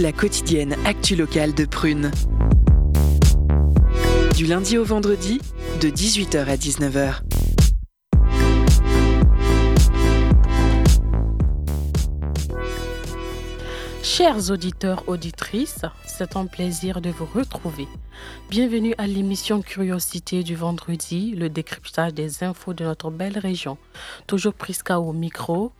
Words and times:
La 0.00 0.10
quotidienne 0.10 0.74
actu 0.84 1.14
locale 1.14 1.54
de 1.54 1.64
Prune. 1.66 2.10
Du 4.36 4.46
lundi 4.46 4.76
au 4.76 4.82
vendredi, 4.82 5.40
de 5.80 5.88
18h 5.88 6.38
à 6.38 6.56
19h. 6.56 7.20
Chers 14.02 14.50
auditeurs, 14.50 15.04
auditrices, 15.06 15.82
c'est 16.04 16.36
un 16.36 16.46
plaisir 16.46 17.00
de 17.00 17.10
vous 17.10 17.28
retrouver. 17.32 17.86
Bienvenue 18.50 18.96
à 18.98 19.06
l'émission 19.06 19.62
Curiosité 19.62 20.42
du 20.42 20.56
vendredi, 20.56 21.36
le 21.36 21.48
décryptage 21.48 22.14
des 22.14 22.42
infos 22.42 22.74
de 22.74 22.82
notre 22.82 23.12
belle 23.12 23.38
région. 23.38 23.78
Toujours 24.26 24.54
Prisca 24.54 24.98
au 24.98 25.12
micro. 25.12 25.70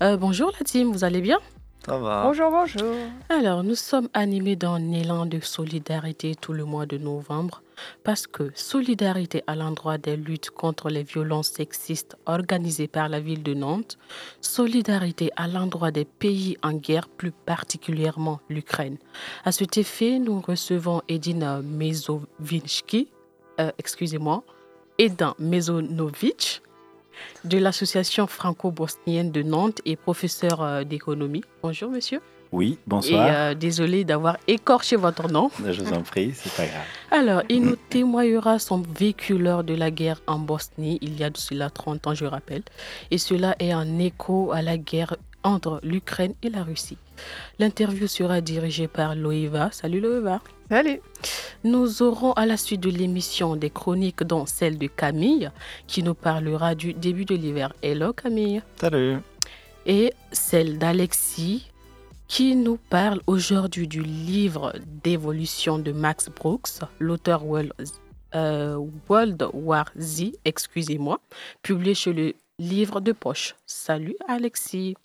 Euh, 0.00 0.16
bonjour 0.16 0.52
la 0.56 0.64
team, 0.64 0.92
vous 0.92 1.02
allez 1.02 1.20
bien? 1.20 1.40
Ça 1.86 1.98
va. 1.98 2.22
Bonjour, 2.24 2.50
bonjour. 2.50 2.94
Alors, 3.28 3.62
nous 3.62 3.74
sommes 3.74 4.08
animés 4.14 4.56
d'un 4.56 4.90
élan 4.90 5.26
de 5.26 5.38
solidarité 5.40 6.34
tout 6.34 6.54
le 6.54 6.64
mois 6.64 6.86
de 6.86 6.96
novembre 6.96 7.62
parce 8.04 8.26
que 8.26 8.50
solidarité 8.54 9.42
à 9.46 9.54
l'endroit 9.54 9.98
des 9.98 10.16
luttes 10.16 10.48
contre 10.48 10.88
les 10.88 11.02
violences 11.02 11.48
sexistes 11.48 12.16
organisées 12.24 12.88
par 12.88 13.10
la 13.10 13.20
ville 13.20 13.42
de 13.42 13.52
Nantes, 13.52 13.98
solidarité 14.40 15.30
à 15.36 15.46
l'endroit 15.46 15.90
des 15.90 16.06
pays 16.06 16.56
en 16.62 16.72
guerre, 16.72 17.08
plus 17.08 17.32
particulièrement 17.32 18.40
l'Ukraine. 18.48 18.96
À 19.44 19.52
cet 19.52 19.76
effet, 19.76 20.18
nous 20.18 20.40
recevons 20.40 21.02
Edina 21.08 21.60
Mezovinski, 21.60 23.08
euh, 23.60 23.70
excusez-moi, 23.78 24.42
Edin 24.98 25.34
Mezonovic 25.38 26.62
de 27.44 27.58
l'association 27.58 28.26
franco-bosnienne 28.26 29.30
de 29.30 29.42
Nantes 29.42 29.80
et 29.84 29.96
professeur 29.96 30.62
euh, 30.62 30.84
d'économie. 30.84 31.42
Bonjour 31.62 31.90
monsieur. 31.90 32.20
Oui, 32.52 32.74
Et 32.74 32.78
bonsoir. 32.86 33.28
euh, 33.32 33.54
désolé 33.54 34.04
d'avoir 34.04 34.36
écorché 34.46 34.94
votre 34.94 35.26
nom. 35.28 35.50
Je 35.66 35.82
vous 35.82 35.92
en 35.92 36.02
prie, 36.02 36.32
c'est 36.34 36.52
pas 36.54 36.66
grave. 36.66 36.84
Alors, 37.10 37.42
il 37.48 37.62
nous 37.62 37.74
témoignera 37.90 38.60
son 38.60 38.80
vécu 38.96 39.36
lors 39.38 39.64
de 39.64 39.74
la 39.74 39.90
guerre 39.90 40.20
en 40.28 40.38
Bosnie, 40.38 40.98
il 41.02 41.18
y 41.18 41.24
a 41.24 41.30
de 41.30 41.36
cela 41.36 41.68
30 41.70 42.06
ans, 42.06 42.14
je 42.14 42.24
rappelle. 42.26 42.62
Et 43.10 43.18
cela 43.18 43.56
est 43.58 43.74
en 43.74 43.98
écho 43.98 44.52
à 44.52 44.62
la 44.62 44.78
guerre 44.78 45.16
entre 45.42 45.80
l'Ukraine 45.82 46.34
et 46.44 46.48
la 46.50 46.62
Russie. 46.62 46.96
L'interview 47.58 48.06
sera 48.06 48.40
dirigée 48.40 48.88
par 48.88 49.14
Loïva. 49.14 49.70
Salut 49.72 50.00
Loïva. 50.00 50.40
Salut. 50.68 51.00
Nous 51.62 52.02
aurons 52.02 52.32
à 52.32 52.46
la 52.46 52.56
suite 52.56 52.80
de 52.80 52.90
l'émission 52.90 53.56
des 53.56 53.70
chroniques, 53.70 54.22
dont 54.22 54.46
celle 54.46 54.78
de 54.78 54.86
Camille, 54.86 55.50
qui 55.86 56.02
nous 56.02 56.14
parlera 56.14 56.74
du 56.74 56.94
début 56.94 57.24
de 57.24 57.34
l'hiver. 57.34 57.72
Hello 57.82 58.12
Camille. 58.12 58.62
Salut. 58.80 59.18
Et 59.86 60.12
celle 60.32 60.78
d'Alexis, 60.78 61.70
qui 62.26 62.56
nous 62.56 62.78
parle 62.88 63.20
aujourd'hui 63.26 63.86
du 63.86 64.02
livre 64.02 64.72
d'évolution 65.02 65.78
de 65.78 65.92
Max 65.92 66.28
Brooks, 66.30 66.80
l'auteur 66.98 67.44
World, 67.44 67.72
euh, 68.34 68.82
World 69.08 69.46
War 69.52 69.90
Z, 69.98 70.32
excusez-moi, 70.44 71.20
publié 71.62 71.94
chez 71.94 72.12
le 72.12 72.34
livre 72.58 73.00
de 73.00 73.12
poche. 73.12 73.54
Salut 73.66 74.16
Alexis. 74.26 74.96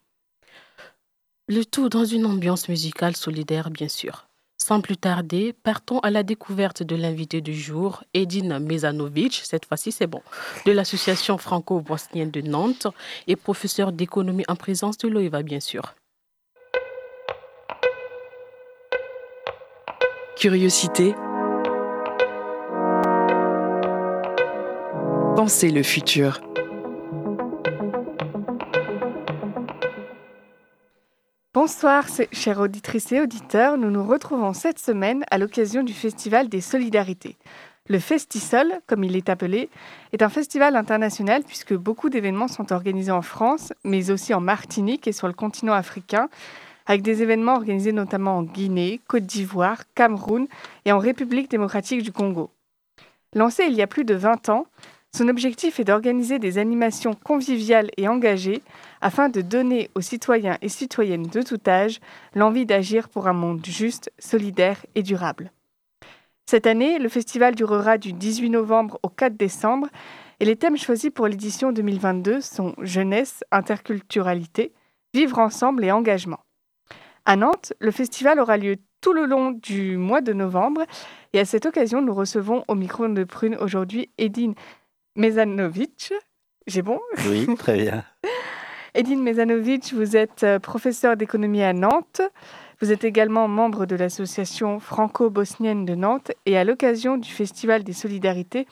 Le 1.51 1.65
tout 1.65 1.89
dans 1.89 2.05
une 2.05 2.27
ambiance 2.27 2.69
musicale 2.69 3.15
solidaire, 3.15 3.71
bien 3.71 3.87
sûr. 3.87 4.27
Sans 4.59 4.81
plus 4.81 4.97
tarder, 4.97 5.51
partons 5.51 5.97
à 6.01 6.11
la 6.11 6.21
découverte 6.21 6.83
de 6.83 6.95
l'invité 6.95 7.41
du 7.41 7.55
jour, 7.55 8.03
Edine 8.13 8.59
Mezanovic, 8.59 9.41
cette 9.43 9.65
fois-ci 9.65 9.91
c'est 9.91 10.05
bon, 10.05 10.21
de 10.67 10.71
l'association 10.71 11.39
franco-bosnienne 11.39 12.29
de 12.29 12.41
Nantes 12.41 12.85
et 13.25 13.35
professeur 13.35 13.91
d'économie 13.91 14.43
en 14.47 14.55
présence 14.55 14.99
de 14.99 15.07
l'OIVA, 15.07 15.41
bien 15.41 15.59
sûr. 15.59 15.95
Curiosité. 20.37 21.15
Pensez 25.35 25.71
le 25.71 25.81
futur. 25.81 26.41
Bonsoir, 31.51 32.05
chères 32.31 32.59
auditrices 32.59 33.11
et 33.11 33.19
auditeurs. 33.19 33.75
Nous 33.75 33.89
nous 33.89 34.05
retrouvons 34.05 34.53
cette 34.53 34.77
semaine 34.77 35.25
à 35.31 35.39
l'occasion 35.39 35.81
du 35.81 35.93
Festival 35.93 36.47
des 36.47 36.61
Solidarités. 36.61 37.37
Le 37.87 37.97
Festisol, 37.97 38.71
comme 38.85 39.03
il 39.03 39.15
est 39.15 39.29
appelé, 39.29 39.71
est 40.13 40.21
un 40.21 40.29
festival 40.29 40.75
international 40.75 41.41
puisque 41.43 41.73
beaucoup 41.73 42.11
d'événements 42.11 42.47
sont 42.47 42.71
organisés 42.71 43.11
en 43.11 43.23
France, 43.23 43.73
mais 43.83 44.11
aussi 44.11 44.31
en 44.35 44.41
Martinique 44.41 45.07
et 45.07 45.11
sur 45.11 45.25
le 45.25 45.33
continent 45.33 45.73
africain, 45.73 46.29
avec 46.85 47.01
des 47.01 47.23
événements 47.23 47.55
organisés 47.55 47.93
notamment 47.93 48.37
en 48.37 48.43
Guinée, 48.43 49.01
Côte 49.07 49.25
d'Ivoire, 49.25 49.85
Cameroun 49.95 50.45
et 50.85 50.91
en 50.91 50.99
République 50.99 51.49
démocratique 51.49 52.03
du 52.03 52.11
Congo. 52.11 52.51
Lancé 53.33 53.63
il 53.67 53.73
y 53.73 53.81
a 53.81 53.87
plus 53.87 54.05
de 54.05 54.13
20 54.13 54.49
ans, 54.49 54.67
son 55.15 55.27
objectif 55.27 55.79
est 55.79 55.85
d'organiser 55.85 56.37
des 56.37 56.59
animations 56.59 57.15
conviviales 57.15 57.89
et 57.97 58.07
engagées 58.07 58.61
afin 59.01 59.29
de 59.29 59.41
donner 59.41 59.89
aux 59.95 60.01
citoyens 60.01 60.57
et 60.61 60.69
citoyennes 60.69 61.27
de 61.27 61.41
tout 61.41 61.59
âge 61.67 61.99
l'envie 62.35 62.65
d'agir 62.65 63.09
pour 63.09 63.27
un 63.27 63.33
monde 63.33 63.65
juste, 63.65 64.11
solidaire 64.19 64.85
et 64.95 65.03
durable. 65.03 65.51
Cette 66.49 66.67
année, 66.67 66.97
le 66.97 67.09
festival 67.09 67.53
durera 67.53 67.97
du 67.97 68.11
18 68.11 68.49
novembre 68.49 68.99
au 69.03 69.09
4 69.09 69.37
décembre 69.37 69.87
et 70.39 70.45
les 70.45 70.55
thèmes 70.55 70.77
choisis 70.77 71.11
pour 71.11 71.27
l'édition 71.27 71.71
2022 71.71 72.41
sont 72.41 72.73
jeunesse, 72.81 73.43
interculturalité, 73.51 74.73
vivre 75.13 75.37
ensemble 75.37 75.83
et 75.83 75.91
engagement. 75.91 76.39
À 77.25 77.35
Nantes, 77.35 77.73
le 77.79 77.91
festival 77.91 78.39
aura 78.39 78.57
lieu 78.57 78.77
tout 79.01 79.13
le 79.13 79.25
long 79.25 79.51
du 79.51 79.97
mois 79.97 80.21
de 80.21 80.33
novembre 80.33 80.85
et 81.33 81.39
à 81.39 81.45
cette 81.45 81.65
occasion, 81.65 82.01
nous 82.01 82.13
recevons 82.13 82.63
au 82.67 82.75
micro 82.75 83.07
de 83.07 83.23
Prune 83.23 83.55
aujourd'hui 83.55 84.09
Edine 84.17 84.55
Mezanovic. 85.15 86.13
J'ai 86.65 86.81
bon? 86.81 86.99
Oui, 87.27 87.47
très 87.57 87.77
bien. 87.77 88.03
Edine 88.95 89.21
Mezanovic, 89.21 89.93
vous 89.93 90.17
êtes 90.17 90.43
euh, 90.43 90.57
professeur 90.57 91.15
d'économie 91.15 91.61
à 91.61 91.73
Nantes. 91.73 92.21
Vous 92.81 92.91
êtes 92.91 93.03
également 93.03 93.47
membre 93.47 93.85
de 93.85 93.95
l'association 93.95 94.79
franco-bosnienne 94.79 95.85
de 95.85 95.93
Nantes 95.93 96.31
et 96.47 96.57
à 96.57 96.63
l'occasion 96.63 97.17
du 97.17 97.29
Festival 97.29 97.83
des 97.83 97.93
Solidarités, 97.93 98.67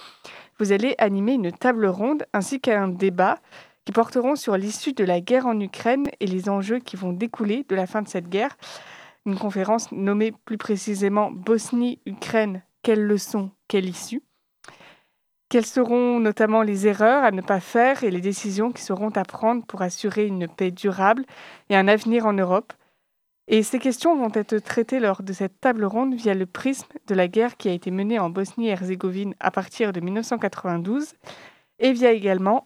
vous 0.59 0.71
allez 0.71 0.95
animer 0.97 1.33
une 1.33 1.51
table 1.51 1.85
ronde 1.85 2.25
ainsi 2.33 2.59
qu'un 2.59 2.87
débat 2.87 3.37
qui 3.85 3.91
porteront 3.91 4.35
sur 4.35 4.57
l'issue 4.57 4.93
de 4.93 5.03
la 5.03 5.21
guerre 5.21 5.45
en 5.45 5.59
Ukraine 5.59 6.07
et 6.19 6.25
les 6.25 6.49
enjeux 6.49 6.79
qui 6.79 6.95
vont 6.95 7.13
découler 7.13 7.63
de 7.69 7.75
la 7.75 7.85
fin 7.85 8.01
de 8.01 8.07
cette 8.07 8.27
guerre. 8.27 8.57
Une 9.27 9.37
conférence 9.37 9.91
nommée 9.91 10.33
plus 10.45 10.57
précisément 10.57 11.29
Bosnie-Ukraine, 11.31 12.63
quelles 12.81 13.05
leçons, 13.05 13.51
quelle 13.67 13.87
issue? 13.87 14.23
Quelles 15.49 15.65
seront 15.65 16.19
notamment 16.19 16.61
les 16.61 16.87
erreurs 16.87 17.23
à 17.23 17.31
ne 17.31 17.41
pas 17.41 17.59
faire 17.59 18.03
et 18.03 18.11
les 18.11 18.21
décisions 18.21 18.71
qui 18.71 18.81
seront 18.81 19.09
à 19.11 19.23
prendre 19.23 19.65
pour 19.65 19.81
assurer 19.81 20.25
une 20.25 20.47
paix 20.47 20.71
durable 20.71 21.25
et 21.69 21.75
un 21.75 21.87
avenir 21.87 22.25
en 22.25 22.33
Europe? 22.33 22.73
Et 23.47 23.63
ces 23.63 23.79
questions 23.79 24.17
vont 24.17 24.31
être 24.33 24.57
traitées 24.57 24.99
lors 24.99 25.23
de 25.23 25.31
cette 25.31 25.61
table 25.61 25.85
ronde 25.85 26.13
via 26.15 26.33
le 26.33 26.45
prisme 26.45 26.91
de 27.07 27.15
la 27.15 27.29
guerre 27.29 27.55
qui 27.55 27.69
a 27.69 27.71
été 27.71 27.91
menée 27.91 28.19
en 28.19 28.29
Bosnie-Herzégovine 28.29 29.35
à 29.39 29.51
partir 29.51 29.93
de 29.93 30.01
1992 30.01 31.13
et 31.79 31.93
via 31.93 32.11
également 32.11 32.65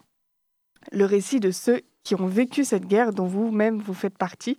le 0.92 1.06
récit 1.06 1.40
de 1.40 1.52
ceux 1.52 1.82
qui 2.04 2.16
ont 2.16 2.26
vécu 2.26 2.66
cette 2.66 2.88
guerre 2.88 3.14
dont 3.14 3.28
vous-même 3.28 3.78
vous 3.78 3.94
faites 3.94 4.18
partie. 4.18 4.58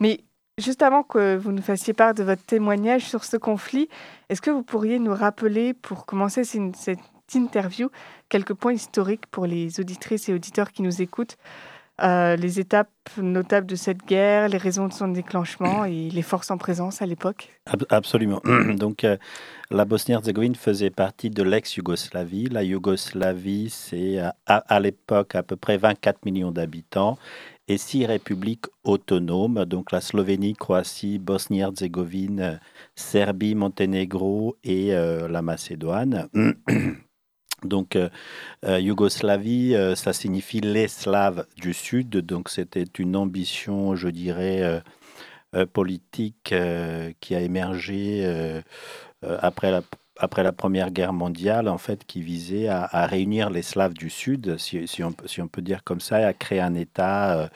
Mais 0.00 0.24
juste 0.58 0.82
avant 0.82 1.04
que 1.04 1.36
vous 1.36 1.52
nous 1.52 1.62
fassiez 1.62 1.92
part 1.92 2.14
de 2.14 2.24
votre 2.24 2.44
témoignage 2.44 3.04
sur 3.04 3.22
ce 3.22 3.36
conflit, 3.36 3.88
est-ce 4.28 4.42
que 4.42 4.50
vous 4.50 4.64
pourriez 4.64 4.98
nous 4.98 5.14
rappeler, 5.14 5.74
pour 5.74 6.06
commencer 6.06 6.42
cette 6.42 6.98
interview, 7.34 7.88
quelques 8.28 8.54
points 8.54 8.72
historiques 8.74 9.26
pour 9.30 9.46
les 9.46 9.80
auditrices 9.80 10.28
et 10.28 10.34
auditeurs 10.34 10.72
qui 10.72 10.82
nous 10.82 11.02
écoutent, 11.02 11.36
euh, 12.02 12.36
les 12.36 12.60
étapes 12.60 12.90
notables 13.16 13.66
de 13.66 13.74
cette 13.74 14.04
guerre, 14.06 14.50
les 14.50 14.58
raisons 14.58 14.86
de 14.86 14.92
son 14.92 15.08
déclenchement 15.08 15.86
et 15.86 16.10
les 16.10 16.20
forces 16.22 16.50
en 16.50 16.58
présence 16.58 17.00
à 17.00 17.06
l'époque 17.06 17.48
Ab- 17.64 17.86
Absolument. 17.88 18.42
Donc, 18.76 19.02
euh, 19.04 19.16
la 19.70 19.86
Bosnie-Herzégovine 19.86 20.56
faisait 20.56 20.90
partie 20.90 21.30
de 21.30 21.42
l'ex-Yougoslavie. 21.42 22.50
La 22.50 22.62
Yougoslavie, 22.64 23.70
c'est 23.70 24.18
à, 24.18 24.34
à- 24.46 24.78
l'époque 24.78 25.34
à 25.34 25.42
peu 25.42 25.56
près 25.56 25.78
24 25.78 26.26
millions 26.26 26.52
d'habitants 26.52 27.16
et 27.66 27.78
six 27.78 28.04
républiques 28.06 28.66
autonomes, 28.84 29.64
donc 29.64 29.90
la 29.90 30.00
Slovénie, 30.00 30.52
Croatie, 30.52 31.18
Bosnie-Herzégovine, 31.18 32.40
euh, 32.40 32.54
Serbie, 32.94 33.54
Monténégro 33.56 34.56
et 34.62 34.94
euh, 34.94 35.26
la 35.28 35.40
Macédoine. 35.42 36.28
Donc, 37.64 37.96
euh, 37.96 38.08
euh, 38.64 38.78
Yougoslavie, 38.78 39.74
euh, 39.74 39.94
ça 39.94 40.12
signifie 40.12 40.60
les 40.60 40.88
Slaves 40.88 41.46
du 41.56 41.72
Sud. 41.72 42.10
Donc, 42.10 42.48
c'était 42.48 42.84
une 42.98 43.16
ambition, 43.16 43.96
je 43.96 44.08
dirais, 44.08 44.82
politique 45.72 46.54
qui 47.20 47.34
a 47.34 47.40
émergé 47.40 48.62
après 49.22 49.70
la 49.70 49.80
après 50.18 50.42
la 50.42 50.52
Première 50.52 50.90
Guerre 50.90 51.12
mondiale, 51.12 51.68
en 51.68 51.78
fait, 51.78 52.04
qui 52.06 52.22
visait 52.22 52.68
à, 52.68 53.06
réunir 53.06 53.50
les 53.50 53.62
Slaves 53.62 53.94
du 53.94 54.10
Sud, 54.10 54.56
si, 54.58 55.02
on, 55.02 55.12
peut 55.48 55.62
dire 55.62 55.84
comme 55.84 56.00
ça, 56.00 56.20
et 56.20 56.24
à 56.24 56.32
créer 56.32 56.60
un 56.60 56.74
État 56.74 57.38
euh, 57.38 57.48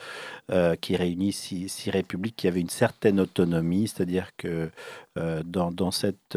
euh, 0.51 0.75
qui 0.75 0.95
réunit 0.95 1.31
six, 1.31 1.89
républiques 1.89 2.35
qui 2.35 2.47
avaient 2.47 2.61
une 2.61 2.69
certaine 2.69 3.19
autonomie, 3.19 3.87
c'est-à-dire 3.87 4.29
que 4.37 4.69
euh, 5.17 5.41
dans, 5.43 5.91
cet 5.91 6.35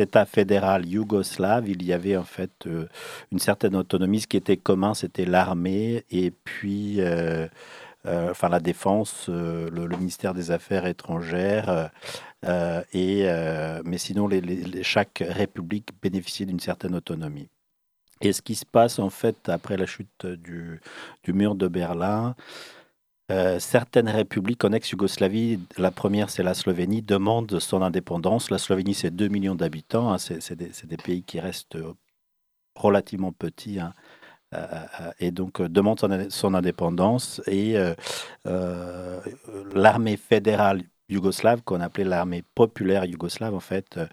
État 0.00 0.26
fédéral 0.26 0.86
yougoslave, 0.86 1.68
il 1.68 1.84
y 1.84 1.92
avait 1.92 2.16
en 2.16 2.24
fait 2.24 2.68
une 3.30 3.38
certaine 3.38 3.76
autonomie. 3.76 4.20
Ce 4.20 4.26
qui 4.26 4.36
était 4.36 4.56
commun, 4.56 4.94
c'était 4.94 5.26
l'armée 5.26 6.04
et 6.10 6.30
puis... 6.30 7.00
enfin 8.04 8.48
la 8.48 8.60
défense, 8.60 9.28
le, 9.28 9.96
ministère 9.98 10.32
des 10.34 10.50
Affaires 10.50 10.86
étrangères, 10.86 11.90
et, 12.44 13.22
euh, 13.24 13.82
mais 13.84 13.98
sinon, 13.98 14.28
chaque 14.82 15.22
république 15.26 15.90
bénéficiait 16.02 16.46
d'une 16.46 16.60
certaine 16.60 16.94
autonomie. 16.94 17.48
Et 18.22 18.32
ce 18.32 18.42
qui 18.42 18.54
se 18.54 18.66
passe 18.66 18.98
en 18.98 19.10
fait 19.10 19.48
après 19.48 19.76
la 19.76 19.86
chute 19.86 20.26
du, 20.26 20.80
mur 21.28 21.54
de 21.54 21.68
Berlin, 21.68 22.34
euh, 23.30 23.58
certaines 23.58 24.08
républiques 24.08 24.64
en 24.64 24.72
ex-Yougoslavie, 24.72 25.60
la 25.78 25.90
première 25.90 26.30
c'est 26.30 26.42
la 26.42 26.54
Slovénie, 26.54 27.02
demandent 27.02 27.58
son 27.60 27.80
indépendance. 27.80 28.50
La 28.50 28.58
Slovénie 28.58 28.94
c'est 28.94 29.10
2 29.10 29.28
millions 29.28 29.54
d'habitants, 29.54 30.12
hein, 30.12 30.18
c'est 30.18 30.54
des, 30.54 30.96
pays 30.96 31.22
qui 31.22 31.40
restent 31.40 31.78
relativement 32.74 33.32
petits. 33.32 33.80
Hein, 33.80 33.94
et 35.20 35.30
donc 35.30 35.62
demandent 35.62 36.00
son, 36.00 36.28
son, 36.28 36.54
indépendance. 36.54 37.40
Et 37.46 37.76
l'armée 38.44 40.16
fédérale 40.16 40.82
yougoslave 41.10 41.62
qu'on 41.62 41.80
appelait 41.80 42.04
l'armée 42.04 42.42
populaire 42.54 43.04
yougoslave, 43.04 43.54
en 43.54 43.60
fait, 43.60 43.96
euh, 43.96 44.06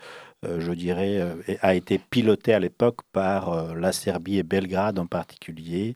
euh, 0.45 0.59
je 0.59 0.71
dirais, 0.71 1.19
euh, 1.19 1.35
a 1.61 1.75
été 1.75 1.97
pilotée 1.97 2.53
à 2.53 2.59
l'époque 2.59 3.01
par 3.11 3.75
la 3.75 3.91
Serbie 3.91 4.37
et 4.37 4.43
Belgrade 4.43 4.99
en 4.99 5.07
particulier. 5.07 5.95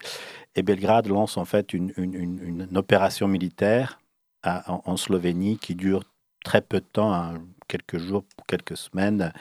Et 0.55 0.63
Belgrade 0.63 1.07
lance 1.07 1.37
en 1.37 1.45
fait 1.45 1.73
une, 1.73 1.93
une, 1.97 2.67
opération 2.75 3.27
militaire 3.27 3.99
en, 4.43 4.97
Slovénie 4.97 5.57
qui 5.57 5.75
dure 5.75 6.03
très 6.43 6.61
peu 6.61 6.79
de 6.79 6.85
temps, 6.85 7.13
hein, 7.13 7.41
quelques 7.67 7.97
jours, 7.97 8.25
quelques 8.47 8.77
semaines. 8.77 9.31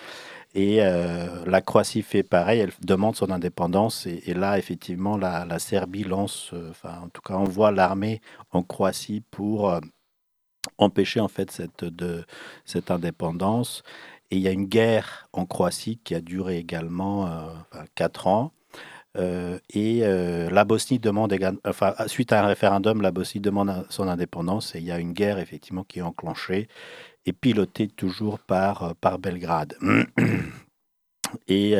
Et 0.54 0.78
la 0.78 1.60
Croatie 1.62 2.02
fait 2.02 2.22
pareil, 2.22 2.60
elle 2.60 2.72
demande 2.84 3.16
son 3.16 3.30
indépendance. 3.30 4.06
Et, 4.06 4.34
là, 4.34 4.58
effectivement, 4.58 5.16
la, 5.16 5.44
la 5.46 5.58
Serbie 5.58 6.04
lance, 6.04 6.52
enfin, 6.70 7.00
en 7.04 7.08
tout 7.08 7.22
cas, 7.22 7.34
envoie 7.34 7.70
l'armée 7.72 8.20
en 8.50 8.62
Croatie 8.62 9.22
pour 9.30 9.80
empêcher 10.78 11.20
en 11.20 11.28
fait 11.28 11.50
cette, 11.50 11.84
cette 12.64 12.90
indépendance. 12.90 13.82
Et 14.30 14.36
il 14.36 14.42
y 14.42 14.48
a 14.48 14.52
une 14.52 14.66
guerre 14.66 15.28
en 15.32 15.44
Croatie 15.44 15.98
qui 16.04 16.14
a 16.14 16.20
duré 16.20 16.58
également 16.58 17.26
euh, 17.26 17.48
quatre 17.94 18.26
ans. 18.26 18.52
Euh, 19.16 19.58
et 19.70 20.00
euh, 20.04 20.48
la 20.50 20.64
Bosnie 20.64 21.00
demande, 21.00 21.36
enfin, 21.64 21.94
suite 22.06 22.32
à 22.32 22.44
un 22.44 22.46
référendum, 22.46 23.02
la 23.02 23.10
Bosnie 23.10 23.40
demande 23.40 23.84
son 23.88 24.06
indépendance 24.06 24.76
et 24.76 24.78
il 24.78 24.84
y 24.84 24.92
a 24.92 25.00
une 25.00 25.12
guerre 25.12 25.40
effectivement 25.40 25.82
qui 25.82 25.98
est 25.98 26.02
enclenchée 26.02 26.68
et 27.26 27.32
pilotée 27.32 27.88
toujours 27.88 28.38
par, 28.38 28.94
par 29.00 29.18
Belgrade. 29.18 29.76
Et 31.46 31.76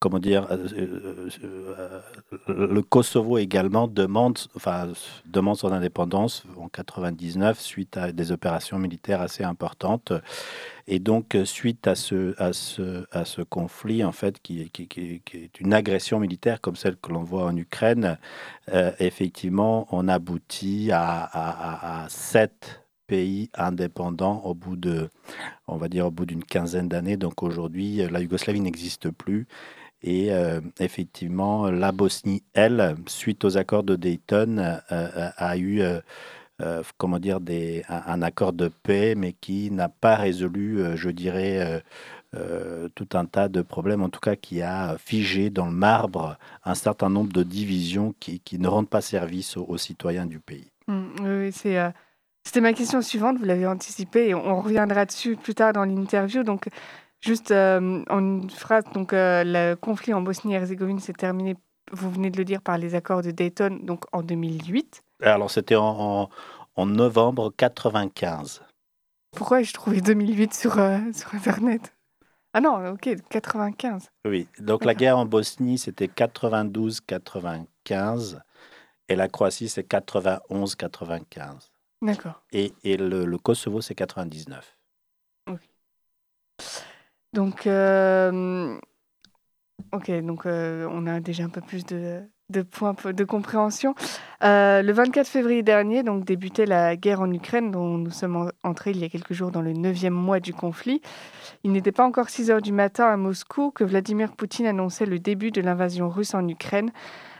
comment 0.00 0.18
dire, 0.20 0.46
euh, 0.50 0.68
euh, 0.72 1.30
euh, 2.48 2.66
le 2.66 2.82
Kosovo 2.82 3.38
également 3.38 3.88
demande, 3.88 4.38
enfin, 4.54 4.88
demande 5.26 5.56
son 5.56 5.72
indépendance 5.72 6.44
en 6.56 6.68
99 6.68 7.58
suite 7.60 7.96
à 7.96 8.12
des 8.12 8.30
opérations 8.30 8.78
militaires 8.78 9.20
assez 9.20 9.42
importantes. 9.42 10.12
Et 10.86 11.00
donc, 11.00 11.36
suite 11.44 11.86
à 11.86 11.94
ce, 11.94 12.34
à 12.40 12.52
ce, 12.52 13.04
à 13.10 13.24
ce 13.24 13.42
conflit, 13.42 14.04
en 14.04 14.12
fait, 14.12 14.40
qui, 14.40 14.70
qui, 14.70 14.88
qui, 14.88 15.22
est 15.34 15.60
une 15.60 15.74
agression 15.74 16.18
militaire 16.18 16.60
comme 16.60 16.76
celle 16.76 16.96
que 16.96 17.12
l'on 17.12 17.24
voit 17.24 17.44
en 17.44 17.54
Ukraine, 17.56 18.16
effectivement, 18.98 19.86
on 19.90 20.08
aboutit 20.08 20.90
à, 20.90 22.04
à, 22.04 22.08
sept 22.08 22.82
pays 23.06 23.50
indépendants 23.54 24.40
au 24.44 24.54
bout 24.54 24.76
de, 24.76 25.10
on 25.66 25.76
va 25.76 25.88
dire, 25.88 26.06
au 26.06 26.10
bout 26.10 26.24
d'une 26.24 26.44
quinzaine 26.44 26.88
d'années. 26.88 27.18
Donc 27.18 27.42
aujourd'hui, 27.42 28.00
la 28.10 28.20
Yougoslavie 28.20 28.60
n'existe 28.60 29.10
plus 29.10 29.46
et 30.02 30.32
euh, 30.32 30.60
effectivement, 30.78 31.70
la 31.70 31.92
Bosnie, 31.92 32.42
elle, 32.54 32.96
suite 33.06 33.44
aux 33.44 33.56
accords 33.56 33.82
de 33.82 33.96
Dayton, 33.96 34.58
euh, 34.58 34.76
euh, 34.92 35.30
a 35.36 35.58
eu 35.58 35.82
comment 36.96 37.18
dire, 37.18 37.38
un, 37.88 38.22
accord 38.22 38.52
de 38.52 38.68
paix, 38.68 39.14
mais 39.16 39.32
qui 39.32 39.70
n'a 39.70 39.88
pas 39.88 40.16
résolu, 40.16 40.96
je 40.96 41.08
dirais, 41.08 41.84
tout 42.96 43.08
un 43.12 43.26
tas 43.26 43.48
de 43.48 43.62
problèmes, 43.62 44.02
en 44.02 44.08
tout 44.08 44.18
cas 44.18 44.34
qui 44.34 44.60
a 44.60 44.96
figé 44.98 45.50
dans 45.50 45.66
le 45.66 45.72
marbre 45.72 46.36
un 46.64 46.74
certain 46.74 47.10
nombre 47.10 47.32
de 47.32 47.44
divisions 47.44 48.12
qui, 48.18 48.42
ne 48.58 48.66
rendent 48.66 48.88
pas 48.88 49.00
service 49.00 49.56
aux, 49.56 49.78
citoyens 49.78 50.26
du 50.26 50.40
pays. 50.40 50.72
Mmh. 50.88 51.50
C'était 51.52 52.60
ma 52.60 52.72
question 52.72 53.02
suivante, 53.02 53.38
vous 53.38 53.44
l'avez 53.44 53.66
anticipé 53.66 54.28
et 54.28 54.34
on 54.34 54.60
reviendra 54.60 55.06
dessus 55.06 55.36
plus 55.36 55.54
tard 55.54 55.72
dans 55.72 55.84
l'interview. 55.84 56.42
Donc, 56.42 56.68
Juste 57.20 57.50
euh, 57.50 58.04
en 58.08 58.20
une 58.20 58.48
phrase, 58.50 58.84
donc 58.94 59.12
euh, 59.12 59.42
le 59.44 59.74
conflit 59.74 60.14
en 60.14 60.20
Bosnie-Herzégovine 60.20 61.00
s'est 61.00 61.12
terminé, 61.12 61.56
vous 61.90 62.08
venez 62.10 62.30
de 62.30 62.36
le 62.36 62.44
dire, 62.44 62.62
par 62.62 62.78
les 62.78 62.94
accords 62.94 63.22
de 63.22 63.32
Dayton, 63.32 63.80
donc 63.82 64.04
en 64.12 64.22
2008. 64.22 65.02
Alors 65.22 65.50
c'était 65.50 65.74
en, 65.74 66.30
en, 66.76 66.86
novembre 66.86 67.52
95. 67.56 68.62
Pourquoi 69.36 69.60
ai-je 69.60 69.74
trouvé 69.74 70.00
2008 70.00 70.54
sur, 70.54 70.78
euh, 70.78 70.98
sur 71.12 71.34
Internet? 71.34 71.92
Ah 72.54 72.60
non, 72.60 72.92
ok, 72.92 73.16
95. 73.28 74.10
Oui, 74.24 74.46
donc 74.60 74.84
la 74.84 74.94
guerre 74.94 75.18
en 75.18 75.26
Bosnie 75.26 75.78
c'était 75.78 76.06
92-95 76.06 78.38
et 79.08 79.16
la 79.16 79.26
Croatie 79.28 79.68
c'est 79.68 79.90
91-95. 79.90 81.70
D'accord. 82.00 82.44
Et, 82.52 82.72
et 82.84 82.96
le, 82.96 83.24
le 83.24 83.38
Kosovo 83.38 83.80
c'est 83.80 83.96
99. 83.96 84.76
Ok. 85.50 85.68
Donc, 87.38 87.68
euh, 87.68 88.76
ok, 89.92 90.10
euh, 90.10 90.88
on 90.90 91.06
a 91.06 91.20
déjà 91.20 91.44
un 91.44 91.48
peu 91.48 91.60
plus 91.60 91.86
de, 91.86 92.20
de 92.50 92.62
points 92.62 92.96
de 93.04 93.22
compréhension. 93.22 93.94
Euh, 94.42 94.82
le 94.82 94.92
24 94.92 95.28
février 95.28 95.62
dernier, 95.62 96.02
donc 96.02 96.24
débutait 96.24 96.66
la 96.66 96.96
guerre 96.96 97.20
en 97.20 97.32
Ukraine, 97.32 97.70
dont 97.70 97.96
nous 97.96 98.10
sommes 98.10 98.50
entrés 98.64 98.90
il 98.90 98.98
y 98.98 99.04
a 99.04 99.08
quelques 99.08 99.34
jours 99.34 99.52
dans 99.52 99.62
le 99.62 99.72
neuvième 99.72 100.14
mois 100.14 100.40
du 100.40 100.52
conflit. 100.52 101.00
Il 101.62 101.70
n'était 101.70 101.92
pas 101.92 102.04
encore 102.04 102.28
6 102.28 102.50
heures 102.50 102.60
du 102.60 102.72
matin 102.72 103.06
à 103.06 103.16
Moscou 103.16 103.70
que 103.70 103.84
Vladimir 103.84 104.32
Poutine 104.32 104.66
annonçait 104.66 105.06
le 105.06 105.20
début 105.20 105.52
de 105.52 105.60
l'invasion 105.60 106.08
russe 106.08 106.34
en 106.34 106.48
Ukraine, 106.48 106.90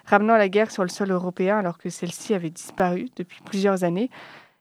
ramenant 0.04 0.36
la 0.36 0.48
guerre 0.48 0.70
sur 0.70 0.84
le 0.84 0.90
sol 0.90 1.10
européen 1.10 1.58
alors 1.58 1.76
que 1.76 1.90
celle-ci 1.90 2.34
avait 2.34 2.50
disparu 2.50 3.08
depuis 3.16 3.40
plusieurs 3.44 3.82
années. 3.82 4.10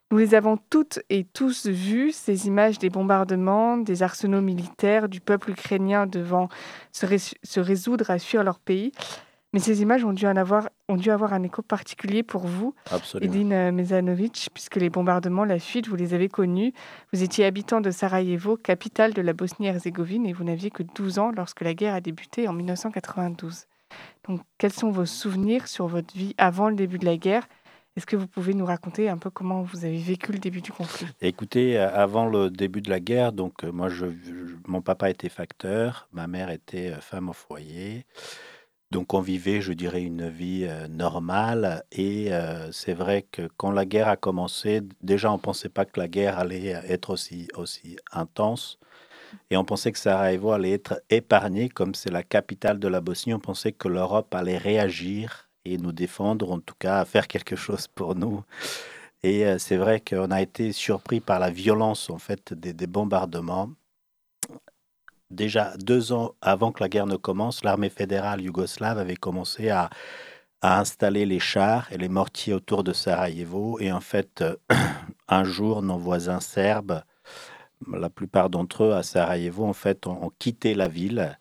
Nous 0.10 0.20
les 0.20 0.36
avons 0.36 0.58
toutes 0.70 1.00
et 1.10 1.26
tous 1.26 1.68
vues, 1.68 2.14
ces 2.14 2.48
images 2.48 2.80
des 2.80 2.90
bombardements, 2.90 3.76
des 3.76 4.04
arsenaux 4.04 4.40
militaires, 4.40 5.10
du 5.10 5.20
peuple 5.20 5.52
ukrainien 5.52 6.08
devant 6.08 6.48
se, 6.94 7.60
résoudre 7.60 8.10
à 8.10 8.18
fuir 8.18 8.46
leur 8.46 8.60
pays. 8.60 8.94
Mais 9.52 9.60
ces 9.60 9.82
images 9.82 10.06
ont 10.06 10.14
dû, 10.14 10.26
en 10.26 10.38
avoir, 10.38 10.70
ont 10.88 10.96
dû 10.96 11.12
avoir 11.12 11.34
un 11.34 11.44
écho 11.44 11.62
particulier 11.62 12.24
pour 12.24 12.48
vous, 12.48 12.74
Edine 13.22 13.52
euh, 13.54 13.72
Mezanovic, 13.72 14.50
puisque 14.54 14.76
les 14.76 14.90
bombardements, 14.90 15.46
la 15.46 15.60
fuite, 15.60 15.88
vous 15.88 15.96
les 15.96 16.14
avez 16.14 16.30
connus. 16.30 16.74
Vous 17.12 17.24
étiez 17.24 17.44
habitant 17.46 17.82
de 17.82 17.92
Sarajevo, 17.92 18.56
capitale 18.56 19.14
de 19.14 19.22
la 19.22 19.34
Bosnie-Herzégovine, 19.34 20.26
et 20.26 20.34
vous 20.34 20.44
n'aviez 20.44 20.70
que 20.70 20.84
12 20.84 21.20
ans 21.20 21.32
lorsque 21.36 21.62
la 21.62 21.74
guerre 21.74 21.96
a 21.96 22.02
débuté 22.02 22.48
en 22.48 22.54
1992. 22.54 23.66
Donc, 24.28 24.42
quels 24.58 24.74
sont 24.74 24.92
vos 24.92 25.06
souvenirs 25.06 25.68
sur 25.68 25.88
votre 25.88 26.14
vie 26.16 26.34
avant 26.38 26.70
le 26.70 26.76
début 26.76 26.98
de 26.98 27.06
la 27.06 27.18
guerre? 27.18 27.48
Est-ce 27.98 28.06
que 28.06 28.16
vous 28.16 28.28
pouvez 28.28 28.54
nous 28.54 28.66
raconter 28.66 29.10
un 29.10 29.18
peu 29.18 29.32
comment 29.32 29.64
vous 29.64 29.84
avez 29.84 29.98
vécu 29.98 30.32
le 30.32 30.38
début 30.38 30.62
du 30.62 30.72
conflit? 30.72 31.08
Écoutez, 31.20 31.80
euh, 31.80 31.92
avant 31.92 32.28
le 32.28 32.52
début 32.52 32.82
de 32.82 32.92
la 32.92 33.00
guerre, 33.00 33.32
donc 33.32 33.64
euh, 33.64 33.72
moi, 33.72 33.90
mon 34.68 34.84
papa 34.84 35.10
était 35.10 35.30
facteur, 35.30 36.08
ma 36.12 36.28
mère 36.28 36.52
était 36.52 36.92
euh, 36.92 37.02
femme 37.02 37.30
au 37.30 37.34
foyer. 37.34 38.06
Donc 38.92 39.16
on 39.16 39.20
vivait, 39.20 39.62
je 39.62 39.74
dirais, 39.74 40.04
une 40.04 40.30
vie 40.30 40.66
normale. 40.90 41.84
Et 41.92 42.30
c'est 42.72 42.94
vrai 42.94 43.26
que 43.30 43.50
quand 43.58 43.72
la 43.72 43.86
guerre 43.86 44.08
a 44.08 44.16
commencé, 44.16 44.80
déjà 45.02 45.30
on 45.30 45.36
ne 45.36 45.42
pensait 45.42 45.68
pas 45.68 45.84
que 45.84 46.00
la 46.00 46.08
guerre 46.08 46.40
allait 46.40 46.68
être 46.68 47.10
aussi, 47.10 47.50
aussi 47.58 47.98
intense. 48.14 48.80
Et 49.50 49.58
on 49.58 49.66
pensait 49.66 49.92
que 49.92 50.00
Sarajevo 50.00 50.54
allait 50.54 50.72
être 50.72 51.02
épargné, 51.10 51.68
comme 51.68 51.96
c'est 51.96 52.12
la 52.12 52.24
capitale 52.24 52.80
de 52.80 52.88
la 52.88 53.02
Bosnie. 53.02 53.34
On 53.34 53.40
pensait 53.40 53.74
que 53.74 53.90
l'Europe 53.90 54.34
allait 54.34 54.58
réagir 54.58 55.47
et 55.74 55.78
nous 55.78 55.92
défendre, 55.92 56.52
en 56.52 56.60
tout 56.60 56.76
cas 56.78 57.06
faire 57.06 57.28
quelque 57.28 57.56
chose 57.56 57.88
pour 57.88 58.16
nous. 58.16 58.44
Et 59.24 59.46
euh, 59.46 59.58
c'est 59.58 59.78
vrai 59.78 60.02
qu'on 60.02 60.32
a 60.32 60.42
été 60.42 60.72
surpris 60.72 61.20
par 61.20 61.40
la 61.40 61.50
violence 61.50 62.10
en 62.10 62.18
fait 62.18 62.54
des, 62.54 62.88
bombardements. 62.88 63.72
Déjà 65.30 65.76
deux 65.78 66.14
ans 66.14 66.36
avant 66.42 66.72
que 66.72 66.82
la 66.82 66.90
guerre 66.90 67.08
ne 67.08 67.18
commence, 67.18 67.64
l'armée 67.64 67.90
fédérale 67.90 68.42
yougoslave 68.42 68.98
avait 68.98 69.16
commencé 69.16 69.70
à, 69.70 69.90
à, 70.62 70.80
installer 70.80 71.26
les 71.26 71.40
chars 71.40 71.92
et 71.92 71.98
les 71.98 72.10
mortiers 72.10 72.54
autour 72.54 72.84
de 72.84 72.94
Sarajevo. 72.94 73.80
Et 73.80 73.92
en 73.92 74.02
fait, 74.02 74.44
un 75.28 75.44
jour, 75.44 75.82
nos 75.82 75.98
voisins 75.98 76.40
serbes 76.40 77.02
la 77.92 78.10
plupart 78.10 78.50
d'entre 78.50 78.86
eux 78.86 78.94
à 78.94 79.04
Sarajevo, 79.04 79.66
en 79.66 79.74
fait, 79.74 80.08
ont, 80.08 80.32
quitté 80.40 80.74
la 80.74 80.88
ville. 80.88 81.38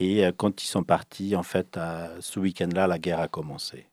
Et 0.00 0.24
quand 0.36 0.62
ils 0.62 0.66
sont 0.66 0.84
partis, 0.84 1.34
en 1.34 1.42
fait, 1.42 1.78
ce 2.20 2.38
week-end-là, 2.38 2.86
la 2.86 2.98
guerre 2.98 3.20
a 3.20 3.28
commencé. 3.28 3.86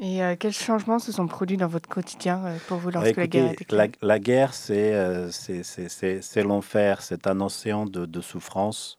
Et 0.00 0.20
quels 0.40 0.52
changements 0.52 0.98
se 0.98 1.12
sont 1.12 1.26
produits 1.28 1.56
dans 1.56 1.68
votre 1.68 1.88
quotidien 1.88 2.56
pour 2.66 2.78
vous 2.78 2.90
lorsque 2.90 3.16
la 3.16 3.26
guerre 3.26 3.50
a 3.50 3.74
la, 3.74 3.86
la, 4.02 4.18
guerre, 4.18 4.54
c'est 4.54 5.30
c'est 5.30 6.42
l'enfer, 6.42 7.00
c'est 7.00 7.26
un 7.26 7.40
océan 7.40 7.86
de, 7.86 8.06
de 8.06 8.20
souffrance. 8.20 8.98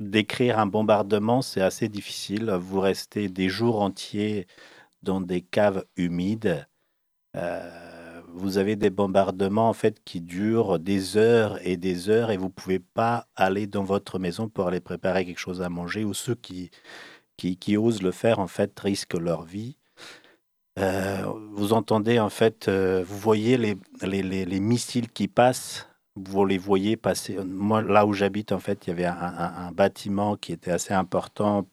Décrire 0.00 0.58
un 0.58 0.66
bombardement, 0.66 1.42
c'est 1.42 1.60
assez 1.60 1.88
difficile. 1.88 2.50
Vous 2.52 2.80
restez 2.80 3.28
des 3.28 3.50
jours 3.50 3.82
entiers 3.82 4.46
dans 5.02 5.20
des 5.20 5.42
caves 5.42 5.84
humides. 5.96 6.66
Vous 8.34 8.58
avez 8.58 8.76
des 8.76 8.90
bombardements 8.90 9.68
en 9.68 9.72
fait 9.72 10.00
qui 10.04 10.20
durent 10.20 10.78
des 10.78 11.16
heures 11.16 11.58
et 11.66 11.76
des 11.76 12.08
heures 12.08 12.30
et 12.30 12.36
vous 12.36 12.50
pouvez 12.50 12.78
pas 12.78 13.26
aller 13.36 13.66
dans 13.66 13.84
votre 13.84 14.18
maison 14.18 14.48
pour 14.48 14.68
aller 14.68 14.80
préparer 14.80 15.24
quelque 15.24 15.38
chose 15.38 15.62
à 15.62 15.68
manger 15.68 16.04
ou 16.04 16.14
ceux 16.14 16.34
qui 16.34 16.70
qui, 17.58 17.76
osent 17.76 18.02
le 18.02 18.10
faire, 18.10 18.38
en 18.38 18.46
fait, 18.46 18.78
risquent 18.78 19.18
leur 19.18 19.42
vie. 19.42 19.76
Euh, 20.78 21.24
vous 21.52 21.72
entendez, 21.72 22.18
en 22.18 22.28
fait, 22.28 22.68
euh, 22.68 23.02
vous 23.06 23.18
voyez 23.18 23.56
les, 23.56 23.76
les, 24.02 24.22
les, 24.22 24.60
missiles 24.60 25.10
qui 25.10 25.28
passent, 25.28 25.88
vous 26.16 26.44
les 26.44 26.58
voyez 26.58 26.96
passer. 26.96 27.38
Moi, 27.44 27.82
là 27.82 28.06
où 28.06 28.12
j'habite, 28.12 28.52
en 28.52 28.58
fait, 28.58 28.86
il 28.86 28.90
y 28.90 28.92
avait 28.92 29.06
un, 29.06 29.72
bâtiment 29.72 30.36
qui 30.36 30.52
était 30.52 30.70
assez 30.70 30.94
important, 30.94 31.66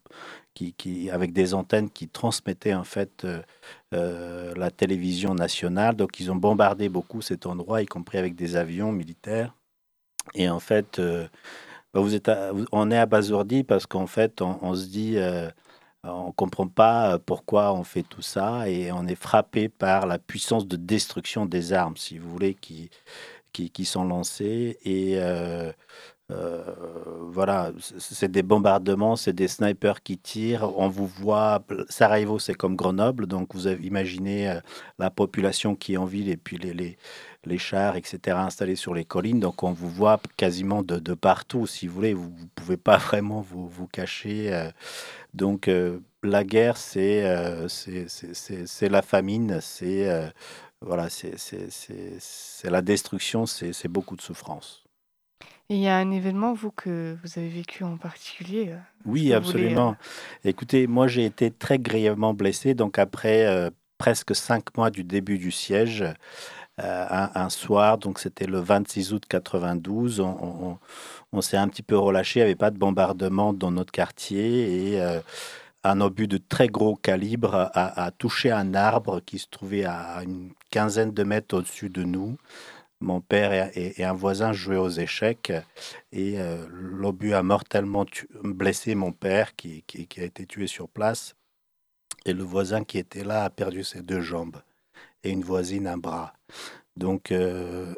avec 1.12 1.34
des 1.34 1.54
antennes 1.54 1.90
qui 1.90 2.08
transmettaient, 2.08 2.74
en 2.74 2.84
fait, 2.84 3.26
euh, 3.94 4.54
la 4.56 4.72
télévision 4.72 5.34
nationale. 5.34 5.96
Donc, 5.96 6.20
ils 6.20 6.32
ont 6.32 6.36
bombardé 6.36 6.90
beaucoup 6.90 7.22
cet 7.22 7.46
endroit, 7.46 7.82
y 7.82 7.86
compris 7.86 8.18
avec 8.18 8.36
des 8.36 8.56
avions 8.56 8.92
militaires. 8.92 9.54
Et 10.36 10.50
en 10.50 10.60
fait, 10.60 11.00
bah, 11.94 12.02
vous 12.02 12.14
êtes 12.16 12.30
on 12.72 12.92
est 12.92 12.98
abasourdi 12.98 13.64
parce 13.64 13.86
qu'en 13.88 14.08
fait, 14.08 14.42
on, 14.42 14.76
se 14.76 14.86
dit, 14.88 15.18
euh, 15.18 15.50
on 16.04 16.28
ne 16.28 16.32
comprend 16.32 16.68
pas 16.68 17.14
euh, 17.14 17.18
pourquoi 17.18 17.74
on 17.74 17.84
fait 17.84 18.04
tout 18.04 18.22
ça 18.22 18.70
et 18.70 18.92
on 18.92 19.08
est 19.08 19.16
frappé 19.16 19.70
par 19.70 20.06
la 20.06 20.20
puissance 20.20 20.68
de 20.68 20.76
destruction 20.76 21.46
des 21.46 21.74
armes, 21.74 21.98
si 21.98 22.18
vous 22.20 22.30
voulez, 22.30 22.54
qui, 22.54 22.90
qui, 23.52 23.86
sont 23.86 24.04
lancées. 24.04 24.78
Et 24.86 25.18
euh, 26.31 26.62
voilà, 27.31 27.72
c'est 28.00 28.29
des 28.31 28.43
bombardements, 28.43 29.15
c'est 29.15 29.34
des 29.34 29.48
snipers 29.48 30.03
qui 30.03 30.17
tirent. 30.17 30.77
On 30.77 30.89
vous 30.89 31.07
voit, 31.07 31.63
Sarajevo, 31.89 32.39
c'est 32.39 32.53
comme 32.53 32.75
Grenoble, 32.75 33.27
donc 33.27 33.53
vous 33.55 33.67
avez 33.67 33.86
imaginé 33.86 34.60
la 35.00 35.10
population 35.10 35.75
qui 35.75 35.93
est 35.93 35.98
en 35.98 36.05
ville 36.05 36.29
et 36.29 36.38
puis 36.38 36.57
les, 36.57 36.98
les 37.48 37.57
chars, 37.57 37.96
etc., 37.96 38.38
installés 38.39 38.75
sur 38.75 38.93
les 38.93 39.05
collines. 39.05 39.39
Donc 39.39 39.63
on 39.63 39.72
vous 39.72 39.89
voit 39.89 40.19
quasiment 40.38 40.84
de, 40.84 41.13
partout, 41.13 41.65
si 41.65 41.88
vous 41.88 41.96
voulez. 41.96 42.13
Vous 42.13 42.29
ne 42.29 42.48
pouvez 42.55 42.77
pas 42.77 42.98
vraiment 43.10 43.41
vous, 43.41 43.88
cacher. 43.88 44.53
Euh. 44.53 44.69
donc 45.34 45.67
euh, 45.67 46.00
la 46.24 46.43
guerre, 46.43 46.77
euh, 46.98 47.67
c'est 47.67 48.07
c'est 48.07 48.89
la 48.89 49.01
famine, 49.01 49.60
c'est 49.62 50.31
voilà, 50.81 51.10
c'est 51.10 52.69
la 52.69 52.81
destruction, 52.81 53.46
c'est 53.46 53.88
beaucoup 53.88 54.15
de 54.15 54.22
souffrance. 54.22 54.87
Il 55.70 55.78
y 55.78 55.88
a 55.88 55.98
un 55.98 56.12
événement, 56.12 56.54
vous, 56.54 56.72
que 56.72 57.18
vous 57.24 57.40
avez 57.40 57.50
vécu 57.50 57.84
en 57.84 57.98
particulier 57.98 58.74
Oui, 59.06 59.34
absolument. 59.34 59.96
Écoutez, 60.44 60.88
moi, 60.88 61.08
j'ai 61.08 61.26
été 61.26 61.52
très 61.52 61.80
grièvement 61.80 62.34
blessé. 62.34 62.74
Donc, 62.74 63.00
après 63.00 63.72
presque 63.98 64.36
cinq 64.36 64.76
mois 64.78 64.90
du 64.90 65.04
début 65.04 65.38
du 65.38 65.52
siège, 65.52 66.04
euh, 66.80 67.28
un, 67.34 67.50
soir, 67.50 67.98
donc 67.98 68.20
c'était 68.20 68.46
le 68.46 68.60
26 68.60 69.14
août 69.14 69.24
92. 69.28 70.20
On, 70.20 71.42
s'est 71.42 71.58
un 71.58 71.68
petit 71.68 71.84
peu 71.84 71.98
relâché, 71.98 72.40
il 72.40 72.44
n'y 72.44 72.46
avait 72.46 72.56
pas 72.56 72.72
de 72.72 72.78
bombardement 72.78 73.54
dans 73.54 73.72
notre 73.72 73.92
quartier 73.92 74.92
et 74.92 75.02
euh, 75.02 75.20
un 75.84 76.02
obus 76.02 76.28
de 76.28 76.38
très 76.38 76.68
gros 76.68 76.96
calibre 76.96 77.72
a, 77.74 78.12
touché 78.12 78.52
un 78.52 78.74
arbre 78.74 79.22
qui 79.22 79.40
se 79.40 79.48
trouvait 79.50 79.86
à 79.86 80.22
une 80.24 80.52
quinzaine 80.70 81.12
de 81.12 81.24
mètres 81.24 81.56
au-dessus 81.56 81.90
de 81.90 82.04
nous. 82.04 82.38
Mon 83.00 83.22
père 83.22 83.72
et, 83.75 84.04
un 84.04 84.13
voisin 84.13 84.54
jouaient 84.54 84.77
aux 84.77 84.89
échecs 84.89 85.54
et 86.12 86.39
euh, 86.42 86.66
l'obus 86.70 87.34
a 87.34 87.44
mortellement 87.44 88.06
blessé 88.44 88.96
mon 88.96 89.12
père 89.12 89.56
qui, 89.56 89.84
a 90.18 90.24
été 90.24 90.48
tué 90.48 90.66
sur 90.68 90.89
place. 90.89 91.36
Et 92.25 92.34
le 92.34 92.44
voisin 92.44 92.84
qui 92.84 92.98
était 92.98 93.24
là 93.24 93.44
a 93.44 93.50
perdu 93.50 93.84
ses 93.84 94.01
deux 94.01 94.22
jambes 94.22 94.62
et 95.24 95.30
une 95.32 95.44
voisine 95.44 95.88
un 95.88 95.98
bras. 95.98 96.34
Donc, 96.96 97.32
euh, 97.32 97.94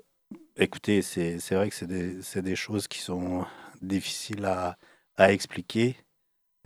écoutez, 0.57 1.01
c'est 1.01 1.37
vrai 1.51 1.69
que 1.69 1.75
c'est 1.75 1.87
des, 1.87 2.41
des, 2.41 2.55
choses 2.55 2.87
qui 2.87 2.99
sont 2.99 3.45
difficiles 3.81 4.45
à, 4.45 4.77
à 5.17 5.31
expliquer. 5.31 5.95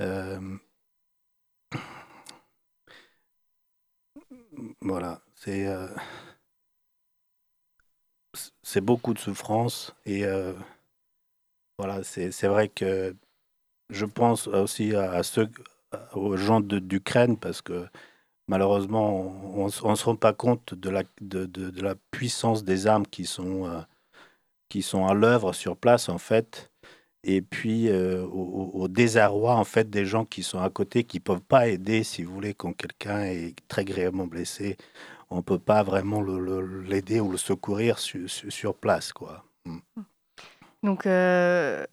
Euh, 0.02 0.58
voilà, 4.82 5.22
c'est 5.36 5.68
c'est 8.62 8.82
beaucoup 8.82 9.14
de 9.14 9.20
souffrance 9.20 9.94
et 10.06 10.24
voilà, 11.78 12.04
c'est 12.04 12.48
vrai 12.48 12.70
que 12.70 13.16
je 13.90 14.06
pense 14.06 14.48
aussi 14.48 14.96
à, 14.96 15.24
ceux, 15.24 15.50
aux 16.14 16.38
gens 16.38 16.62
d'Ukraine 16.62 17.38
parce 17.38 17.62
que 17.62 17.88
malheureusement, 18.48 19.20
on 19.56 19.66
ne 19.66 19.96
se 19.96 20.06
rend 20.06 20.16
pas 20.16 20.34
compte 20.34 20.74
de 20.74 20.90
la, 20.90 21.04
de, 21.22 21.46
de, 21.46 21.82
la 21.82 21.96
puissance 22.12 22.64
des 22.64 22.88
armes 22.88 23.08
qui 23.08 23.26
sont, 23.26 23.68
euh, 23.68 23.82
qui 24.70 24.82
sont 24.82 25.08
à 25.08 25.14
l'œuvre 25.14 25.54
sur 25.54 25.78
place, 25.78 26.10
en 26.10 26.18
fait. 26.18 26.72
Et 27.24 27.42
puis, 27.42 27.90
euh, 27.90 28.24
au, 28.26 28.88
désarroi, 28.90 29.56
en 29.56 29.64
fait, 29.64 29.90
des 29.90 30.06
gens 30.06 30.26
qui 30.26 30.44
sont 30.44 30.60
à 30.60 30.70
côté, 30.70 31.06
qui 31.06 31.20
peuvent 31.22 31.42
pas 31.42 31.68
aider, 31.70 32.04
si 32.04 32.24
vous 32.24 32.34
voulez, 32.34 32.54
quand 32.54 32.74
quelqu'un 32.74 33.24
est 33.24 33.56
très 33.70 33.86
grièvement 33.86 34.28
blessé. 34.28 34.78
On 35.34 35.38
ne 35.38 35.42
peut 35.42 35.60
pas 35.60 35.82
vraiment 35.84 36.22
l'aider 36.22 37.20
ou 37.20 37.32
le 37.32 37.38
secourir 37.38 37.98
sur, 37.98 38.76
place, 38.76 39.12
quoi. 39.12 39.44
Mm. 39.66 39.80
Donc, 40.84 41.06
euh, 41.08 41.86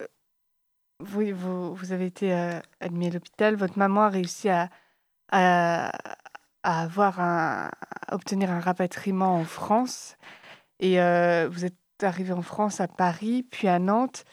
vous, 1.00 1.92
avez 1.92 2.06
été 2.06 2.32
admis 2.80 3.06
à 3.06 3.10
l'hôpital. 3.10 3.56
Votre 3.56 3.78
maman 3.78 4.02
a 4.02 4.08
réussi 4.10 4.48
à 4.50 4.68
avoir 6.62 7.20
un, 7.20 7.70
obtenir 8.10 8.50
un 8.50 8.60
rapatriement 8.60 9.36
en 9.36 9.44
France. 9.44 10.16
Et 10.78 11.00
euh, 11.00 11.48
vous 11.50 11.64
êtes 11.64 11.74
arrivé 12.02 12.32
en 12.32 12.42
France 12.42 12.80
à 12.80 12.88
Paris, 12.88 13.46
puis 13.50 13.68
à 13.68 13.78
Nantes. 13.78 14.24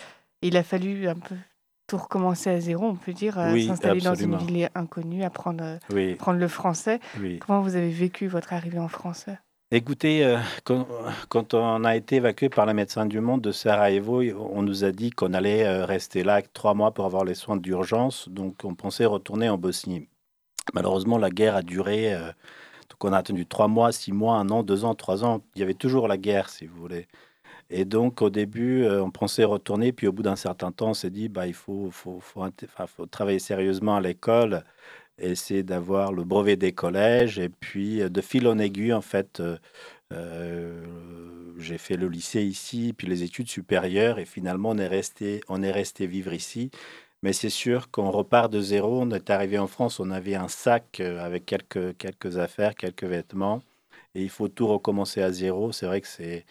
il 0.42 0.58
a 0.58 0.64
fallu 0.64 1.08
un 1.08 1.16
peu 1.16 1.36
tout 1.88 1.98
recommencer 1.98 2.50
à 2.50 2.60
zéro, 2.60 2.86
on 2.86 2.96
peut 2.96 3.14
dire, 3.14 3.40
euh, 3.40 3.60
s'installer 3.60 4.02
dans 4.02 4.16
une 4.16 4.38
ville 4.38 4.70
inconnue, 4.76 5.24
apprendre, 5.24 5.80
prendre 6.18 6.40
le 6.40 6.48
français. 6.48 7.00
Comment 7.40 7.62
vous 7.62 7.76
avez 7.76 7.90
vécu 7.90 8.28
votre 8.28 8.54
arrivée 8.54 8.80
en 8.80 8.90
France? 8.90 9.26
Écoutez, 9.72 10.24
euh, 10.24 10.38
quand, 10.64 10.88
quand, 11.28 11.54
on 11.54 11.84
a 11.84 11.96
été 11.96 12.18
évacué 12.18 12.48
par 12.50 12.66
la 12.66 12.74
médecin 12.74 13.06
du 13.06 13.20
monde 13.20 13.42
de 13.42 13.52
Sarajevo, 13.52 14.22
on 14.52 14.62
nous 14.62 14.86
a 14.86 14.92
dit 14.92 15.10
qu'on 15.10 15.34
allait 15.34 15.84
rester 15.84 16.24
là 16.24 16.42
trois 16.42 16.74
mois 16.74 16.92
pour 16.94 17.06
avoir 17.06 17.26
les 17.26 17.36
soins 17.36 17.58
d'urgence. 17.58 18.30
Donc, 18.30 18.64
on 18.64 18.76
pensait 18.76 19.06
retourner 19.06 19.50
en 19.50 19.58
Bosnie. 19.58 20.08
Malheureusement, 20.74 21.18
la 21.18 21.30
guerre 21.30 21.56
a 21.56 21.62
duré. 21.62 22.14
Euh, 22.14 22.32
donc 22.90 23.04
on 23.04 23.14
a 23.14 23.18
attendu 23.18 23.46
trois 23.46 23.68
mois, 23.68 23.92
six 23.92 24.12
mois, 24.12 24.38
un 24.38 24.50
an, 24.50 24.64
deux 24.64 24.86
ans, 24.86 24.96
trois 24.96 25.24
ans. 25.24 25.42
Il 25.56 25.60
y 25.60 25.64
avait 25.64 25.74
toujours 25.74 26.08
la 26.08 26.18
guerre, 26.18 26.50
si 26.50 26.66
vous 26.66 26.78
voulez. 26.80 27.08
Et 27.70 27.86
donc, 27.86 28.22
au 28.22 28.30
début, 28.30 28.84
euh, 28.84 29.04
on 29.04 29.12
pensait 29.12 29.44
retourner. 29.44 29.92
Puis, 29.92 30.08
au 30.08 30.12
bout 30.14 30.24
d'un 30.24 30.36
certain 30.36 30.72
temps, 30.72 30.90
on 30.90 30.94
s'est 30.94 31.10
dit 31.10 31.30
bah, 31.30 31.48
il 31.48 31.54
faut, 31.54 31.92
travailler 33.12 33.40
sérieusement 33.40 33.98
à 33.98 34.02
l'école, 34.02 34.64
essayer 35.20 35.64
d'avoir 35.64 36.14
le 36.14 36.24
brevet 36.24 36.56
des 36.56 36.72
collèges. 36.74 37.40
Et 37.40 37.50
puis, 37.50 38.02
euh, 38.02 38.10
de 38.10 38.22
fil 38.22 38.48
en 38.48 38.58
aiguille, 38.60 38.94
en 38.94 39.02
fait, 39.02 39.42
j'ai 41.60 41.78
fait 41.78 41.98
le 41.98 42.08
lycée 42.08 42.44
ici, 42.44 42.94
puis 42.98 43.08
les 43.08 43.24
études 43.24 43.50
supérieures. 43.50 44.20
Et 44.20 44.26
finalement, 44.26 44.70
on 44.70 44.78
est 44.78 44.88
resté, 44.88 46.08
vivre 46.08 46.34
ici. 46.34 46.72
Mais 47.24 47.34
c'est 47.34 47.50
sûr 47.50 47.90
qu'on 47.92 48.12
repart 48.12 48.52
de 48.52 48.62
zéro. 48.62 49.02
On 49.02 49.12
est 49.12 49.30
arrivé 49.30 49.58
en 49.58 49.68
France, 49.68 50.00
on 50.00 50.12
avait 50.12 50.36
un 50.36 50.48
sac 50.48 51.00
euh, 51.00 51.20
avec 51.20 51.46
quelques, 51.46 51.98
quelques 51.98 52.38
affaires, 52.38 52.76
quelques 52.76 53.04
vêtements. 53.04 53.62
Et 54.16 54.24
il 54.24 54.30
faut 54.30 54.48
tout 54.48 54.68
recommencer 54.68 55.22
à 55.22 55.32
zéro. 55.32 55.72
C'est 55.72 55.88
vrai 55.88 56.02
que 56.02 56.08
c'est, 56.08 56.46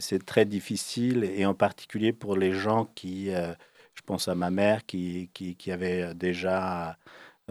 c'est, 0.00 0.24
très 0.24 0.44
difficile. 0.44 1.24
Et 1.24 1.46
en 1.46 1.54
particulier 1.54 2.12
pour 2.12 2.36
les 2.36 2.52
gens 2.52 2.86
qui, 2.94 3.34
euh, 3.34 3.54
je 3.94 4.02
pense 4.02 4.28
à 4.28 4.34
ma 4.34 4.50
mère 4.50 4.86
qui, 4.86 5.30
qui, 5.34 5.72
avait 5.72 6.14
déjà, 6.14 6.96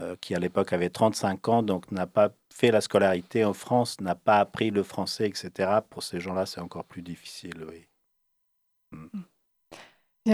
euh, 0.00 0.16
qui 0.20 0.34
à 0.34 0.38
l'époque 0.38 0.72
avait 0.72 0.90
35 0.90 1.48
ans, 1.48 1.62
donc 1.62 1.90
n'a 1.92 2.06
pas 2.06 2.30
fait 2.52 2.70
la 2.70 2.80
scolarité 2.80 3.44
en 3.44 3.54
France, 3.54 4.00
n'a 4.00 4.14
pas 4.14 4.38
appris 4.38 4.70
le 4.70 4.82
français, 4.82 5.26
etc. 5.26 5.80
Pour 5.90 6.02
ces 6.02 6.20
gens-là, 6.20 6.46
c'est 6.46 6.60
encore 6.60 6.84
plus 6.84 7.02
difficile, 7.02 7.64
oui. 7.68 7.86
Mm. 8.92 9.06
Mm. 9.12 9.24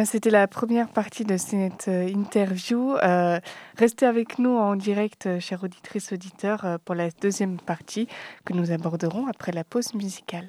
C'était 0.05 0.31
la 0.31 0.49
première 0.49 0.89
partie 0.89 1.25
de 1.25 1.37
cette 1.37 1.87
euh, 1.89 2.09
interview. 2.09 2.97
Euh, 2.97 3.39
restez 3.77 4.05
avec 4.05 4.39
nous 4.39 4.57
en 4.57 4.75
direct, 4.75 5.27
euh, 5.27 5.41
chers 5.41 5.63
auditrices, 5.63 6.13
auditeurs, 6.13 6.79
pour 6.85 6.97
la 6.97 7.11
deuxième 7.11 7.59
partie 7.61 8.09
que 8.45 8.53
nous 8.53 8.73
aborderons 8.73 9.29
après 9.29 9.53
la 9.53 9.63
pause 9.63 9.95
musicale. 9.95 10.49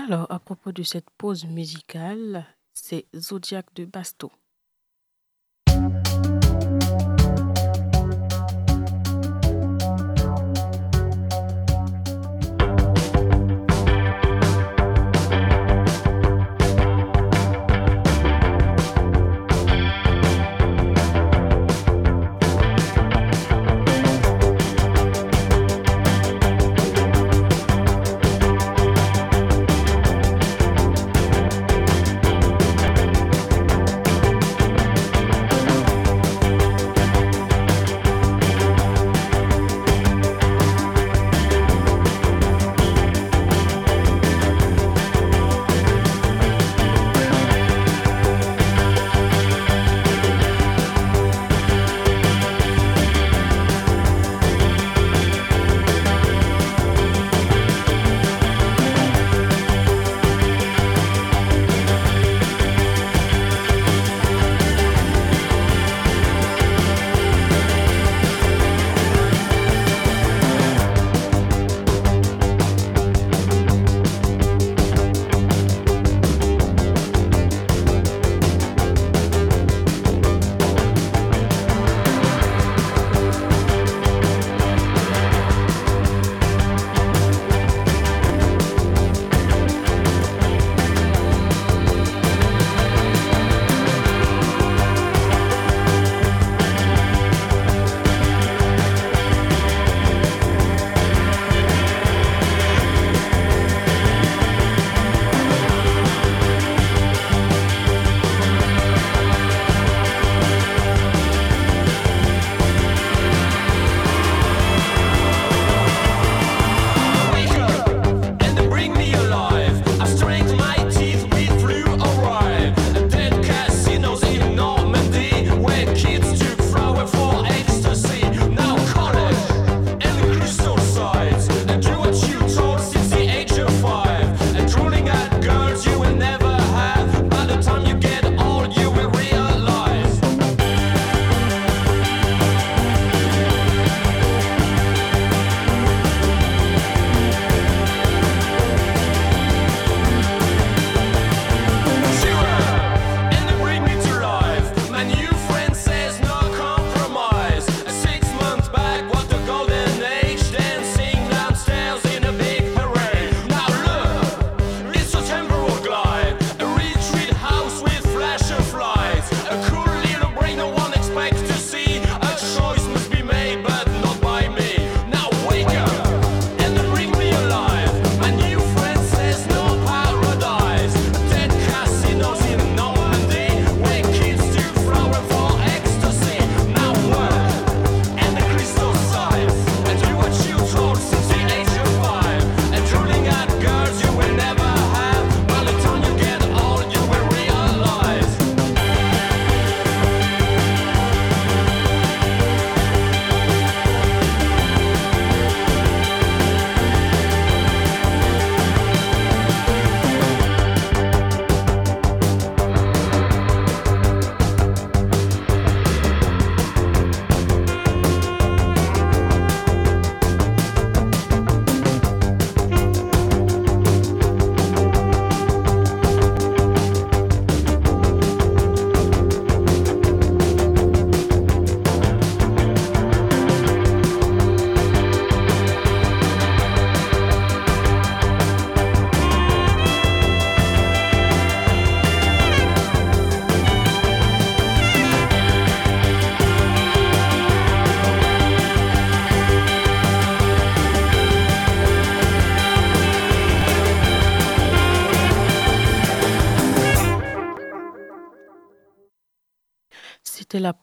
Alors, 0.00 0.30
à 0.30 0.38
propos 0.38 0.70
de 0.70 0.84
cette 0.84 1.10
pause 1.10 1.44
musicale, 1.44 2.46
c'est 2.72 3.06
Zodiac 3.16 3.66
de 3.74 3.84
Basto. 3.84 4.30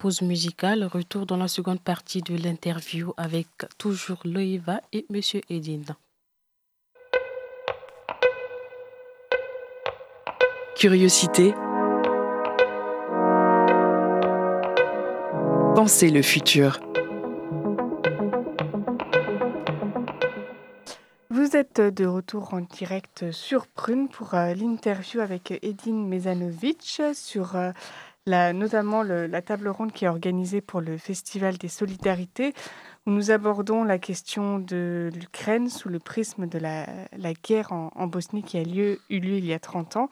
Pause 0.05 0.21
musicale. 0.21 0.83
Retour 0.83 1.25
dans 1.25 1.35
la 1.35 1.47
seconde 1.47 1.79
partie 1.79 2.21
de 2.21 2.35
l'interview 2.35 3.11
avec 3.17 3.47
toujours 3.79 4.19
Loïva 4.23 4.79
et 4.93 5.07
Monsieur 5.09 5.41
Edine. 5.49 5.83
Curiosité. 10.75 11.55
Pensez 15.73 16.11
le 16.11 16.21
futur. 16.21 16.79
Vous 21.31 21.55
êtes 21.55 21.81
de 21.81 22.05
retour 22.05 22.53
en 22.53 22.61
direct 22.61 23.31
sur 23.31 23.65
Prune 23.65 24.07
pour 24.09 24.35
euh, 24.35 24.53
l'interview 24.53 25.21
avec 25.21 25.57
Edine 25.63 26.07
Mezanovic 26.07 27.01
sur 27.13 27.55
notamment 28.27 29.03
la 29.03 29.41
table 29.41 29.67
ronde 29.67 29.91
qui 29.91 30.05
est 30.05 30.07
organisée 30.07 30.61
pour 30.61 30.81
le 30.81 30.97
Festival 30.97 31.57
des 31.57 31.67
Solidarités. 31.67 32.53
où 33.05 33.11
nous 33.11 33.29
abordons 33.29 33.83
la 33.83 33.99
question 33.99 34.57
de 34.57 35.11
l'Ukraine 35.13 35.69
sous 35.69 35.89
le 35.89 35.99
prisme 35.99 36.47
de 36.47 36.57
la, 36.57 36.87
guerre 37.43 37.71
en, 37.71 38.07
Bosnie 38.07 38.41
qui 38.41 38.57
a 38.57 38.63
lieu, 38.63 38.99
eu 39.11 39.19
lieu 39.19 39.37
il 39.37 39.45
y 39.45 39.53
a 39.53 39.59
30 39.59 39.97
ans. 39.97 40.09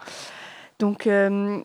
Donc, 0.77 1.07
euh, 1.07 1.63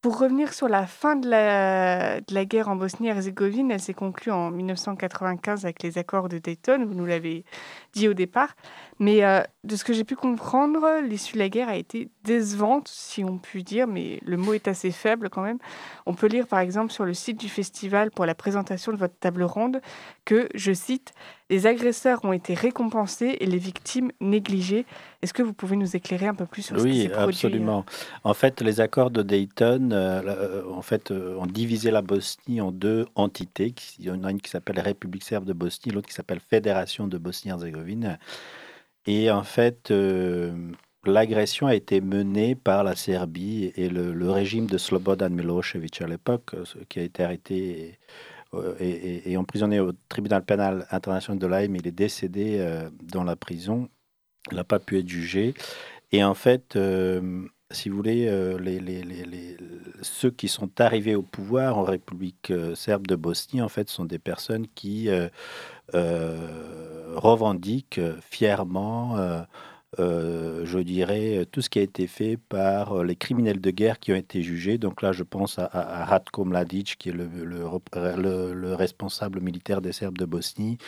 pour 0.00 0.20
revenir 0.20 0.52
sur 0.52 0.68
la 0.68 0.86
fin 0.86 1.16
de 1.16 1.28
la, 1.28 2.20
de 2.20 2.32
la 2.32 2.44
guerre 2.44 2.68
en 2.68 2.76
Bosnie-Herzégovine, 2.76 3.72
elle 3.72 3.80
s'est 3.80 3.94
conclue 3.94 4.30
en 4.30 4.52
1995 4.52 5.64
avec 5.64 5.82
les 5.82 5.98
accords 5.98 6.28
de 6.28 6.38
Dayton, 6.38 6.84
vous 6.86 6.94
nous 6.94 7.06
l'avez 7.06 7.44
dit 7.92 8.06
au 8.06 8.14
départ. 8.14 8.54
Mais 8.98 9.24
euh, 9.24 9.42
de 9.64 9.76
ce 9.76 9.84
que 9.84 9.92
j'ai 9.92 10.04
pu 10.04 10.16
comprendre, 10.16 11.00
l'issue 11.02 11.34
de 11.34 11.38
la 11.38 11.48
guerre 11.48 11.68
a 11.68 11.76
été 11.76 12.10
décevante, 12.24 12.88
si 12.88 13.22
on 13.22 13.38
peut 13.38 13.62
dire, 13.62 13.86
mais 13.86 14.18
le 14.24 14.36
mot 14.36 14.54
est 14.54 14.66
assez 14.66 14.90
faible 14.90 15.30
quand 15.30 15.42
même. 15.42 15.58
On 16.06 16.14
peut 16.14 16.26
lire 16.26 16.46
par 16.46 16.58
exemple 16.58 16.92
sur 16.92 17.04
le 17.04 17.14
site 17.14 17.38
du 17.38 17.48
festival 17.48 18.10
pour 18.10 18.26
la 18.26 18.34
présentation 18.34 18.92
de 18.92 18.96
votre 18.96 19.16
table 19.18 19.44
ronde 19.44 19.80
que, 20.24 20.48
je 20.54 20.72
cite, 20.72 21.12
les 21.48 21.66
agresseurs 21.66 22.24
ont 22.24 22.32
été 22.32 22.54
récompensés 22.54 23.36
et 23.40 23.46
les 23.46 23.58
victimes 23.58 24.10
négligées. 24.20 24.84
Est-ce 25.22 25.32
que 25.32 25.42
vous 25.42 25.52
pouvez 25.52 25.76
nous 25.76 25.96
éclairer 25.96 26.26
un 26.26 26.34
peu 26.34 26.46
plus 26.46 26.62
sur 26.62 26.78
ce 26.78 26.84
qui 26.84 27.02
s'est 27.02 27.08
produit 27.08 27.26
Oui, 27.26 27.28
absolument. 27.28 27.84
En 28.24 28.34
fait, 28.34 28.60
les 28.60 28.80
accords 28.80 29.10
de 29.10 29.22
Dayton, 29.22 29.90
euh, 29.92 30.22
euh, 30.26 30.62
en 30.72 30.82
fait, 30.82 31.10
ont 31.12 31.46
divisé 31.46 31.90
la 31.90 32.02
Bosnie 32.02 32.60
en 32.60 32.72
deux 32.72 33.06
entités. 33.14 33.74
Il 33.98 34.06
y 34.06 34.10
en 34.10 34.24
a 34.24 34.30
une 34.30 34.40
qui 34.40 34.50
s'appelle 34.50 34.80
République 34.80 35.24
serbe 35.24 35.44
de 35.44 35.52
Bosnie, 35.52 35.92
l'autre 35.92 36.08
qui 36.08 36.14
s'appelle 36.14 36.40
Fédération 36.40 37.06
de 37.06 37.16
Bosnie-Herzégovine. 37.16 38.18
Et 39.06 39.30
en 39.30 39.42
fait, 39.42 39.90
euh, 39.90 40.72
l'agression 41.04 41.66
a 41.66 41.74
été 41.74 42.00
menée 42.00 42.54
par 42.54 42.84
la 42.84 42.94
Serbie 42.94 43.72
et 43.76 43.88
le, 43.88 44.30
régime 44.30 44.66
de 44.66 44.78
Slobodan 44.78 45.30
Milosevic 45.30 46.02
à 46.02 46.06
l'époque, 46.06 46.54
euh, 46.54 46.64
qui 46.88 47.00
a 47.00 47.02
été 47.02 47.22
arrêté 47.22 47.98
euh, 48.54 48.74
et, 48.78 49.36
emprisonné 49.36 49.80
au 49.80 49.92
tribunal 50.08 50.44
pénal 50.44 50.86
international 50.90 51.38
de 51.38 51.46
l'AIM. 51.46 51.76
Il 51.76 51.86
est 51.86 51.92
décédé 51.92 52.86
dans 53.02 53.24
la 53.24 53.36
prison. 53.36 53.88
Il 54.50 54.56
n'a 54.56 54.64
pas 54.64 54.78
pu 54.78 54.98
être 54.98 55.08
jugé. 55.08 55.54
Et 56.12 56.24
en 56.24 56.34
fait, 56.34 56.78
si 57.70 57.90
vous 57.90 57.96
voulez, 57.96 58.26
ceux 60.00 60.30
qui 60.30 60.48
sont 60.48 60.80
arrivés 60.80 61.14
au 61.14 61.22
pouvoir 61.22 61.76
en 61.76 61.82
République 61.82 62.52
serbe 62.74 63.06
de 63.06 63.16
Bosnie, 63.16 63.60
en 63.60 63.68
fait, 63.68 63.90
sont 63.90 64.06
des 64.06 64.18
personnes 64.18 64.66
qui 64.74 65.10
revendique 65.92 68.00
fièrement, 68.20 69.18
euh, 69.18 69.42
euh, 69.98 70.66
je 70.66 70.78
dirais, 70.78 71.46
tout 71.50 71.62
ce 71.62 71.70
qui 71.70 71.78
a 71.78 71.82
été 71.82 72.06
fait 72.06 72.36
par 72.36 73.02
les 73.02 73.16
criminels 73.16 73.60
de 73.60 73.70
guerre 73.70 73.98
qui 73.98 74.12
ont 74.12 74.16
été 74.16 74.42
jugés. 74.42 74.78
Donc 74.78 75.02
là, 75.02 75.12
je 75.12 75.22
pense 75.22 75.58
à, 75.58 76.04
Ratko 76.04 76.44
Mladic, 76.44 76.96
qui 76.98 77.08
est 77.08 77.12
le, 77.12 77.26
le, 77.26 78.74
responsable 78.74 79.40
militaire 79.40 79.80
des 79.80 79.92
Serbes 79.92 80.18
de 80.18 80.26
Bosnie, 80.26 80.78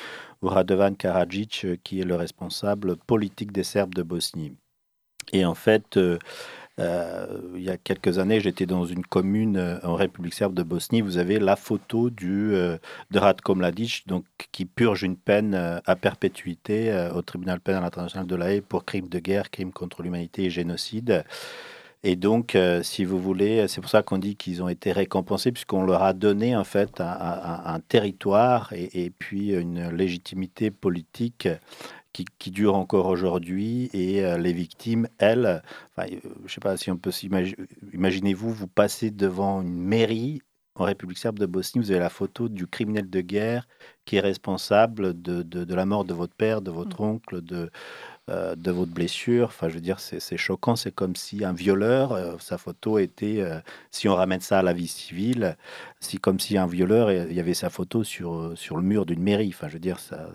ou 0.42 0.48
Radovan 0.48 0.94
Karadzic, 0.94 1.66
qui 1.82 2.00
est 2.00 2.04
le 2.04 2.16
responsable 2.16 2.96
politique 2.96 3.52
des 3.52 3.64
Serbes 3.64 3.94
de 3.94 4.02
Bosnie. 4.02 4.52
Et 5.32 5.44
en 5.44 5.54
fait, 5.54 5.96
euh, 5.96 6.18
il 7.54 7.62
y 7.62 7.70
a 7.70 7.76
quelques 7.76 8.18
années, 8.18 8.40
j'étais 8.40 8.66
dans 8.66 8.84
une 8.84 9.04
commune 9.04 9.56
euh, 9.56 9.78
en 9.82 9.94
République 9.94 10.34
serbe 10.34 10.54
de 10.54 10.62
Bosnie. 10.62 11.00
Vous 11.00 11.18
avez 11.18 11.38
la 11.38 11.56
photo 11.56 12.10
du, 12.10 12.54
euh, 12.54 12.78
de 13.10 13.18
Ratko 13.18 13.54
Mladic, 13.54 14.04
donc, 14.06 14.24
qui 14.52 14.64
purge 14.64 15.02
une 15.02 15.16
peine 15.16 15.54
à 15.54 15.96
perpétuité 15.96 17.08
au 17.14 17.22
tribunal 17.22 17.60
pénal 17.60 17.84
international 17.84 18.26
de 18.26 18.34
la 18.34 18.52
Haye 18.52 18.60
pour 18.60 18.84
crimes 18.84 19.08
de 19.08 19.18
guerre, 19.18 19.50
crimes 19.50 19.72
contre 19.72 20.02
l'humanité 20.02 20.44
et 20.44 20.50
génocide. 20.50 21.24
Et 22.02 22.16
donc, 22.16 22.56
si 22.82 23.04
vous 23.04 23.18
voulez, 23.20 23.68
c'est 23.68 23.80
pour 23.80 23.90
ça 23.90 24.02
qu'on 24.02 24.18
dit 24.18 24.36
qu'ils 24.36 24.62
ont 24.62 24.68
été 24.68 24.92
récompensés, 24.92 25.52
puisqu'on 25.52 25.82
leur 25.82 26.02
a 26.02 26.14
donné 26.14 26.56
en 26.56 26.64
fait 26.64 27.00
un, 27.00 27.78
territoire 27.88 28.72
et, 28.72 29.10
puis 29.10 29.52
une 29.52 29.90
légitimité 29.90 30.70
politique 30.70 31.48
qui, 32.12 32.50
dure 32.50 32.74
encore 32.74 33.06
aujourd'hui 33.06 33.88
et 33.92 34.24
euh, 34.24 34.36
les 34.36 34.52
victimes, 34.52 35.08
elles, 35.18 35.62
enfin, 35.90 36.08
euh, 36.10 36.18
je 36.22 36.44
ne 36.44 36.48
sais 36.48 36.60
pas 36.60 36.76
si 36.76 36.90
on 36.90 36.96
peut 36.96 37.10
s'imaginer, 37.10 37.56
imaginez-vous, 37.92 38.52
vous 38.52 38.66
passez 38.66 39.10
devant 39.10 39.62
une 39.62 39.80
mairie 39.80 40.40
en 40.76 40.84
République 40.84 41.18
serbe 41.18 41.38
de 41.38 41.46
Bosnie, 41.46 41.82
vous 41.82 41.90
avez 41.90 42.00
la 42.00 42.08
photo 42.08 42.48
du 42.48 42.66
criminel 42.66 43.10
de 43.10 43.20
guerre 43.20 43.68
qui 44.04 44.16
est 44.16 44.20
responsable 44.20 45.20
de, 45.20 45.42
de, 45.42 45.74
la 45.74 45.84
mort 45.84 46.04
de 46.04 46.14
votre 46.14 46.34
père, 46.34 46.62
de 46.62 46.70
votre 46.70 47.02
mmh. 47.02 47.04
oncle, 47.04 47.42
de, 47.42 47.70
euh, 48.30 48.54
de 48.56 48.70
votre 48.70 48.92
blessure. 48.92 49.46
Enfin, 49.48 49.68
je 49.68 49.74
veux 49.74 49.80
dire, 49.80 49.98
c'est 50.00 50.36
choquant. 50.36 50.76
C'est 50.76 50.94
comme 50.94 51.16
si 51.16 51.44
un 51.44 51.52
violeur, 51.52 52.12
euh, 52.12 52.36
sa 52.38 52.58
photo 52.58 52.98
était, 52.98 53.40
euh, 53.40 53.58
si 53.90 54.08
on 54.08 54.14
ramène 54.14 54.40
ça 54.40 54.60
à 54.60 54.62
la 54.62 54.72
vie 54.72 54.86
civile, 54.86 55.56
si 56.00 56.18
comme 56.18 56.38
si 56.38 56.56
un 56.56 56.66
violeur, 56.66 57.10
il 57.10 57.32
y 57.32 57.40
avait 57.40 57.54
sa 57.54 57.70
photo 57.70 58.04
sur, 58.04 58.52
sur 58.56 58.76
le 58.76 58.82
mur 58.82 59.06
d'une 59.06 59.22
mairie. 59.22 59.52
Enfin, 59.54 59.68
je 59.68 59.74
veux 59.74 59.80
dire, 59.80 59.98
ça, 59.98 60.28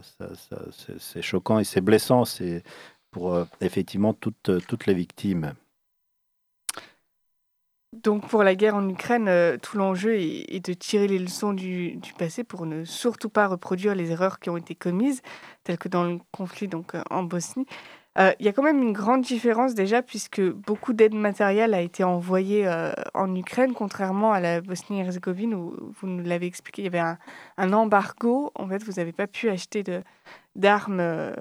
c'est 0.99 1.21
choquant 1.21 1.60
et 1.60 1.63
c'est 1.63 1.81
blessant. 1.81 2.25
C'est 2.25 2.63
pour 3.12 3.45
effectivement 3.62 4.13
toutes, 4.13 4.51
toutes 4.67 4.86
les 4.88 4.93
victimes. 4.93 5.53
Donc 8.03 8.27
pour 8.27 8.43
la 8.43 8.55
guerre 8.55 8.75
en 8.75 8.88
Ukraine, 8.89 9.58
tout 9.62 9.77
l'enjeu 9.77 10.15
est, 10.15 10.65
de 10.65 10.73
tirer 10.73 11.08
les 11.08 11.19
leçons 11.19 11.53
du, 11.53 11.99
passé 12.17 12.43
pour 12.43 12.65
ne 12.65 12.84
surtout 12.84 13.29
pas 13.29 13.47
reproduire 13.47 13.95
les 13.95 14.12
erreurs 14.12 14.39
qui 14.39 14.49
ont 14.49 14.58
été 14.58 14.75
commises, 14.75 15.21
telles 15.63 15.77
que 15.77 15.88
dans 15.88 16.03
le 16.03 16.19
conflit 16.31 16.67
donc, 16.67 16.93
en 17.10 17.23
Bosnie. 17.23 17.65
Il 18.17 18.45
y 18.45 18.47
a 18.47 18.53
quand 18.53 18.63
même 18.63 18.81
une 18.81 18.93
grande 18.93 19.21
différence 19.21 19.75
déjà 19.75 20.01
puisque 20.01 20.41
beaucoup 20.41 20.93
d'aide 20.93 21.13
matérielle 21.13 21.73
a 21.73 21.81
été 21.81 22.03
envoyée 22.03 22.67
en 23.13 23.36
Ukraine, 23.36 23.73
contrairement 23.73 24.31
à 24.31 24.39
la 24.39 24.62
Bosnie-Herzégovine 24.62 25.53
où 25.53 25.75
vous 25.99 26.08
nous 26.08 26.23
l'avez 26.23 26.47
expliqué, 26.47 26.81
il 26.81 26.86
y 26.86 26.88
avait 26.88 27.17
un, 27.58 27.73
embargo. 27.73 28.51
En 28.55 28.67
fait, 28.67 28.84
vous 28.84 28.93
n'avez 28.93 29.13
pas 29.13 29.27
pu 29.27 29.49
acheter 29.49 29.84
d'armes, 30.55 30.97
de, 30.97 31.34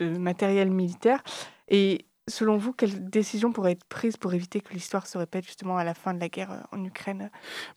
de 0.00 0.18
matériel 0.18 0.70
militaire. 0.70 1.22
Et 1.68 2.06
Selon 2.28 2.56
vous, 2.56 2.72
quelles 2.72 3.10
décisions 3.10 3.52
pourraient 3.52 3.72
être 3.72 3.84
prises 3.84 4.16
pour 4.16 4.32
éviter 4.32 4.60
que 4.60 4.72
l'histoire 4.72 5.06
se 5.06 5.18
répète 5.18 5.44
justement 5.44 5.76
à 5.76 5.84
la 5.84 5.94
fin 5.94 6.14
de 6.14 6.20
la 6.20 6.28
guerre 6.28 6.52
euh, 6.52 6.60
en 6.76 6.84
Ukraine 6.84 7.30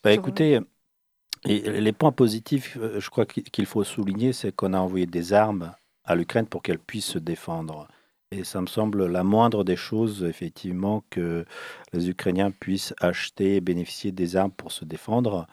bah, 0.04 0.14
Écoutez, 0.14 0.60
et 1.46 1.82
les 1.82 1.92
points 1.92 2.12
positifs, 2.12 2.78
euh, 2.80 3.00
je 3.00 3.10
crois 3.10 3.26
qu'il 3.26 3.66
faut 3.66 3.84
souligner, 3.84 4.34
c'est 4.34 4.56
qu'on 4.56 4.74
a 4.74 4.80
envoyé 4.80 5.06
des 5.06 5.34
armes 5.34 5.74
à 6.04 6.16
l'Ukraine 6.16 6.48
pour 6.48 6.62
qu'elle 6.62 6.80
puisse 6.80 7.06
se 7.06 7.20
défendre. 7.20 7.88
Et 8.32 8.44
ça 8.44 8.60
me 8.60 8.68
semble 8.68 9.06
la 9.06 9.24
moindre 9.24 9.64
des 9.64 9.78
choses, 9.78 10.24
effectivement, 10.24 11.04
que 11.10 11.46
les 11.94 12.10
Ukrainiens 12.10 12.52
puissent 12.52 12.94
acheter 13.00 13.56
et 13.56 13.62
bénéficier 13.62 14.12
des 14.12 14.36
armes 14.36 14.52
pour 14.52 14.74
se 14.74 14.84
défendre. 14.84 15.48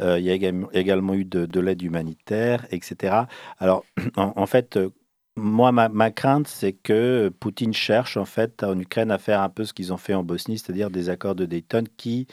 Euh, 0.00 0.18
il 0.18 0.24
y 0.24 0.30
a 0.30 0.34
également, 0.34 1.14
eu 1.14 1.24
de, 1.24 1.60
l'aide 1.60 1.82
humanitaire, 1.82 2.66
etc. 2.72 3.26
Alors, 3.58 3.84
en 4.16 4.46
fait, 4.46 4.76
moi, 5.36 5.70
ma, 5.72 6.10
crainte, 6.10 6.48
c'est 6.48 6.72
que 6.72 7.28
Poutine 7.40 7.74
cherche 7.74 8.16
en 8.16 8.24
fait 8.24 8.62
en 8.62 8.78
Ukraine 8.78 9.10
à 9.10 9.18
faire 9.18 9.42
un 9.42 9.50
peu 9.50 9.64
ce 9.64 9.74
qu'ils 9.74 9.92
ont 9.92 9.98
fait 9.98 10.14
en 10.14 10.22
Bosnie, 10.22 10.58
c'est-à-dire 10.58 10.90
des 10.90 11.10
accords 11.10 11.34
de 11.34 11.44
Dayton 11.44 11.84
qui 11.96 12.26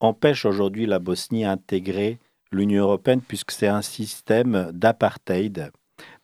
empêchent 0.00 0.46
aujourd'hui 0.46 0.86
la 0.86 0.98
Bosnie 0.98 1.44
à 1.44 1.52
intégrer 1.52 2.18
l'Union 2.52 2.84
européenne 2.84 3.20
puisque 3.20 3.52
c'est 3.52 3.68
un 3.68 3.82
système 3.82 4.70
d'apartheid, 4.72 5.70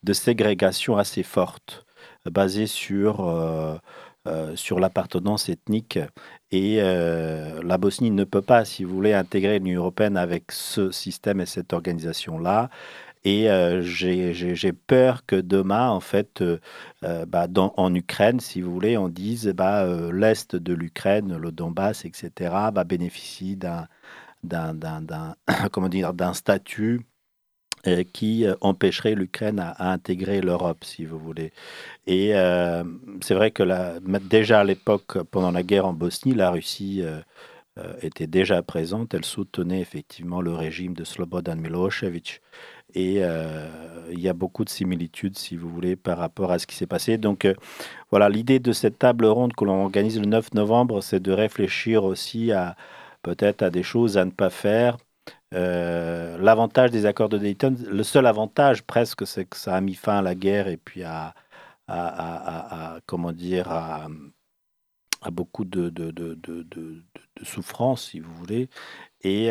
de 0.02 0.12
ségrégation 0.12 0.96
assez 0.96 1.22
forte, 1.22 1.86
basé 2.24 2.66
sur, 2.66 3.28
euh, 3.28 3.76
euh, 4.26 4.56
sur 4.56 4.80
l'appartenance 4.80 5.48
ethnique. 5.48 5.98
Et 6.50 6.78
euh, 6.80 7.62
la 7.62 7.78
Bosnie 7.78 8.10
ne 8.10 8.24
peut 8.24 8.42
pas, 8.42 8.64
si 8.64 8.82
vous 8.82 8.94
voulez, 8.94 9.12
intégrer 9.12 9.58
l'Union 9.60 9.82
européenne 9.82 10.16
avec 10.16 10.50
ce 10.50 10.90
système 10.90 11.40
et 11.40 11.46
cette 11.46 11.72
organisation-là. 11.72 12.70
Et 13.26 13.50
euh, 13.50 13.82
j'ai 13.82 14.72
peur 14.72 15.26
que 15.26 15.34
demain, 15.34 15.90
en 15.90 15.98
fait, 15.98 16.42
euh, 16.42 16.60
euh, 17.02 17.26
bah, 17.26 17.48
en 17.56 17.92
Ukraine, 17.92 18.38
si 18.38 18.60
vous 18.60 18.72
voulez, 18.72 18.96
on 18.96 19.08
dise 19.08 19.48
bah, 19.48 19.84
l'Est 20.12 20.54
de 20.54 20.72
l'Ukraine, 20.72 21.36
le 21.36 21.50
Donbass, 21.50 22.04
etc., 22.04 22.30
va 22.72 22.84
bénéficier 22.84 23.56
d'un 23.56 23.88
d'un 24.44 26.32
statut 26.34 27.00
qui 28.12 28.46
empêcherait 28.60 29.16
l'Ukraine 29.16 29.58
à, 29.58 29.90
intégrer 29.92 30.40
l'Europe, 30.40 30.84
si 30.84 31.04
vous 31.04 31.18
voulez. 31.18 31.52
Et 32.06 32.30
c'est 33.22 33.34
vrai 33.34 33.50
que 33.50 33.64
la, 33.64 33.98
déjà 34.00 34.60
à 34.60 34.64
l'époque, 34.64 35.22
pendant 35.24 35.50
la 35.50 35.64
guerre 35.64 35.86
en 35.86 35.92
Bosnie, 35.92 36.34
la 36.34 36.50
Russie 36.50 37.02
était 38.02 38.26
déjà 38.26 38.62
présente. 38.62 39.14
Elle 39.14 39.24
soutenait 39.24 39.80
effectivement 39.80 40.40
le 40.40 40.52
régime 40.52 40.94
de 40.94 41.04
Slobodan 41.04 41.56
Milosevic. 41.56 42.40
Et 42.94 43.16
euh, 43.18 43.68
il 44.12 44.20
y 44.20 44.28
a 44.28 44.32
beaucoup 44.32 44.64
de 44.64 44.70
similitudes, 44.70 45.36
si 45.36 45.56
vous 45.56 45.68
voulez, 45.68 45.96
par 45.96 46.18
rapport 46.18 46.52
à 46.52 46.58
ce 46.58 46.66
qui 46.66 46.76
s'est 46.76 46.86
passé. 46.86 47.18
Donc 47.18 47.44
euh, 47.44 47.54
voilà, 48.10 48.28
l'idée 48.28 48.58
de 48.58 48.72
cette 48.72 48.98
table 48.98 49.26
ronde 49.26 49.54
que 49.54 49.64
l'on 49.64 49.84
organise 49.84 50.18
le 50.20 50.26
9 50.26 50.54
novembre, 50.54 51.02
c'est 51.02 51.20
de 51.20 51.32
réfléchir 51.32 52.04
aussi 52.04 52.52
à 52.52 52.76
peut-être 53.22 53.62
à 53.62 53.70
des 53.70 53.82
choses 53.82 54.18
à 54.18 54.24
ne 54.24 54.30
pas 54.30 54.50
faire. 54.50 54.96
Euh, 55.54 56.38
l'avantage 56.38 56.90
des 56.90 57.06
accords 57.06 57.28
de 57.28 57.38
Dayton, 57.38 57.76
le 57.88 58.02
seul 58.02 58.26
avantage 58.26 58.82
presque, 58.82 59.26
c'est 59.26 59.44
que 59.46 59.56
ça 59.56 59.74
a 59.74 59.80
mis 59.80 59.94
fin 59.94 60.18
à 60.18 60.22
la 60.22 60.34
guerre 60.34 60.68
et 60.68 60.76
puis 60.76 61.02
à, 61.04 61.34
comment 63.06 63.32
dire, 63.32 63.70
à, 63.70 64.08
beaucoup 65.30 65.64
de, 65.64 65.88
de, 65.88 66.10
de, 66.12 67.02
souffrance, 67.42 68.10
si 68.10 68.20
vous 68.20 68.32
voulez. 68.34 68.68
Et 69.22 69.50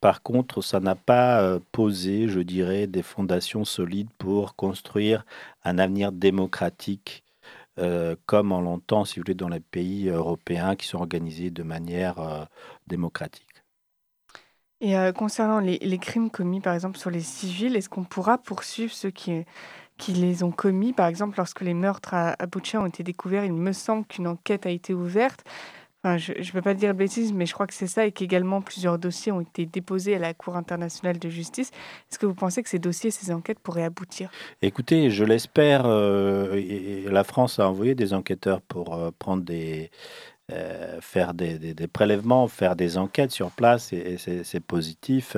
par 0.00 0.22
contre, 0.22 0.62
ça 0.62 0.80
n'a 0.80 0.96
pas 0.96 1.58
posé, 1.72 2.28
je 2.28 2.40
dirais, 2.40 2.86
des 2.86 3.02
fondations 3.02 3.64
solides 3.64 4.10
pour 4.18 4.56
construire 4.56 5.24
un 5.64 5.78
avenir 5.78 6.12
démocratique 6.12 7.24
comme 8.24 8.52
on 8.52 8.60
l'entend, 8.62 9.04
si 9.04 9.18
vous 9.18 9.24
voulez, 9.24 9.34
dans 9.34 9.48
les 9.48 9.60
pays 9.60 10.08
européens 10.08 10.76
qui 10.76 10.86
sont 10.86 10.98
organisés 10.98 11.50
de 11.50 11.62
manière 11.62 12.48
démocratique. 12.86 13.46
Et 14.80 14.94
concernant 15.14 15.60
les, 15.60 15.78
les, 15.78 15.98
crimes 15.98 16.30
commis, 16.30 16.60
par 16.60 16.74
exemple, 16.74 16.98
sur 16.98 17.10
les 17.10 17.20
civils, 17.20 17.76
est-ce 17.76 17.88
qu'on 17.88 18.04
pourra 18.04 18.38
poursuivre 18.38 18.92
ceux 18.92 19.10
qui, 19.10 19.44
qui 19.96 20.12
les 20.12 20.42
ont 20.42 20.50
commis? 20.50 20.92
Par 20.92 21.06
exemple, 21.06 21.36
lorsque 21.38 21.62
les 21.62 21.74
meurtres 21.74 22.14
à, 22.14 22.32
à 22.32 22.46
ont 22.78 22.86
été 22.86 23.02
découverts, 23.02 23.44
il 23.44 23.52
me 23.52 23.72
semble 23.72 24.06
qu'une 24.06 24.26
enquête 24.26 24.66
a 24.66 24.70
été 24.70 24.92
ouverte. 24.94 25.44
Enfin, 26.04 26.18
je 26.18 26.32
ne 26.32 26.52
peux 26.52 26.62
pas 26.62 26.74
dire 26.74 26.94
bêtises, 26.94 27.32
mais 27.32 27.46
je 27.46 27.52
crois 27.52 27.66
que 27.66 27.74
c'est 27.74 27.86
ça 27.86 28.06
et 28.06 28.12
qu'également 28.12 28.60
plusieurs 28.60 28.98
dossiers 28.98 29.32
ont 29.32 29.40
été 29.40 29.66
déposés 29.66 30.14
à 30.14 30.18
la 30.18 30.34
Cour 30.34 30.56
internationale 30.56 31.18
de 31.18 31.28
justice. 31.28 31.70
Est-ce 32.10 32.18
que 32.18 32.26
vous 32.26 32.34
pensez 32.34 32.62
que 32.62 32.68
ces 32.68 32.78
dossiers, 32.78 33.10
ces 33.10 33.32
enquêtes 33.32 33.58
pourraient 33.58 33.82
aboutir? 33.82 34.30
Écoutez, 34.62 35.10
je 35.10 35.24
l'espère. 35.24 35.82
Euh, 35.86 37.10
la 37.10 37.24
France 37.24 37.58
a 37.58 37.68
envoyé 37.68 37.94
des 37.94 38.14
enquêteurs 38.14 38.60
pour 38.60 38.94
euh, 38.94 39.10
prendre 39.18 39.42
des, 39.42 39.90
euh, 40.52 41.00
faire 41.00 41.34
des, 41.34 41.74
prélèvements, 41.92 42.46
faire 42.46 42.76
des 42.76 42.98
enquêtes 42.98 43.32
sur 43.32 43.50
place, 43.50 43.92
et, 43.92 44.16
c'est 44.16 44.60
positif. 44.60 45.36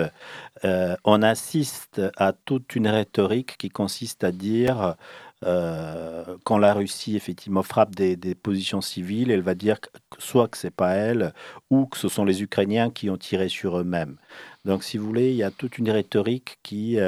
On 1.05 1.23
assiste 1.23 2.03
à 2.19 2.33
toute 2.33 2.77
une 2.77 2.89
rhétorique 2.89 3.57
qui 3.57 3.71
consiste 3.71 4.23
à 4.23 4.33
dire 4.33 4.97
quand 5.43 6.59
la 6.59 6.75
Russie 6.75 7.17
effectivement 7.17 7.63
frappe 7.63 7.95
des, 7.95 8.17
positions 8.35 8.81
civiles, 8.81 9.31
elle 9.31 9.43
va 9.43 9.55
dire 9.55 9.79
soit 10.19 10.49
que 10.49 10.59
c'est 10.59 10.75
pas 10.75 10.95
elle, 10.95 11.33
ou 11.71 11.87
que 11.87 11.97
ce 11.97 12.09
sont 12.09 12.25
les 12.25 12.43
Ukrainiens 12.43 12.91
qui 12.91 13.11
ont 13.11 13.17
tiré 13.17 13.49
sur 13.49 13.79
eux-mêmes. 13.79 14.17
Donc, 14.65 14.83
si 14.85 14.99
vous 14.99 15.07
voulez, 15.07 15.31
il 15.31 15.37
y 15.37 15.43
a 15.43 15.51
toute 15.51 15.79
une 15.79 15.91
rhétorique 15.91 16.59
qui 16.63 16.99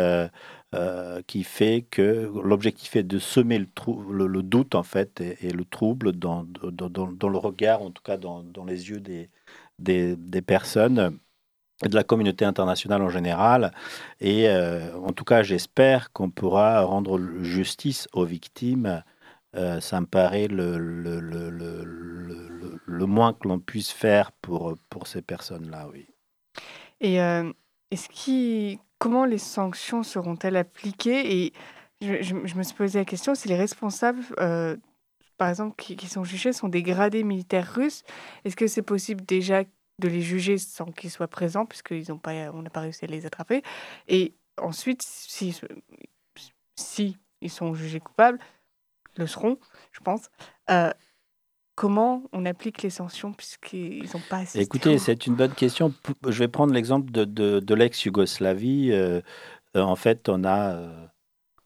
euh, 0.72 1.20
qui 1.26 1.42
fait 1.42 1.84
que 1.90 2.30
l'objectif 2.44 2.94
est 2.94 3.02
de 3.02 3.18
semer 3.18 3.58
le, 3.58 4.26
le, 4.28 4.42
doute 4.44 4.76
en 4.76 4.84
fait 4.84 5.20
et, 5.20 5.50
le 5.50 5.64
trouble 5.64 6.12
dans, 6.12 6.46
le 6.62 7.38
regard, 7.38 7.82
en 7.82 7.90
tout 7.90 8.04
cas 8.04 8.16
dans, 8.16 8.44
les 8.64 8.88
yeux 8.88 9.00
des, 9.00 9.30
des, 9.80 10.42
personnes 10.42 11.18
de 11.82 11.94
la 11.94 12.04
communauté 12.04 12.44
internationale 12.44 13.02
en 13.02 13.08
général. 13.08 13.72
Et 14.20 14.48
euh, 14.48 14.94
en 14.96 15.12
tout 15.12 15.24
cas, 15.24 15.42
j'espère 15.42 16.12
qu'on 16.12 16.30
pourra 16.30 16.82
rendre 16.82 17.18
justice 17.42 18.08
aux 18.12 18.24
victimes. 18.24 19.02
Euh, 19.56 19.80
ça 19.80 20.00
me 20.00 20.06
paraît 20.06 20.46
le, 20.48 20.78
le, 20.78 21.20
le 22.84 23.06
moins 23.06 23.32
que 23.32 23.48
l'on 23.48 23.58
puisse 23.58 23.90
faire 23.90 24.30
pour, 24.32 24.74
pour 24.90 25.06
ces 25.06 25.22
personnes-là, 25.22 25.88
oui. 25.92 26.06
Et 27.00 27.16
est-ce 27.16 28.08
qu'il 28.10 28.78
comment 29.00 29.24
les 29.24 29.38
sanctions 29.38 30.04
seront-elles 30.04 30.56
appliquées? 30.56 31.44
Et 31.44 31.52
je, 32.00 32.34
me 32.34 32.62
suis 32.62 32.74
posé 32.74 33.00
la 33.00 33.04
question 33.04 33.34
si 33.34 33.48
les 33.48 33.56
responsables, 33.56 34.22
euh, 34.38 34.76
par 35.36 35.48
exemple, 35.48 35.74
qui, 35.76 36.06
sont 36.06 36.22
jugés, 36.22 36.52
sont 36.52 36.68
des 36.68 36.82
gradés 36.82 37.24
militaires 37.24 37.74
russes. 37.74 38.04
Est-ce 38.44 38.54
que 38.54 38.68
c'est 38.68 38.82
possible 38.82 39.24
déjà 39.24 39.64
de 40.00 40.08
les 40.08 40.22
juger 40.22 40.58
sans 40.58 40.86
qu'ils 40.86 41.10
soient 41.10 41.28
présents, 41.28 41.66
puisqu'ils 41.66 42.10
ont 42.12 42.18
pas, 42.18 42.32
on 42.52 42.62
n'a 42.62 42.70
pas 42.70 42.80
réussi 42.80 43.04
à 43.04 43.08
les 43.08 43.26
attraper 43.26 43.62
Et 44.08 44.34
ensuite, 44.58 45.02
si, 45.02 45.58
si 46.76 47.16
ils 47.40 47.50
sont 47.50 47.74
jugés 47.74 48.00
coupables, 48.00 48.38
le 49.16 49.26
seront, 49.26 49.58
je 49.92 50.00
pense. 50.00 50.30
Euh, 50.70 50.90
comment 51.80 52.24
on 52.32 52.44
applique 52.44 52.82
les 52.82 52.90
sanctions 52.90 53.32
puisqu'ils 53.32 54.04
n'ont 54.12 54.20
pas 54.28 54.40
assisté 54.40 54.60
Écoutez, 54.60 54.98
c'est 54.98 55.26
une 55.26 55.34
bonne 55.34 55.54
question. 55.54 55.94
Je 56.28 56.38
vais 56.38 56.46
prendre 56.46 56.74
l'exemple 56.74 57.10
de, 57.10 57.24
de, 57.24 57.74
l'ex-Yougoslavie. 57.74 58.90
Euh, 58.92 59.22
euh, 59.76 59.80
en 59.80 59.96
fait, 59.96 60.28
on 60.28 60.44
a, 60.44 60.78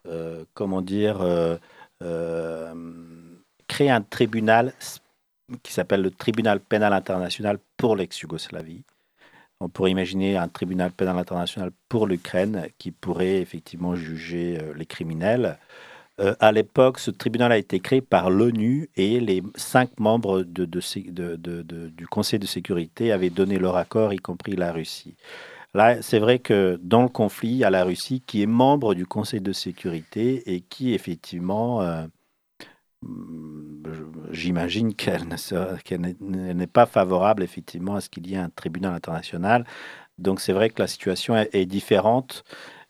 euh, 0.06 0.44
comment 0.54 0.82
dire, 0.82 1.18
créé 3.66 3.90
un 3.90 4.02
tribunal 4.02 4.72
qui 5.62 5.72
s'appelle 5.72 6.02
le 6.02 6.10
tribunal 6.10 6.60
pénal 6.60 6.92
international 6.92 7.58
pour 7.76 7.96
l'ex-Yougoslavie. 7.96 8.84
On 9.60 9.68
pourrait 9.68 9.90
imaginer 9.90 10.36
un 10.36 10.48
tribunal 10.48 10.90
pénal 10.90 11.18
international 11.18 11.70
pour 11.88 12.06
l'Ukraine 12.06 12.68
qui 12.78 12.90
pourrait 12.90 13.40
effectivement 13.40 13.94
juger 13.94 14.58
les 14.74 14.86
criminels. 14.86 15.58
Euh, 16.20 16.34
à 16.38 16.52
l'époque, 16.52 16.98
ce 17.00 17.10
tribunal 17.10 17.50
a 17.50 17.58
été 17.58 17.80
créé 17.80 18.00
par 18.00 18.30
l'ONU 18.30 18.88
et 18.96 19.18
les 19.20 19.42
cinq 19.56 19.98
membres 19.98 20.42
du 20.42 22.06
Conseil 22.08 22.38
de 22.38 22.46
sécurité 22.46 23.10
avaient 23.10 23.30
donné 23.30 23.58
leur 23.58 23.76
accord, 23.76 24.12
y 24.12 24.18
compris 24.18 24.54
la 24.54 24.72
Russie. 24.72 25.16
Là, 25.74 26.02
c'est 26.02 26.20
vrai 26.20 26.38
que 26.38 26.78
dans 26.82 27.02
le 27.02 27.08
conflit, 27.08 27.48
il 27.48 27.56
y 27.56 27.64
a 27.64 27.70
la 27.70 27.82
Russie 27.82 28.22
qui 28.24 28.42
est 28.42 28.46
membre 28.46 28.94
du 28.94 29.06
Conseil 29.06 29.40
de 29.40 29.52
sécurité 29.52 30.54
et 30.54 30.60
qui, 30.60 30.94
effectivement, 30.94 31.82
euh, 31.82 32.06
j'imagine 34.34 34.94
qu'elle 34.94 35.26
n'est 36.28 36.66
pas 36.66 36.86
favorable, 36.86 37.42
effectivement, 37.42 37.96
à 37.96 38.00
ce 38.00 38.08
qu'il 38.08 38.26
y 38.26 38.34
ait 38.34 38.38
un 38.38 38.50
tribunal 38.50 38.94
international. 38.94 39.64
Donc, 40.18 40.40
c'est 40.40 40.52
vrai 40.52 40.70
que 40.70 40.80
la 40.80 40.88
situation 40.88 41.36
est, 41.36 41.66
différente, 41.66 42.44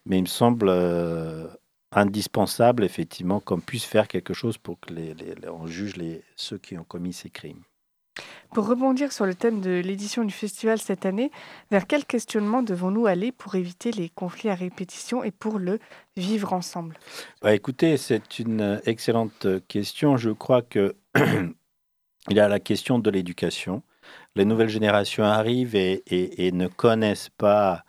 mais 0.07 0.19
il 0.19 0.23
me 0.23 0.27
semble 0.27 0.69
euh, 0.69 1.47
indispensable, 1.93 2.85
effectivement, 2.85 3.41
qu'on 3.41 3.61
puisse 3.61 3.85
faire 3.85 4.09
quelque 4.09 4.35
chose 4.35 4.59
pour 4.59 4.79
que 4.81 4.93
les, 4.93 5.15
on 5.49 5.67
juge 5.67 5.97
les, 5.97 6.23
ceux 6.37 6.59
qui 6.59 6.77
ont 6.77 6.85
commis 6.85 7.13
ces 7.13 7.31
crimes. 7.31 7.63
Pour 8.53 8.69
rebondir 8.69 9.11
sur 9.11 9.27
le 9.27 9.35
thème 9.35 9.61
de 9.61 9.81
l'édition 9.85 10.25
du 10.25 10.33
festival 10.33 10.79
cette 10.79 11.07
année, 11.07 11.33
vers 11.73 11.89
quel 11.89 12.05
questionnement 12.05 12.63
devons-nous 12.63 13.07
aller 13.07 13.33
pour 13.33 13.57
éviter 13.57 13.91
les 13.91 14.09
conflits 14.09 14.49
à 14.49 14.55
répétition 14.55 15.25
et 15.25 15.33
pour 15.33 15.59
le 15.59 15.81
vivre 16.17 16.53
ensemble? 16.53 16.97
Bah, 17.43 17.53
Écoutez, 17.55 17.97
c'est 17.97 18.39
une 18.39 18.81
excellente 18.87 19.47
question. 19.67 20.17
Je 20.17 20.31
crois 20.31 20.63
que 20.63 20.95
il 22.31 22.37
y 22.37 22.41
a 22.41 22.49
la 22.49 22.61
question 22.61 22.99
de 22.99 23.11
l'éducation. 23.11 23.83
Les 24.35 24.45
nouvelles 24.45 24.69
générations 24.69 25.25
arrivent 25.25 25.77
et, 25.77 26.51
ne 26.53 26.67
connaissent 26.67 27.31
pas 27.31 27.85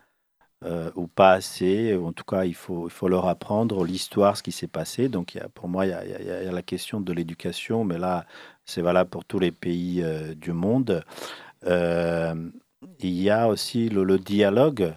euh, 0.64 0.92
ou 0.96 1.08
pas 1.08 1.34
assez. 1.34 1.96
En 1.96 2.14
tout 2.14 2.24
cas, 2.24 2.46
il 2.46 2.56
faut, 2.56 2.90
leur 3.08 3.28
apprendre 3.28 3.84
l'histoire, 3.84 4.38
ce 4.38 4.44
qui 4.44 4.52
s'est 4.52 4.68
passé. 4.68 5.10
Donc, 5.10 5.38
pour 5.54 5.68
moi, 5.68 5.86
il 5.86 5.90
y, 5.90 5.94
a, 5.94 6.06
il 6.06 6.26
y, 6.26 6.32
a, 6.32 6.52
la 6.52 6.62
question 6.62 7.02
de 7.02 7.14
l'éducation, 7.14 7.84
mais 7.84 7.98
là, 7.98 8.26
c'est 8.66 8.82
valable 8.82 9.10
pour 9.10 9.26
tous 9.26 9.40
les 9.40 9.52
pays 9.52 10.02
euh, 10.04 10.34
du 10.36 10.54
monde. 10.54 11.04
Euh, 11.66 12.36
il 13.00 13.22
y 13.22 13.30
a 13.30 13.48
aussi 13.48 13.90
le, 13.90 14.04
le 14.04 14.20
dialogue 14.20 14.94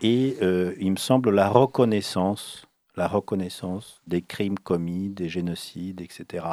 et, 0.00 0.36
il 0.80 0.90
me 0.90 0.96
semble, 0.96 1.30
la 1.30 1.48
reconnaissance, 1.48 2.66
la 2.96 3.08
reconnaissance 3.08 4.00
des 4.06 4.22
crimes 4.22 4.58
commis, 4.58 5.10
des 5.10 5.28
génocides, 5.28 6.00
etc. 6.00 6.44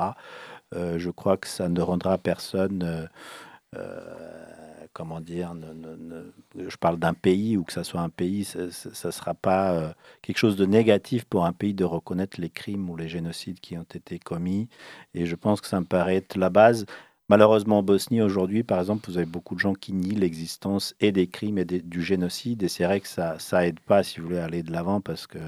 je 0.73 1.09
crois 1.09 1.38
que 1.38 1.47
ça 1.47 1.69
ne 1.69 1.81
rendra 1.81 2.17
personne 2.17 3.09
comment 4.93 5.19
dire, 5.19 5.53
je 6.55 6.77
parle 6.77 6.97
d'un 6.97 7.13
pays 7.13 7.57
ou 7.57 7.63
que 7.63 7.73
ça 7.73 7.83
soit 7.83 8.01
un 8.01 8.09
pays, 8.09 8.45
ça 8.45 8.59
ne 8.62 9.12
sera 9.12 9.33
pas 9.33 9.73
euh, 9.73 9.93
quelque 10.21 10.38
chose 10.38 10.55
de 10.55 10.65
négatif 10.65 11.25
pour 11.25 11.45
un 11.45 11.53
pays 11.53 11.73
de 11.73 11.83
reconnaître 11.83 12.39
les 12.39 12.49
crimes 12.49 12.89
ou 12.89 12.95
les 12.95 13.09
génocides 13.09 13.59
qui 13.59 13.77
ont 13.77 13.83
été 13.83 14.19
commis. 14.19 14.69
Et 15.15 15.25
je 15.25 15.36
pense 15.36 15.62
que 15.62 15.67
ça 15.67 15.79
me 15.79 15.86
paraît 15.86 16.17
être 16.17 16.38
la 16.38 16.49
base. 16.49 16.86
Malheureusement, 17.29 17.79
en 17.79 17.83
Bosnie, 17.83 18.21
aujourd'hui, 18.21 18.63
par 18.63 18.79
exemple, 18.79 19.09
vous 19.09 19.17
avez 19.17 19.25
beaucoup 19.25 19.55
de 19.55 19.59
gens 19.59 19.73
qui 19.73 19.93
nient 19.93 20.15
l'existence 20.15 20.93
et 20.99 21.12
des 21.12 21.27
crimes 21.27 21.57
et 21.57 21.65
du 21.65 22.03
génocide. 22.03 22.62
Et 22.63 22.67
c'est 22.67 22.83
vrai 22.83 22.99
que 22.99 23.07
ça 23.07 23.39
ça 23.39 23.65
aide 23.65 23.79
pas, 23.79 24.03
si 24.03 24.19
vous 24.19 24.27
voulez, 24.27 24.39
aller 24.39 24.62
de 24.62 24.71
l'avant 24.71 25.01
parce 25.01 25.25
que 25.25 25.39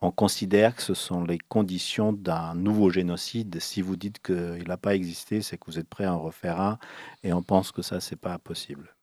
on 0.00 0.10
considère 0.10 0.76
que 0.76 0.82
ce 0.82 0.94
sont 0.94 1.24
les 1.24 1.38
conditions 1.38 2.12
d'un 2.12 2.54
nouveau 2.54 2.90
génocide. 2.90 3.58
Si 3.60 3.80
vous 3.80 3.96
dites 3.96 4.20
qu'il 4.20 4.64
n'a 4.66 4.76
pas 4.76 4.94
existé, 4.94 5.42
c'est 5.42 5.56
que 5.56 5.64
vous 5.66 5.78
êtes 5.78 5.88
prêt 5.88 6.04
à 6.04 6.14
en 6.14 6.20
refaire 6.20 6.60
un, 6.60 6.78
et 7.22 7.32
on 7.32 7.42
pense 7.42 7.72
que 7.72 7.82
ça, 7.82 8.00
c'est 8.00 8.20
pas 8.20 8.38
possible. 8.38 8.94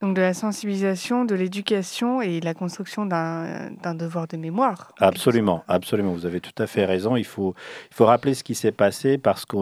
Donc 0.00 0.16
de 0.16 0.20
la 0.20 0.34
sensibilisation, 0.34 1.24
de 1.24 1.34
l'éducation 1.34 2.22
et 2.22 2.40
la 2.40 2.54
construction 2.54 3.06
d'un 3.06 3.94
devoir 3.94 4.26
de 4.26 4.36
mémoire. 4.36 4.92
Absolument, 4.98 5.62
absolument. 5.68 6.12
Vous 6.12 6.26
avez 6.26 6.40
tout 6.40 6.62
à 6.62 6.66
fait 6.66 6.84
raison. 6.84 7.16
Il 7.16 7.24
faut, 7.24 7.54
il 7.90 7.94
faut 7.94 8.06
rappeler 8.06 8.34
ce 8.34 8.42
qui 8.42 8.54
s'est 8.54 8.72
passé 8.72 9.18
parce 9.18 9.44
que 9.44 9.56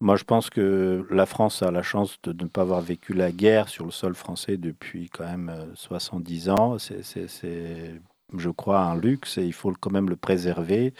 moi, 0.00 0.16
je 0.16 0.24
pense 0.24 0.50
que 0.50 1.06
la 1.10 1.26
France 1.26 1.62
a 1.62 1.70
la 1.70 1.82
chance 1.82 2.18
de, 2.22 2.32
ne 2.44 2.48
pas 2.48 2.62
avoir 2.62 2.80
vécu 2.80 3.14
la 3.14 3.32
guerre 3.32 3.68
sur 3.68 3.84
le 3.84 3.90
sol 3.90 4.14
français 4.14 4.56
depuis 4.56 5.08
quand 5.08 5.24
même 5.24 5.52
70 5.74 6.48
euh, 6.48 6.52
ans. 6.52 6.78
C'est 6.78 8.00
je 8.40 8.50
crois, 8.50 8.80
un 8.80 8.96
luxe 8.96 9.38
et 9.38 9.44
il 9.44 9.52
faut 9.52 9.72
quand 9.78 9.90
même 9.90 10.08
le 10.08 10.16
préserver. 10.16 10.94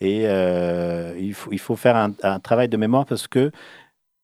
Et 0.00 0.22
euh, 0.26 1.14
il, 1.18 1.34
faut, 1.34 1.52
il 1.52 1.58
faut 1.58 1.76
faire 1.76 1.96
un, 1.96 2.40
travail 2.40 2.68
de 2.68 2.76
mémoire 2.76 3.06
parce 3.06 3.28
que 3.28 3.50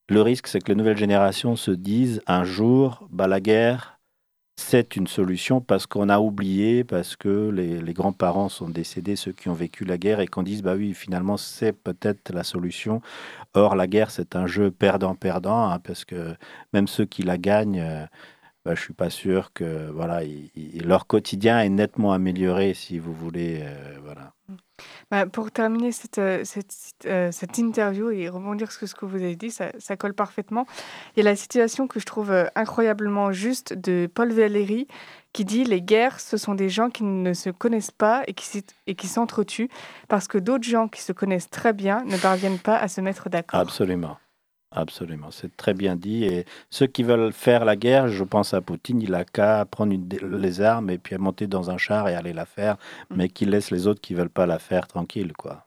le 0.09 0.22
risque, 0.22 0.46
c'est 0.46 0.61
que 0.61 0.68
les 0.68 0.77
nouvelles 0.77 0.98
générations 0.98 1.57
se 1.57 1.70
disent 1.70 2.20
un 2.27 2.44
jour, 2.44 3.07
bah, 3.11 3.27
la 3.27 3.40
guerre, 3.40 3.94
c'est 4.57 4.96
une 4.96 5.07
solution 5.07 5.61
parce 5.61 5.87
qu'on 5.87 6.09
a 6.09 6.20
oublié, 6.20 6.85
parce 6.85 7.16
que 7.16 7.50
les, 7.50 7.92
grands-parents 7.92 8.48
sont 8.48 8.68
décédés, 8.68 9.16
ceux 9.16 9.33
qui 9.33 9.48
ont 9.48 9.55
vécu 9.55 9.85
la 9.85 9.98
guerre, 9.98 10.20
et 10.20 10.27
qu'on 10.27 10.42
dise, 10.42 10.62
bah 10.62 10.74
oui, 10.77 10.94
finalement, 10.94 11.37
c'est 11.37 11.72
peut-être 11.72 12.33
la 12.33 12.44
solution. 12.44 13.00
Or, 13.55 13.74
la 13.74 13.87
guerre, 13.87 14.11
c'est 14.11 14.37
un 14.37 14.46
jeu 14.46 14.70
perdant-perdant, 14.70 15.70
hein, 15.70 15.79
parce 15.81 16.05
que 16.05 16.37
même 16.72 16.87
ceux 16.87 17.05
qui 17.05 17.22
la 17.22 17.38
gagnent, 17.38 18.09
bah, 18.64 18.74
je 18.74 18.81
suis 18.81 18.94
pas 18.94 19.11
sûr 19.11 19.53
que 19.53 19.90
voilà, 19.90 20.22
leur 20.83 21.07
quotidien 21.07 21.61
est 21.61 21.68
nettement 21.68 22.14
amélioré, 22.14 22.72
si 22.72 22.98
vous 22.98 23.12
voulez. 23.12 23.61
Euh, 23.62 23.98
voilà. 24.03 24.33
Bah, 25.11 25.27
pour 25.27 25.50
terminer 25.50 25.92
cette, 25.92 26.16
euh, 26.16 26.40
cette, 26.44 26.74
euh, 27.05 27.31
cette, 27.31 27.59
interview 27.59 28.11
et 28.11 28.29
rebondir 28.31 28.72
sur 28.72 28.88
ce 28.88 28.94
que 28.94 29.05
vous 29.05 29.16
avez 29.16 29.37
dit, 29.37 29.50
ça, 29.50 29.70
ça, 29.79 29.96
colle 29.96 30.14
parfaitement. 30.14 30.66
Il 31.14 31.22
y 31.22 31.27
a 31.27 31.31
la 31.31 31.37
situation 31.37 31.87
que 31.87 32.00
je 32.00 32.07
trouve 32.07 32.33
incroyablement 32.55 33.33
juste 33.33 33.74
de 33.74 34.09
Paul 34.12 34.33
Valéry 34.33 34.88
qui 35.35 35.44
dit 35.44 35.64
les 35.64 35.83
guerres, 35.83 36.18
ce 36.20 36.38
sont 36.38 36.55
des 36.55 36.70
gens 36.70 36.88
qui 36.88 37.05
ne 37.05 37.35
se 37.35 37.50
connaissent 37.50 37.90
pas 37.90 38.22
et 38.27 38.33
qui, 38.33 38.64
et 38.87 38.94
qui 38.94 39.09
s'entretuent 39.09 39.68
parce 40.09 40.27
que 40.27 40.38
d'autres 40.38 40.64
gens 40.64 40.88
qui 40.88 41.03
se 41.03 41.12
connaissent 41.12 41.50
très 41.50 41.72
bien 41.74 42.03
ne 42.05 42.16
parviennent 42.16 42.61
pas 42.61 42.77
à 42.77 42.88
se 42.88 43.00
mettre 43.00 43.29
d'accord. 43.29 43.61
Absolument. 43.61 44.16
Absolument, 44.76 45.30
c'est 45.30 45.56
très 45.56 45.72
bien 45.72 45.94
dit. 45.94 46.24
Et 46.24 46.46
ceux 46.68 46.87
qui 46.88 47.04
veulent 47.04 47.32
faire 47.32 47.64
la 47.64 47.76
guerre, 47.76 48.08
je 48.08 48.24
pense 48.24 48.54
à 48.54 48.60
Poutine, 48.60 49.00
il 49.00 49.14
a 49.14 49.24
qu'à 49.24 49.64
prendre 49.64 49.94
les 50.22 50.60
armes 50.60 50.90
et 50.90 50.98
puis 50.98 51.14
à 51.14 51.18
monter 51.18 51.46
dans 51.46 51.70
un 51.70 51.78
char 51.78 52.08
et 52.08 52.14
aller 52.14 52.32
la 52.32 52.44
faire, 52.44 52.76
mm. 53.10 53.16
mais 53.16 53.28
qu'il 53.28 53.50
laisse 53.50 53.70
les 53.70 53.87
autres 53.87 54.00
qui 54.00 54.14
veulent 54.14 54.28
pas 54.30 54.46
la 54.46 54.58
faire 54.58 54.88
tranquille, 54.88 55.32
quoi. 55.32 55.66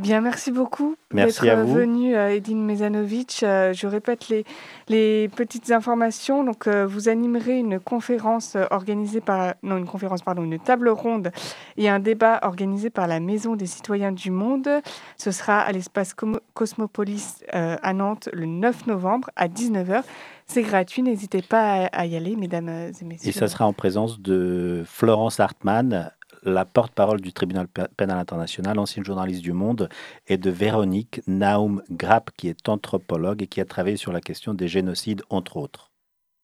Eh 0.00 0.02
bien, 0.02 0.20
merci 0.20 0.50
beaucoup 0.50 0.96
d'être 1.12 1.46
venu, 1.46 2.16
euh, 2.16 2.34
Edine 2.34 2.64
Mezanovic. 2.64 3.44
Euh, 3.44 3.72
je 3.72 3.86
répète 3.86 4.28
les, 4.28 4.44
les 4.88 5.28
petites 5.28 5.70
informations. 5.70 6.42
Donc, 6.42 6.66
euh, 6.66 6.84
vous 6.84 7.08
animerez 7.08 7.60
une 7.60 7.78
conférence 7.78 8.56
organisée 8.72 9.20
par, 9.20 9.54
non, 9.62 9.76
une 9.76 9.86
conférence, 9.86 10.22
pardon, 10.22 10.42
une 10.42 10.58
table 10.58 10.88
ronde 10.88 11.30
et 11.76 11.88
un 11.88 12.00
débat 12.00 12.40
organisé 12.42 12.90
par 12.90 13.06
la 13.06 13.20
Maison 13.20 13.54
des 13.54 13.66
citoyens 13.66 14.10
du 14.10 14.32
monde. 14.32 14.68
Ce 15.16 15.30
sera 15.30 15.60
à 15.60 15.70
l'espace 15.70 16.12
Cosmopolis 16.54 17.44
à 17.52 17.92
Nantes 17.92 18.28
le 18.32 18.46
9 18.46 18.88
novembre 18.88 19.30
à 19.36 19.46
19h. 19.46 20.02
C'est 20.46 20.62
gratuit, 20.62 21.02
n'hésitez 21.02 21.40
pas 21.40 21.86
à, 21.92 22.04
y 22.04 22.16
aller, 22.16 22.34
mesdames 22.34 22.68
et 22.68 23.04
messieurs. 23.04 23.28
Et 23.28 23.32
ça 23.32 23.46
sera 23.46 23.64
en 23.64 23.72
présence 23.72 24.20
de 24.20 24.82
Florence 24.84 25.38
Hartmann, 25.38 26.10
la 26.44 26.64
porte-parole 26.64 27.20
du 27.20 27.32
tribunal 27.32 27.66
pénal 27.68 28.18
international, 28.18 28.78
ancienne 28.78 29.04
journaliste 29.04 29.42
du 29.42 29.52
Monde, 29.52 29.88
et 30.26 30.36
de 30.36 30.50
Véronique 30.50 31.20
Naum 31.26 31.82
Grapp, 31.90 32.30
qui 32.36 32.48
est 32.48 32.68
anthropologue 32.68 33.42
et 33.42 33.46
qui 33.46 33.60
a 33.60 33.64
travaillé 33.64 33.96
sur 33.96 34.12
la 34.12 34.20
question 34.20 34.54
des 34.54 34.68
génocides, 34.68 35.22
entre 35.30 35.56
autres. 35.56 35.90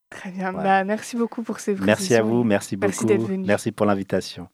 Très 0.09 0.31
bien. 0.31 0.51
Bah, 0.51 0.83
merci 0.83 1.15
beaucoup 1.15 1.41
pour 1.41 1.59
ces 1.59 1.73
précisions. 1.73 1.85
Merci 1.85 2.15
à 2.15 2.21
vous, 2.21 2.43
merci 2.43 2.75
beaucoup. 2.75 3.07
Merci, 3.07 3.37
merci 3.37 3.71
pour 3.71 3.85
l'invitation. 3.85 4.49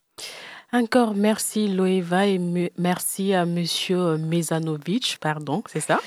Encore 0.73 1.15
merci 1.15 1.69
Loeva 1.69 2.27
et 2.27 2.39
merci 2.77 3.33
à 3.33 3.45
Monsieur 3.45 4.17
Mezanovic, 4.17 5.17
pardon, 5.21 5.63
c'est 5.65 5.79
ça, 5.79 6.01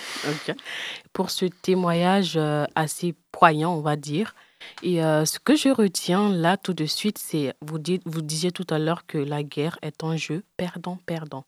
pour 1.14 1.30
ce 1.30 1.46
témoignage 1.46 2.34
euh, 2.36 2.66
assez 2.74 3.14
poignant, 3.32 3.74
on 3.74 3.80
va 3.80 3.96
dire. 3.96 4.34
Et 4.82 5.02
euh, 5.02 5.24
ce 5.24 5.38
que 5.38 5.56
je 5.56 5.68
retiens 5.68 6.30
là 6.30 6.56
tout 6.56 6.74
de 6.74 6.86
suite, 6.86 7.18
c'est, 7.18 7.54
vous, 7.60 7.78
vous 8.04 8.22
disiez 8.22 8.52
tout 8.52 8.66
à 8.70 8.78
l'heure 8.78 9.06
que 9.06 9.18
la 9.18 9.42
guerre 9.42 9.78
est 9.82 10.04
un 10.04 10.16
jeu 10.16 10.44
perdant-perdant. 10.56 11.44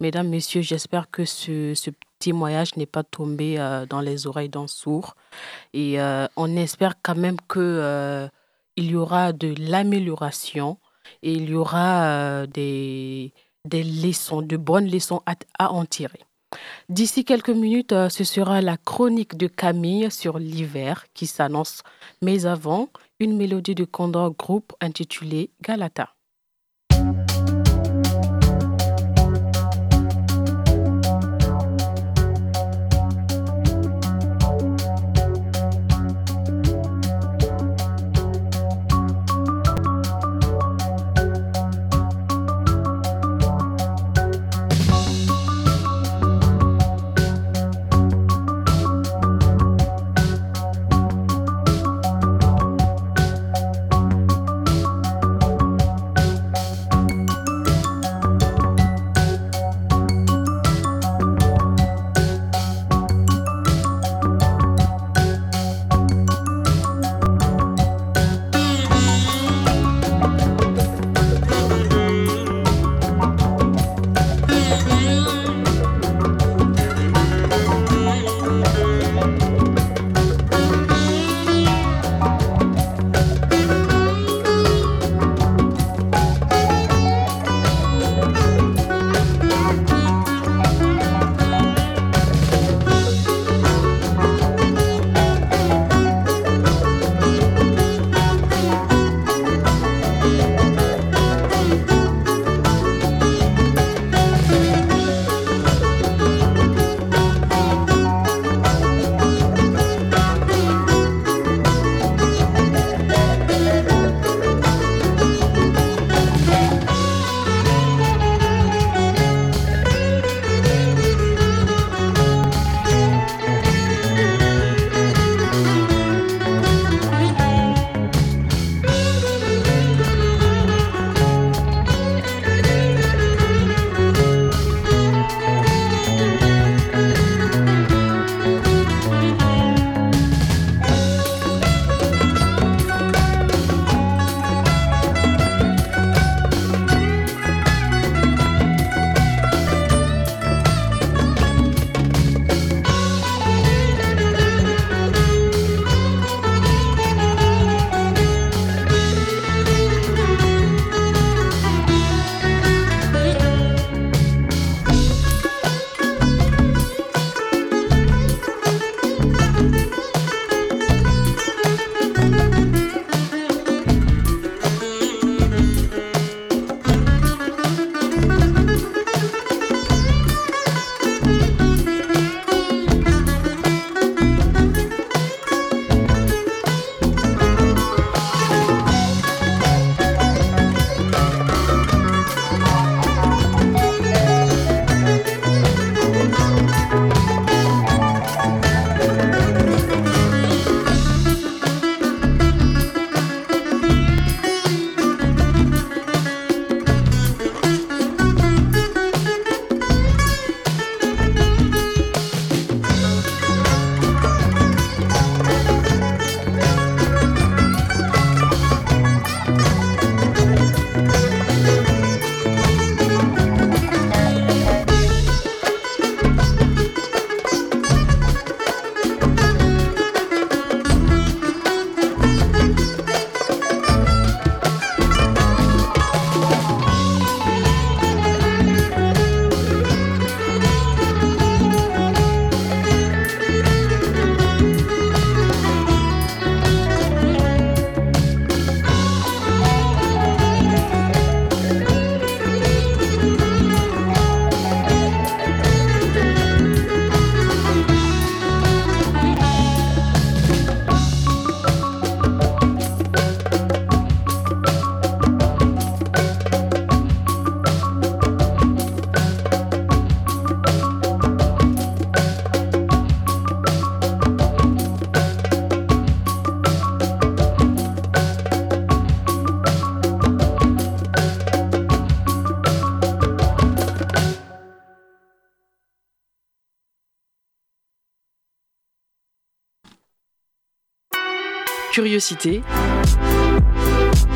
Mesdames, 0.00 0.28
Messieurs, 0.28 0.62
j'espère 0.62 1.10
que 1.10 1.24
ce, 1.24 1.74
ce 1.74 1.90
témoignage 2.18 2.76
n'est 2.76 2.86
pas 2.86 3.02
tombé 3.04 3.58
euh, 3.58 3.86
dans 3.86 4.00
les 4.00 4.26
oreilles 4.26 4.48
d'un 4.48 4.66
sourd. 4.66 5.14
Et 5.72 6.00
euh, 6.00 6.26
on 6.36 6.56
espère 6.56 6.94
quand 7.02 7.16
même 7.16 7.36
qu'il 7.52 8.30
il 8.76 8.90
y 8.90 8.96
aura 8.96 9.32
de 9.32 9.54
l'amélioration 9.58 10.78
et 11.22 11.32
il 11.32 11.50
y 11.50 11.54
aura 11.54 12.46
des, 12.46 13.32
des 13.64 13.84
leçons, 13.84 14.42
de 14.42 14.56
bonnes 14.56 14.90
leçons 14.90 15.22
à 15.58 15.72
en 15.72 15.84
tirer. 15.84 16.20
D'ici 16.88 17.24
quelques 17.24 17.50
minutes, 17.50 17.92
euh, 17.92 18.08
ce 18.08 18.24
sera 18.24 18.60
la 18.60 18.76
chronique 18.76 19.36
de 19.36 19.46
Camille 19.46 20.10
sur 20.10 20.38
l'hiver 20.38 21.06
qui 21.14 21.26
s'annonce. 21.26 21.82
Mais 22.22 22.46
avant, 22.46 22.88
une 23.20 23.36
mélodie 23.36 23.74
de 23.74 23.84
Condor 23.84 24.34
Group 24.36 24.72
intitulée 24.80 25.50
Galata. 25.62 26.13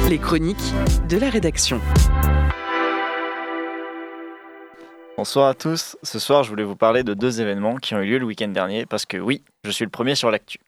Les 0.09 0.19
chroniques 0.19 0.57
de 1.09 1.17
la 1.17 1.31
rédaction. 1.31 1.81
Bonsoir 5.17 5.47
à 5.47 5.55
tous. 5.55 5.97
Ce 6.03 6.19
soir, 6.19 6.43
je 6.43 6.49
voulais 6.49 6.65
vous 6.65 6.75
parler 6.75 7.05
de 7.05 7.15
deux 7.15 7.41
événements 7.41 7.77
qui 7.77 7.95
ont 7.95 8.01
eu 8.01 8.07
lieu 8.07 8.19
le 8.19 8.25
week-end 8.25 8.49
dernier 8.49 8.85
parce 8.85 9.07
que 9.07 9.17
oui, 9.17 9.45
je 9.63 9.71
suis 9.71 9.85
le 9.85 9.93
premier 9.93 10.17
sur 10.17 10.33
l'actu. 10.33 10.59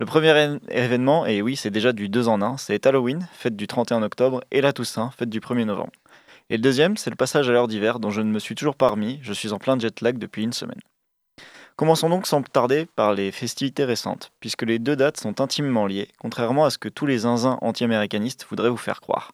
Le 0.00 0.06
premier 0.06 0.58
événement, 0.70 1.26
et 1.26 1.42
oui, 1.42 1.54
c'est 1.54 1.70
déjà 1.70 1.92
du 1.92 2.08
2 2.08 2.28
en 2.28 2.40
1, 2.40 2.56
c'est 2.56 2.86
Halloween, 2.86 3.28
fête 3.32 3.54
du 3.54 3.66
31 3.66 4.02
octobre, 4.02 4.42
et 4.50 4.62
la 4.62 4.72
Toussaint, 4.72 5.10
fête 5.10 5.28
du 5.28 5.40
1er 5.40 5.64
novembre. 5.64 5.92
Et 6.48 6.56
le 6.56 6.62
deuxième, 6.62 6.96
c'est 6.96 7.10
le 7.10 7.16
passage 7.16 7.50
à 7.50 7.52
l'heure 7.52 7.68
d'hiver 7.68 8.00
dont 8.00 8.10
je 8.10 8.22
ne 8.22 8.30
me 8.30 8.38
suis 8.38 8.54
toujours 8.54 8.76
pas 8.76 8.88
remis, 8.88 9.18
je 9.20 9.34
suis 9.34 9.52
en 9.52 9.58
plein 9.58 9.78
jet 9.78 10.00
lag 10.00 10.16
depuis 10.16 10.44
une 10.44 10.54
semaine. 10.54 10.80
Commençons 11.78 12.08
donc 12.08 12.26
sans 12.26 12.42
tarder 12.42 12.86
par 12.96 13.14
les 13.14 13.30
festivités 13.30 13.84
récentes, 13.84 14.32
puisque 14.40 14.64
les 14.64 14.80
deux 14.80 14.96
dates 14.96 15.20
sont 15.20 15.40
intimement 15.40 15.86
liées, 15.86 16.08
contrairement 16.18 16.64
à 16.64 16.70
ce 16.70 16.78
que 16.78 16.88
tous 16.88 17.06
les 17.06 17.18
zinzins 17.18 17.56
anti-américanistes 17.62 18.44
voudraient 18.50 18.68
vous 18.68 18.76
faire 18.76 19.00
croire. 19.00 19.30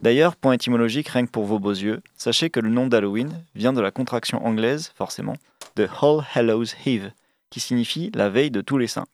D'ailleurs, 0.00 0.36
point 0.36 0.52
étymologique 0.52 1.08
rien 1.08 1.26
que 1.26 1.30
pour 1.32 1.44
vos 1.44 1.58
beaux 1.58 1.72
yeux, 1.72 2.02
sachez 2.16 2.50
que 2.50 2.60
le 2.60 2.68
nom 2.68 2.86
d'Halloween 2.86 3.44
vient 3.56 3.72
de 3.72 3.80
la 3.80 3.90
contraction 3.90 4.46
anglaise, 4.46 4.92
forcément, 4.94 5.34
de 5.74 5.88
All 6.00 6.24
Hallows 6.36 6.66
Eve, 6.84 7.10
qui 7.50 7.58
signifie 7.58 8.12
la 8.14 8.28
veille 8.28 8.52
de 8.52 8.60
tous 8.60 8.78
les 8.78 8.86
saints. 8.86 9.08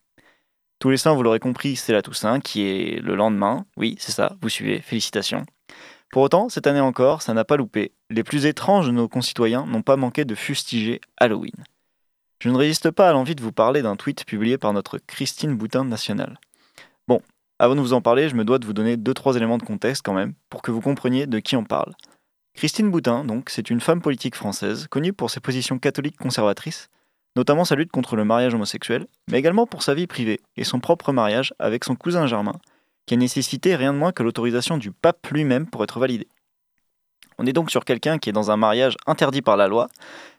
Tous 0.79 0.91
les 0.91 0.99
saints, 0.99 1.15
vous 1.15 1.23
l'aurez 1.23 1.41
compris, 1.41 1.77
c'est 1.77 1.95
la 1.95 2.03
Toussaint, 2.03 2.41
qui 2.41 2.69
est 2.69 3.01
le 3.01 3.15
lendemain. 3.15 3.65
Oui, 3.79 3.97
c'est 3.99 4.13
ça, 4.13 4.37
vous 4.43 4.51
suivez, 4.51 4.83
félicitations. 4.83 5.47
Pour 6.11 6.21
autant, 6.21 6.51
cette 6.51 6.67
année 6.67 6.81
encore, 6.81 7.23
ça 7.23 7.33
n'a 7.33 7.47
pas 7.47 7.57
loupé. 7.57 7.93
Les 8.11 8.23
plus 8.23 8.45
étranges 8.45 8.89
de 8.89 8.93
nos 8.93 9.09
concitoyens 9.09 9.65
n'ont 9.65 9.81
pas 9.81 9.97
manqué 9.97 10.27
de 10.27 10.35
fustiger 10.35 11.01
Halloween. 11.17 11.55
Je 12.43 12.49
ne 12.49 12.57
résiste 12.57 12.91
pas 12.91 13.09
à 13.09 13.13
l'envie 13.13 13.37
de 13.37 13.41
vous 13.41 13.53
parler 13.53 13.83
d'un 13.83 13.95
tweet 13.95 14.25
publié 14.25 14.59
par 14.59 14.73
notre 14.73 14.99
Christine 14.99 15.55
Boutin 15.57 15.85
nationale. 15.85 16.41
Bon, 17.07 17.23
avant 17.61 17.77
de 17.77 17.81
vous 17.81 17.93
en 17.93 18.01
parler, 18.01 18.29
je 18.29 18.35
me 18.35 18.45
dois 18.45 18.59
de 18.59 18.67
vous 18.67 18.73
donner 18.73 18.97
deux 18.97 19.15
trois 19.15 19.37
éléments 19.37 19.59
de 19.59 19.63
contexte 19.63 20.03
quand 20.05 20.13
même, 20.13 20.35
pour 20.51 20.61
que 20.61 20.73
vous 20.73 20.81
compreniez 20.81 21.29
de 21.29 21.39
qui 21.39 21.55
on 21.55 21.63
parle. 21.63 21.93
Christine 22.55 22.91
Boutin, 22.91 23.25
donc, 23.25 23.49
c'est 23.49 23.71
une 23.71 23.79
femme 23.79 24.03
politique 24.03 24.35
française, 24.35 24.89
connue 24.91 25.13
pour 25.13 25.31
ses 25.31 25.39
positions 25.39 25.79
catholiques 25.79 26.17
conservatrices, 26.17 26.89
notamment 27.37 27.65
sa 27.65 27.77
lutte 27.77 27.93
contre 27.93 28.17
le 28.17 28.25
mariage 28.25 28.55
homosexuel, 28.55 29.07
mais 29.31 29.39
également 29.39 29.69
pour 29.69 29.85
sa 29.85 29.95
vie 29.95 30.09
privée 30.09 30.41
et 30.57 30.65
son 30.65 30.81
propre 30.81 31.13
mariage 31.13 31.55
avec 31.61 31.85
son 31.85 31.95
cousin 31.95 32.27
Germain, 32.27 32.59
qui 33.07 33.15
a 33.15 33.19
nécessité 33.19 33.77
rien 33.77 33.93
de 33.93 33.99
moins 33.99 34.11
que 34.11 34.25
l'autorisation 34.25 34.79
du 34.79 34.91
pape 34.91 35.25
lui-même 35.29 35.71
pour 35.71 35.85
être 35.85 36.01
validé. 36.01 36.27
On 37.43 37.47
est 37.47 37.53
donc 37.53 37.73
sur 37.73 37.85
quelqu'un 37.85 38.19
qui 38.19 38.31
est 38.31 38.33
dans 38.33 38.53
un 38.53 38.57
mariage 38.57 38.97
interdit 39.05 39.43
par 39.43 39.57
la 39.57 39.67
loi, 39.67 39.89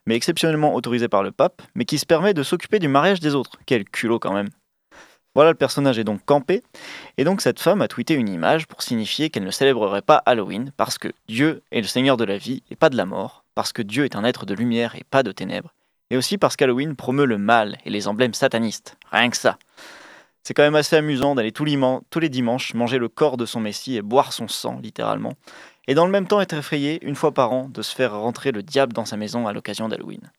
mais 0.05 0.15
exceptionnellement 0.15 0.73
autorisé 0.73 1.09
par 1.09 1.21
le 1.21 1.33
pape, 1.33 1.61
mais 1.75 1.83
qui 1.83 1.99
se 1.99 2.05
permet 2.05 2.33
de 2.33 2.43
s'occuper 2.43 2.79
du 2.79 2.87
mariage 2.87 3.19
des 3.19 3.35
autres. 3.35 3.57
Quel 3.65 3.83
culot 3.83 4.19
quand 4.19 4.31
même. 4.31 4.47
Voilà, 5.35 5.51
le 5.51 5.57
personnage 5.57 5.99
est 5.99 6.05
donc 6.05 6.23
campé, 6.23 6.63
et 7.17 7.25
donc 7.25 7.41
cette 7.41 7.59
femme 7.59 7.81
a 7.81 7.89
tweeté 7.89 8.13
une 8.13 8.29
image 8.29 8.67
pour 8.67 8.81
signifier 8.81 9.29
qu'elle 9.29 9.43
ne 9.43 9.51
célébrerait 9.51 10.01
pas 10.01 10.23
Halloween 10.25 10.71
parce 10.77 10.97
que 10.97 11.09
Dieu 11.27 11.61
est 11.73 11.81
le 11.81 11.87
Seigneur 11.87 12.15
de 12.15 12.23
la 12.23 12.37
vie 12.37 12.63
et 12.71 12.77
pas 12.77 12.89
de 12.89 12.95
la 12.95 13.05
mort, 13.05 13.43
parce 13.53 13.73
que 13.73 13.81
Dieu 13.81 14.05
est 14.05 14.15
un 14.15 14.23
être 14.23 14.45
de 14.45 14.53
lumière 14.53 14.95
et 14.95 15.03
pas 15.03 15.23
de 15.23 15.33
ténèbres, 15.33 15.73
et 16.09 16.15
aussi 16.15 16.37
parce 16.37 16.55
qu'Halloween 16.55 16.95
promeut 16.95 17.25
le 17.25 17.37
mal 17.37 17.79
et 17.83 17.89
les 17.89 18.07
emblèmes 18.07 18.33
satanistes. 18.33 18.95
Rien 19.11 19.29
que 19.29 19.35
ça. 19.35 19.57
C'est 20.45 20.53
quand 20.53 20.63
même 20.63 20.75
assez 20.75 20.97
amusant 20.97 21.35
d'aller 21.35 21.53
tous 21.53 21.63
les 21.63 22.29
dimanches 22.29 22.73
manger 22.73 22.97
le 22.97 23.07
corps 23.07 23.37
de 23.37 23.45
son 23.45 23.61
Messie 23.61 23.95
et 23.95 24.01
boire 24.01 24.33
son 24.33 24.49
sang, 24.49 24.79
littéralement, 24.83 25.33
et 25.87 25.95
dans 25.95 26.05
le 26.05 26.11
même 26.11 26.27
temps 26.27 26.41
être 26.41 26.53
effrayé, 26.53 27.03
une 27.05 27.15
fois 27.15 27.33
par 27.33 27.51
an, 27.51 27.69
de 27.69 27.81
se 27.81 27.93
faire 27.93 28.17
rentrer 28.17 28.51
le 28.51 28.63
diable 28.63 28.93
dans 28.93 29.05
sa 29.05 29.17
maison 29.17 29.47
à 29.47 29.53
l'occasion 29.53 29.89
d'Halloween. 29.89 30.31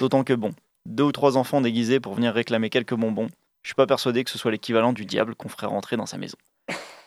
D'autant 0.00 0.24
que 0.24 0.32
bon, 0.32 0.52
deux 0.86 1.04
ou 1.04 1.12
trois 1.12 1.36
enfants 1.36 1.60
déguisés 1.60 2.00
pour 2.00 2.14
venir 2.14 2.32
réclamer 2.32 2.70
quelques 2.70 2.94
bonbons, 2.94 3.28
je 3.62 3.68
suis 3.68 3.74
pas 3.74 3.86
persuadé 3.86 4.24
que 4.24 4.30
ce 4.30 4.38
soit 4.38 4.50
l'équivalent 4.50 4.92
du 4.92 5.04
diable 5.04 5.34
qu'on 5.34 5.48
ferait 5.48 5.66
rentrer 5.66 5.96
dans 5.96 6.06
sa 6.06 6.18
maison. 6.18 6.38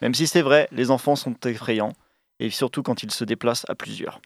Même 0.02 0.14
si 0.14 0.28
c'est 0.28 0.42
vrai, 0.42 0.68
les 0.72 0.92
enfants 0.92 1.16
sont 1.16 1.36
effrayants, 1.46 1.94
et 2.40 2.50
surtout 2.50 2.84
quand 2.84 3.04
ils 3.04 3.12
se 3.12 3.24
déplacent 3.24 3.66
à 3.70 3.76
plusieurs. 3.76 4.22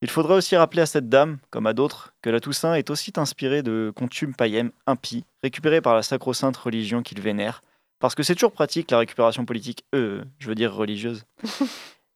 Il 0.00 0.10
faudrait 0.10 0.36
aussi 0.36 0.56
rappeler 0.56 0.82
à 0.82 0.86
cette 0.86 1.08
dame, 1.08 1.38
comme 1.50 1.66
à 1.66 1.72
d'autres, 1.72 2.12
que 2.22 2.30
la 2.30 2.38
Toussaint 2.38 2.74
est 2.74 2.90
aussi 2.90 3.12
inspirée 3.16 3.62
de 3.62 3.92
contumes 3.94 4.34
païennes 4.34 4.70
impies, 4.86 5.24
récupérées 5.42 5.80
par 5.80 5.94
la 5.94 6.02
sacro-sainte 6.02 6.56
religion 6.56 7.02
qu'ils 7.02 7.20
vénèrent, 7.20 7.62
parce 7.98 8.14
que 8.14 8.22
c'est 8.22 8.34
toujours 8.34 8.52
pratique 8.52 8.90
la 8.90 8.98
récupération 8.98 9.44
politique, 9.44 9.84
euh, 9.94 10.24
je 10.38 10.48
veux 10.48 10.54
dire 10.54 10.72
religieuse. 10.72 11.24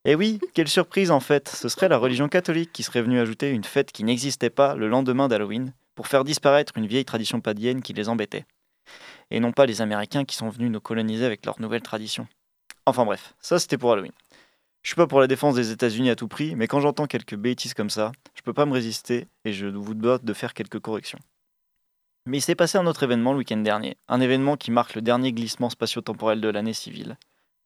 Et 0.05 0.17
oui, 0.17 0.41
quelle 0.55 0.69
surprise 0.69 1.13
en 1.13 1.21
fait, 1.21 1.49
ce 1.49 1.69
serait 1.69 1.89
la 1.89 1.97
religion 1.97 2.29
catholique 2.29 2.73
qui 2.73 2.83
serait 2.83 3.03
venue 3.03 3.21
ajouter 3.21 3.51
une 3.51 3.63
fête 3.63 3.93
qui 3.93 4.03
n'existait 4.03 4.51
pas 4.51 4.75
le 4.75 4.89
lendemain 4.89 5.29
d'Halloween, 5.29 5.73
pour 5.95 6.09
faire 6.09 6.25
disparaître 6.25 6.73
une 6.77 6.87
vieille 6.87 7.05
tradition 7.05 7.41
padienne 7.41 7.83
qui 7.83 7.93
les 7.93 8.09
embêtait. 8.09 8.45
Et 9.31 9.39
non 9.39 9.53
pas 9.53 9.67
les 9.67 9.81
Américains 9.81 10.25
qui 10.25 10.35
sont 10.35 10.49
venus 10.49 10.71
nous 10.71 10.81
coloniser 10.81 11.25
avec 11.25 11.47
leurs 11.47 11.61
nouvelles 11.61 11.83
traditions. 11.83 12.27
Enfin 12.85 13.05
bref, 13.05 13.35
ça 13.41 13.61
c'était 13.61 13.79
pour 13.79 13.93
Halloween. 13.93 14.13
Je 14.83 14.89
suis 14.89 14.97
pas 14.97 15.07
pour 15.07 15.21
la 15.21 15.29
défense 15.29 15.55
des 15.55 15.71
États-Unis 15.71 16.11
à 16.11 16.17
tout 16.17 16.27
prix, 16.27 16.57
mais 16.57 16.67
quand 16.67 16.81
j'entends 16.81 17.07
quelques 17.07 17.37
bêtises 17.37 17.75
comme 17.75 17.91
ça, 17.91 18.11
je 18.35 18.43
peux 18.43 18.53
pas 18.53 18.67
me 18.67 18.73
résister 18.73 19.29
et 19.45 19.53
je 19.53 19.67
vous 19.67 19.95
dois 19.95 20.19
de 20.19 20.33
faire 20.33 20.55
quelques 20.55 20.81
corrections. 20.81 21.21
Mais 22.27 22.39
il 22.39 22.43
s'est 22.43 22.57
passé 22.57 22.79
un 22.79 22.87
autre 22.87 23.05
événement 23.05 23.33
le 23.33 23.39
week-end 23.39 23.59
dernier, 23.59 23.97
un 24.09 24.21
événement 24.21 24.57
qui 24.57 24.73
marque 24.73 24.97
le 24.97 25.03
dernier 25.03 25.33
glissement 25.33 25.71
spatio-temporel 25.71 26.41
de 26.41 26.49
l'année 26.49 26.73
civile. 26.73 27.17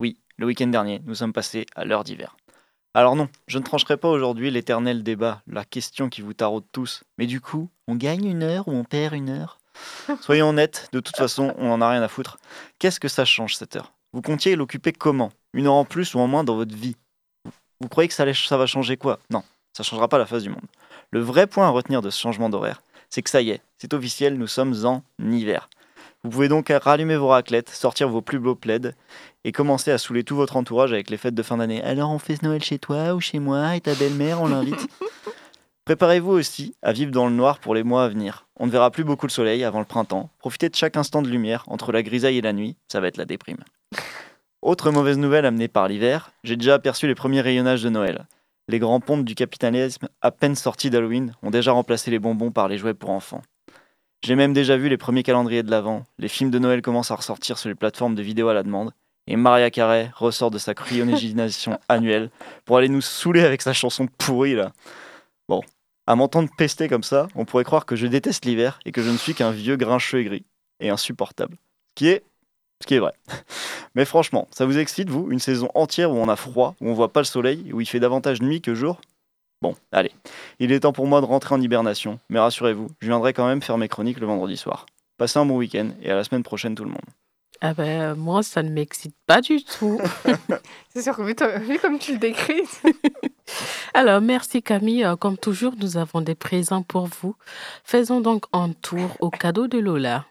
Oui, 0.00 0.18
le 0.36 0.46
week-end 0.46 0.66
dernier, 0.66 1.00
nous 1.04 1.14
sommes 1.14 1.32
passés 1.32 1.66
à 1.74 1.84
l'heure 1.84 2.04
d'hiver. 2.04 2.36
Alors 2.94 3.16
non, 3.16 3.28
je 3.46 3.58
ne 3.58 3.64
trancherai 3.64 3.96
pas 3.96 4.08
aujourd'hui 4.08 4.50
l'éternel 4.50 5.02
débat, 5.02 5.42
la 5.46 5.64
question 5.64 6.08
qui 6.08 6.22
vous 6.22 6.34
taraude 6.34 6.64
tous. 6.72 7.02
Mais 7.18 7.26
du 7.26 7.40
coup, 7.40 7.68
on 7.88 7.94
gagne 7.94 8.26
une 8.26 8.42
heure 8.42 8.68
ou 8.68 8.72
on 8.72 8.84
perd 8.84 9.14
une 9.14 9.30
heure? 9.30 9.58
Soyons 10.20 10.48
honnêtes, 10.48 10.88
de 10.92 11.00
toute 11.00 11.16
façon, 11.16 11.54
on 11.58 11.68
n'en 11.68 11.80
a 11.80 11.90
rien 11.90 12.02
à 12.02 12.08
foutre. 12.08 12.38
Qu'est-ce 12.78 13.00
que 13.00 13.08
ça 13.08 13.24
change 13.24 13.56
cette 13.56 13.76
heure? 13.76 13.92
Vous 14.12 14.22
comptiez 14.22 14.56
l'occuper 14.56 14.92
comment? 14.92 15.30
Une 15.52 15.66
heure 15.66 15.74
en 15.74 15.84
plus 15.84 16.14
ou 16.14 16.20
en 16.20 16.26
moins 16.26 16.44
dans 16.44 16.56
votre 16.56 16.74
vie? 16.74 16.96
Vous 17.80 17.88
croyez 17.88 18.08
que 18.08 18.14
ça, 18.14 18.24
ça 18.32 18.56
va 18.56 18.66
changer 18.66 18.96
quoi? 18.96 19.18
Non, 19.30 19.42
ça 19.74 19.82
ne 19.82 19.84
changera 19.84 20.08
pas 20.08 20.18
la 20.18 20.26
face 20.26 20.42
du 20.42 20.50
monde. 20.50 20.64
Le 21.10 21.20
vrai 21.20 21.46
point 21.46 21.66
à 21.66 21.70
retenir 21.70 22.00
de 22.02 22.10
ce 22.10 22.18
changement 22.18 22.48
d'horaire, 22.48 22.82
c'est 23.10 23.22
que 23.22 23.30
ça 23.30 23.42
y 23.42 23.50
est, 23.50 23.60
c'est 23.78 23.94
officiel, 23.94 24.38
nous 24.38 24.46
sommes 24.46 24.74
en 24.84 25.02
hiver. 25.20 25.68
Vous 26.26 26.32
pouvez 26.32 26.48
donc 26.48 26.72
rallumer 26.82 27.16
vos 27.16 27.28
raclettes, 27.28 27.68
sortir 27.68 28.08
vos 28.08 28.20
plus 28.20 28.40
beaux 28.40 28.56
plaids 28.56 28.96
et 29.44 29.52
commencer 29.52 29.92
à 29.92 29.98
saouler 29.98 30.24
tout 30.24 30.34
votre 30.34 30.56
entourage 30.56 30.92
avec 30.92 31.08
les 31.08 31.18
fêtes 31.18 31.36
de 31.36 31.42
fin 31.44 31.58
d'année. 31.58 31.80
Alors 31.84 32.10
on 32.10 32.18
fait 32.18 32.42
Noël 32.42 32.64
chez 32.64 32.80
toi 32.80 33.14
ou 33.14 33.20
chez 33.20 33.38
moi 33.38 33.76
et 33.76 33.80
ta 33.80 33.94
belle-mère, 33.94 34.42
on 34.42 34.48
l'invite 34.48 34.88
Préparez-vous 35.84 36.32
aussi 36.32 36.74
à 36.82 36.92
vivre 36.92 37.12
dans 37.12 37.28
le 37.28 37.32
noir 37.32 37.60
pour 37.60 37.76
les 37.76 37.84
mois 37.84 38.02
à 38.02 38.08
venir. 38.08 38.48
On 38.58 38.66
ne 38.66 38.72
verra 38.72 38.90
plus 38.90 39.04
beaucoup 39.04 39.26
le 39.26 39.30
soleil 39.30 39.62
avant 39.62 39.78
le 39.78 39.84
printemps. 39.84 40.28
Profitez 40.40 40.68
de 40.68 40.74
chaque 40.74 40.96
instant 40.96 41.22
de 41.22 41.28
lumière 41.28 41.62
entre 41.68 41.92
la 41.92 42.02
grisaille 42.02 42.38
et 42.38 42.42
la 42.42 42.52
nuit, 42.52 42.76
ça 42.90 42.98
va 42.98 43.06
être 43.06 43.18
la 43.18 43.24
déprime. 43.24 43.62
Autre 44.62 44.90
mauvaise 44.90 45.18
nouvelle 45.18 45.46
amenée 45.46 45.68
par 45.68 45.86
l'hiver, 45.86 46.32
j'ai 46.42 46.56
déjà 46.56 46.74
aperçu 46.74 47.06
les 47.06 47.14
premiers 47.14 47.40
rayonnages 47.40 47.84
de 47.84 47.88
Noël. 47.88 48.26
Les 48.66 48.80
grands 48.80 48.98
pontes 48.98 49.24
du 49.24 49.36
capitalisme, 49.36 50.08
à 50.22 50.32
peine 50.32 50.56
sortis 50.56 50.90
d'Halloween, 50.90 51.36
ont 51.44 51.50
déjà 51.50 51.70
remplacé 51.70 52.10
les 52.10 52.18
bonbons 52.18 52.50
par 52.50 52.66
les 52.66 52.78
jouets 52.78 52.94
pour 52.94 53.10
enfants. 53.10 53.42
J'ai 54.24 54.34
même 54.34 54.52
déjà 54.52 54.76
vu 54.76 54.88
les 54.88 54.96
premiers 54.96 55.22
calendriers 55.22 55.62
de 55.62 55.70
l'Avent, 55.70 56.04
les 56.18 56.28
films 56.28 56.50
de 56.50 56.58
Noël 56.58 56.82
commencent 56.82 57.10
à 57.10 57.16
ressortir 57.16 57.58
sur 57.58 57.68
les 57.68 57.74
plateformes 57.74 58.14
de 58.14 58.22
vidéo 58.22 58.48
à 58.48 58.54
la 58.54 58.62
demande, 58.62 58.92
et 59.26 59.36
Maria 59.36 59.70
Carey 59.70 60.10
ressort 60.14 60.50
de 60.50 60.58
sa 60.58 60.74
cryogénisation 60.74 61.78
annuelle 61.88 62.30
pour 62.64 62.78
aller 62.78 62.88
nous 62.88 63.00
saouler 63.00 63.42
avec 63.42 63.62
sa 63.62 63.72
chanson 63.72 64.06
pourrie 64.18 64.54
là. 64.54 64.72
Bon, 65.48 65.62
à 66.06 66.16
m'entendre 66.16 66.48
pester 66.56 66.88
comme 66.88 67.02
ça, 67.02 67.28
on 67.34 67.44
pourrait 67.44 67.64
croire 67.64 67.86
que 67.86 67.96
je 67.96 68.06
déteste 68.06 68.44
l'hiver 68.44 68.78
et 68.84 68.92
que 68.92 69.02
je 69.02 69.10
ne 69.10 69.16
suis 69.16 69.34
qu'un 69.34 69.50
vieux 69.50 69.76
grincheux 69.76 70.20
aigri 70.20 70.44
et 70.80 70.90
insupportable. 70.90 71.56
Ce 71.90 71.94
qui 71.94 72.08
est 72.08 72.24
ce 72.82 72.86
qui 72.86 72.94
est 72.94 72.98
vrai. 72.98 73.14
Mais 73.94 74.04
franchement, 74.04 74.48
ça 74.50 74.66
vous 74.66 74.78
excite, 74.78 75.08
vous, 75.08 75.30
une 75.30 75.38
saison 75.38 75.70
entière 75.74 76.10
où 76.10 76.16
on 76.16 76.28
a 76.28 76.36
froid, 76.36 76.74
où 76.80 76.90
on 76.90 76.94
voit 76.94 77.12
pas 77.12 77.20
le 77.20 77.24
soleil, 77.24 77.72
où 77.72 77.80
il 77.80 77.86
fait 77.86 78.00
davantage 78.00 78.42
nuit 78.42 78.60
que 78.60 78.74
jour? 78.74 79.00
Bon, 79.62 79.74
allez, 79.90 80.12
il 80.58 80.70
est 80.72 80.80
temps 80.80 80.92
pour 80.92 81.06
moi 81.06 81.20
de 81.20 81.26
rentrer 81.26 81.54
en 81.54 81.60
hibernation, 81.60 82.18
mais 82.28 82.38
rassurez-vous, 82.38 82.88
je 83.00 83.06
viendrai 83.06 83.32
quand 83.32 83.46
même 83.46 83.62
faire 83.62 83.78
mes 83.78 83.88
chroniques 83.88 84.20
le 84.20 84.26
vendredi 84.26 84.56
soir. 84.56 84.86
Passez 85.16 85.38
un 85.38 85.46
bon 85.46 85.56
week-end 85.56 85.90
et 86.02 86.10
à 86.10 86.14
la 86.14 86.24
semaine 86.24 86.42
prochaine 86.42 86.74
tout 86.74 86.84
le 86.84 86.90
monde. 86.90 87.00
Ah 87.62 87.72
ben, 87.72 88.14
moi, 88.14 88.42
ça 88.42 88.62
ne 88.62 88.68
m'excite 88.68 89.16
pas 89.26 89.40
du 89.40 89.64
tout. 89.64 89.98
C'est 90.94 91.02
sûr 91.02 91.16
que 91.16 91.22
vu, 91.22 91.78
comme 91.78 91.98
tu 91.98 92.12
le 92.12 92.18
décris. 92.18 92.62
Alors, 93.94 94.20
merci 94.20 94.62
Camille. 94.62 95.04
Euh, 95.04 95.16
comme 95.16 95.38
toujours, 95.38 95.74
nous 95.80 95.96
avons 95.96 96.20
des 96.20 96.34
présents 96.34 96.82
pour 96.82 97.06
vous. 97.06 97.34
Faisons 97.84 98.20
donc 98.20 98.44
un 98.52 98.72
tour 98.72 99.16
au 99.20 99.30
cadeau 99.30 99.68
de 99.68 99.78
Lola. 99.78 100.26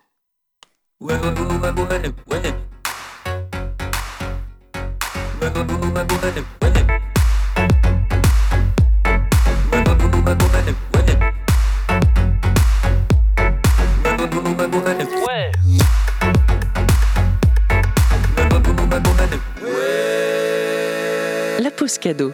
La 21.59 21.71
pause 21.71 21.97
cadeau. 21.97 22.33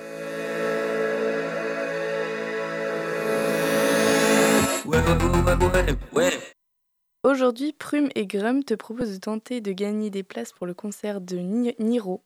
Aujourd'hui, 7.23 7.73
Prume 7.73 8.09
et 8.15 8.25
Grum 8.25 8.63
te 8.63 8.73
proposent 8.73 9.13
de 9.13 9.19
tenter 9.19 9.61
de 9.61 9.71
gagner 9.71 10.09
des 10.09 10.23
places 10.23 10.51
pour 10.51 10.65
le 10.65 10.73
concert 10.73 11.21
de 11.21 11.37
Niro. 11.37 12.23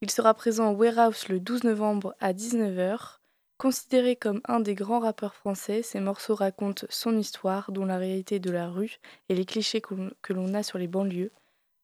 Il 0.00 0.10
sera 0.10 0.32
présent 0.32 0.72
au 0.72 0.76
Warehouse 0.76 1.28
le 1.28 1.38
12 1.38 1.64
novembre 1.64 2.14
à 2.20 2.32
19h. 2.32 3.19
Considéré 3.60 4.16
comme 4.16 4.40
un 4.48 4.58
des 4.58 4.74
grands 4.74 5.00
rappeurs 5.00 5.34
français, 5.34 5.82
ses 5.82 6.00
morceaux 6.00 6.34
racontent 6.34 6.86
son 6.88 7.18
histoire, 7.18 7.72
dont 7.72 7.84
la 7.84 7.98
réalité 7.98 8.38
de 8.38 8.50
la 8.50 8.70
rue 8.70 8.96
et 9.28 9.34
les 9.34 9.44
clichés 9.44 9.82
que 9.82 10.32
l'on 10.32 10.54
a 10.54 10.62
sur 10.62 10.78
les 10.78 10.86
banlieues. 10.86 11.30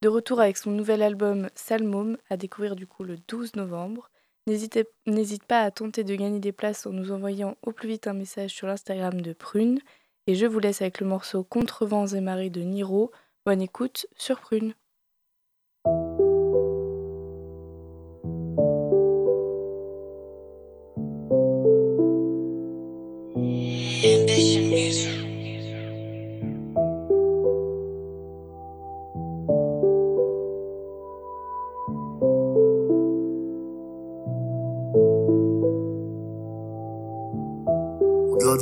De 0.00 0.08
retour 0.08 0.40
avec 0.40 0.56
son 0.56 0.70
nouvel 0.70 1.02
album 1.02 1.50
Salmôme, 1.54 2.16
à 2.30 2.38
découvrir 2.38 2.76
du 2.76 2.86
coup 2.86 3.04
le 3.04 3.18
12 3.28 3.56
novembre. 3.56 4.10
N'hésite 4.46 5.44
pas 5.44 5.60
à 5.60 5.70
tenter 5.70 6.02
de 6.02 6.14
gagner 6.14 6.40
des 6.40 6.50
places 6.50 6.86
en 6.86 6.92
nous 6.92 7.12
envoyant 7.12 7.58
au 7.60 7.72
plus 7.72 7.90
vite 7.90 8.06
un 8.06 8.14
message 8.14 8.52
sur 8.52 8.66
l'Instagram 8.66 9.20
de 9.20 9.34
Prune. 9.34 9.78
Et 10.26 10.34
je 10.34 10.46
vous 10.46 10.60
laisse 10.60 10.80
avec 10.80 10.98
le 10.98 11.06
morceau 11.06 11.44
Contrevents 11.44 12.06
et 12.06 12.22
marées 12.22 12.48
de 12.48 12.62
Niro. 12.62 13.12
Bonne 13.44 13.60
écoute 13.60 14.06
sur 14.16 14.40
Prune. 14.40 14.72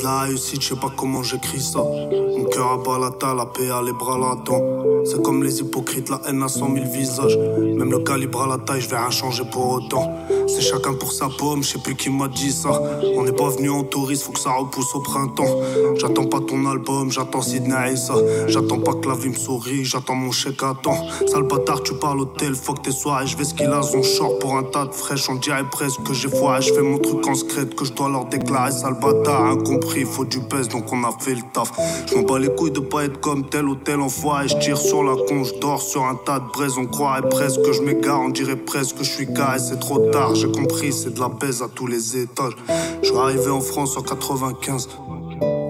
La 0.02 0.20
réussite, 0.20 0.62
je 0.62 0.68
sais 0.68 0.76
pas 0.76 0.90
comment 0.96 1.22
j'écris 1.22 1.60
ça. 1.60 1.80
Mon 1.80 2.44
cœur 2.44 2.72
à 2.72 2.78
balata, 2.78 3.34
la 3.34 3.46
paix 3.46 3.70
à 3.70 3.82
les 3.82 3.92
bras 3.92 4.18
là-dedans. 4.18 5.04
C'est 5.04 5.22
comme 5.22 5.42
les 5.42 5.60
hypocrites, 5.60 6.08
la 6.08 6.20
haine 6.26 6.42
à 6.42 6.48
cent 6.48 6.68
mille 6.68 6.88
visages. 6.88 7.36
Même 7.36 7.90
le 7.90 7.98
calibre 7.98 8.42
à 8.42 8.46
la 8.46 8.58
taille, 8.58 8.80
je 8.80 8.88
vais 8.88 8.96
rien 8.96 9.10
changer 9.10 9.44
pour 9.50 9.72
autant. 9.72 10.10
C'est 10.46 10.60
chacun 10.60 10.94
pour 10.94 11.12
sa 11.12 11.28
pomme, 11.28 11.62
je 11.62 11.70
sais 11.70 11.78
plus 11.78 11.94
qui 11.94 12.10
m'a 12.10 12.28
dit 12.28 12.52
ça. 12.52 12.82
On 13.16 13.22
n'est 13.24 13.32
pas 13.32 13.48
venu 13.48 13.70
en 13.70 13.82
touriste, 13.82 14.24
faut 14.24 14.32
que 14.32 14.40
ça 14.40 14.52
repousse 14.52 14.94
au 14.94 15.00
printemps. 15.00 15.60
J'attends 15.96 16.26
pas 16.26 16.40
ton 16.40 16.66
album, 16.66 17.10
j'attends 17.10 17.42
Sidney 17.42 17.92
et 17.92 17.96
ça. 17.96 18.14
J'attends 18.46 18.80
pas 18.80 18.94
que 18.94 19.08
la 19.08 19.14
vie 19.14 19.28
me 19.28 19.34
sourit, 19.34 19.84
j'attends 19.84 20.14
mon 20.14 20.32
chèque 20.32 20.62
à 20.62 20.74
temps. 20.82 20.98
Sale 21.26 21.44
tu 21.84 21.94
parles 21.94 22.20
au 22.20 22.24
tel, 22.26 22.54
fuck 22.54 22.82
tes 22.82 22.90
soirées. 22.90 23.26
Je 23.26 23.36
vais 23.36 23.44
ce 23.44 23.54
qu'il 23.54 23.66
a, 23.66 23.82
son 23.82 24.02
short 24.02 24.38
pour 24.40 24.56
un 24.56 24.62
tas 24.62 24.86
de 24.86 24.92
fraîches. 24.92 25.28
On 25.28 25.36
dirait 25.36 25.64
presque 25.70 26.02
que 26.02 26.12
j'ai 26.14 26.28
foiré. 26.28 26.62
Je 26.62 26.72
fais 26.74 26.82
mon 26.82 26.98
truc 26.98 27.26
en 27.26 27.34
secret 27.34 27.66
que 27.66 27.84
je 27.84 27.92
dois 27.92 28.08
leur 28.08 28.26
déclarer. 28.26 28.72
Sale 28.72 28.98
bâtard, 29.00 29.46
incompris, 29.46 30.04
faut 30.04 30.24
du 30.24 30.40
pèse 30.40 30.68
donc 30.68 30.92
on 30.92 31.04
a 31.04 31.12
fait 31.18 31.34
le 31.34 31.42
taf. 31.52 31.72
Je 32.06 32.20
bats 32.20 32.38
les 32.38 32.48
couilles 32.54 32.70
de 32.70 32.80
pas 32.80 33.04
être 33.04 33.20
comme 33.20 33.44
tel 33.48 33.68
ou 33.68 33.74
tel 33.74 34.00
enfoiré. 34.00 34.48
Je 34.48 34.56
tire 34.58 34.78
sur 34.78 35.02
la 35.02 35.14
con, 35.26 35.44
je 35.44 35.54
dors 35.54 35.80
sur 35.80 36.04
un 36.04 36.14
tas 36.14 36.40
de 36.40 36.48
braise. 36.52 36.74
On 36.78 36.86
croirait 36.86 37.28
presque 37.28 37.62
que 37.62 37.72
je 37.72 37.82
m'égare, 37.82 38.20
on 38.20 38.28
dirait 38.28 38.56
presque 38.56 38.98
que 38.98 39.04
je 39.04 39.10
suis 39.10 39.32
carré. 39.32 39.58
C'est 39.58 39.78
trop 39.80 39.98
tard, 40.10 40.33
j'ai 40.34 40.50
compris, 40.50 40.92
c'est 40.92 41.14
de 41.14 41.20
la 41.20 41.28
baise 41.28 41.62
à 41.62 41.68
tous 41.68 41.86
les 41.86 42.18
étages. 42.18 42.54
Je 43.02 43.08
suis 43.08 43.16
arrivé 43.16 43.48
en 43.48 43.60
France 43.60 43.96
en 43.96 44.02
95. 44.02 44.88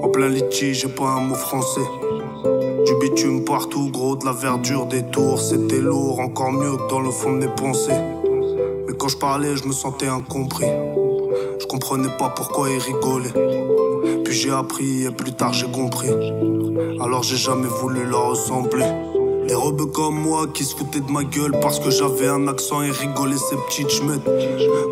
En 0.03 0.09
plein 0.09 0.29
litige, 0.29 0.81
j'ai 0.81 0.89
pas 0.89 1.09
un 1.09 1.21
mot 1.21 1.35
français. 1.35 1.87
Du 2.87 2.95
bitume 3.01 3.45
partout, 3.45 3.91
gros, 3.91 4.17
de 4.17 4.25
la 4.25 4.33
verdure 4.33 4.87
des 4.87 5.03
tours. 5.03 5.41
C'était 5.41 5.81
lourd, 5.81 6.21
encore 6.21 6.53
mieux 6.53 6.77
que 6.77 6.89
dans 6.89 7.01
le 7.01 7.11
fond 7.11 7.33
de 7.33 7.39
mes 7.39 7.55
pensées. 7.55 8.01
Mais 8.87 8.95
quand 8.99 9.09
je 9.09 9.19
parlais, 9.19 9.57
je 9.57 9.67
me 9.67 9.73
sentais 9.73 10.09
incompris. 10.09 10.67
Je 11.61 11.67
comprenais 11.67 12.11
pas 12.19 12.31
pourquoi 12.31 12.71
ils 12.71 12.79
rigolaient. 12.79 14.23
Puis 14.25 14.35
j'ai 14.35 14.51
appris 14.51 15.05
et 15.05 15.11
plus 15.11 15.33
tard 15.33 15.53
j'ai 15.53 15.71
compris. 15.71 16.11
Alors 17.01 17.23
j'ai 17.23 17.37
jamais 17.37 17.69
voulu 17.69 18.05
leur 18.05 18.31
ressembler. 18.31 18.87
Les 19.47 19.55
rebeux 19.55 19.87
comme 19.87 20.19
moi 20.21 20.47
qui 20.53 20.65
se 20.65 20.75
foutaient 20.75 21.01
de 21.01 21.11
ma 21.11 21.23
gueule 21.25 21.53
parce 21.61 21.79
que 21.79 21.91
j'avais 21.91 22.29
un 22.29 22.49
accent 22.49 22.83
et 22.83 22.91
rigolaient 22.91 23.37
ces 23.37 23.57
petites 23.57 23.91
chmettes. 23.91 24.25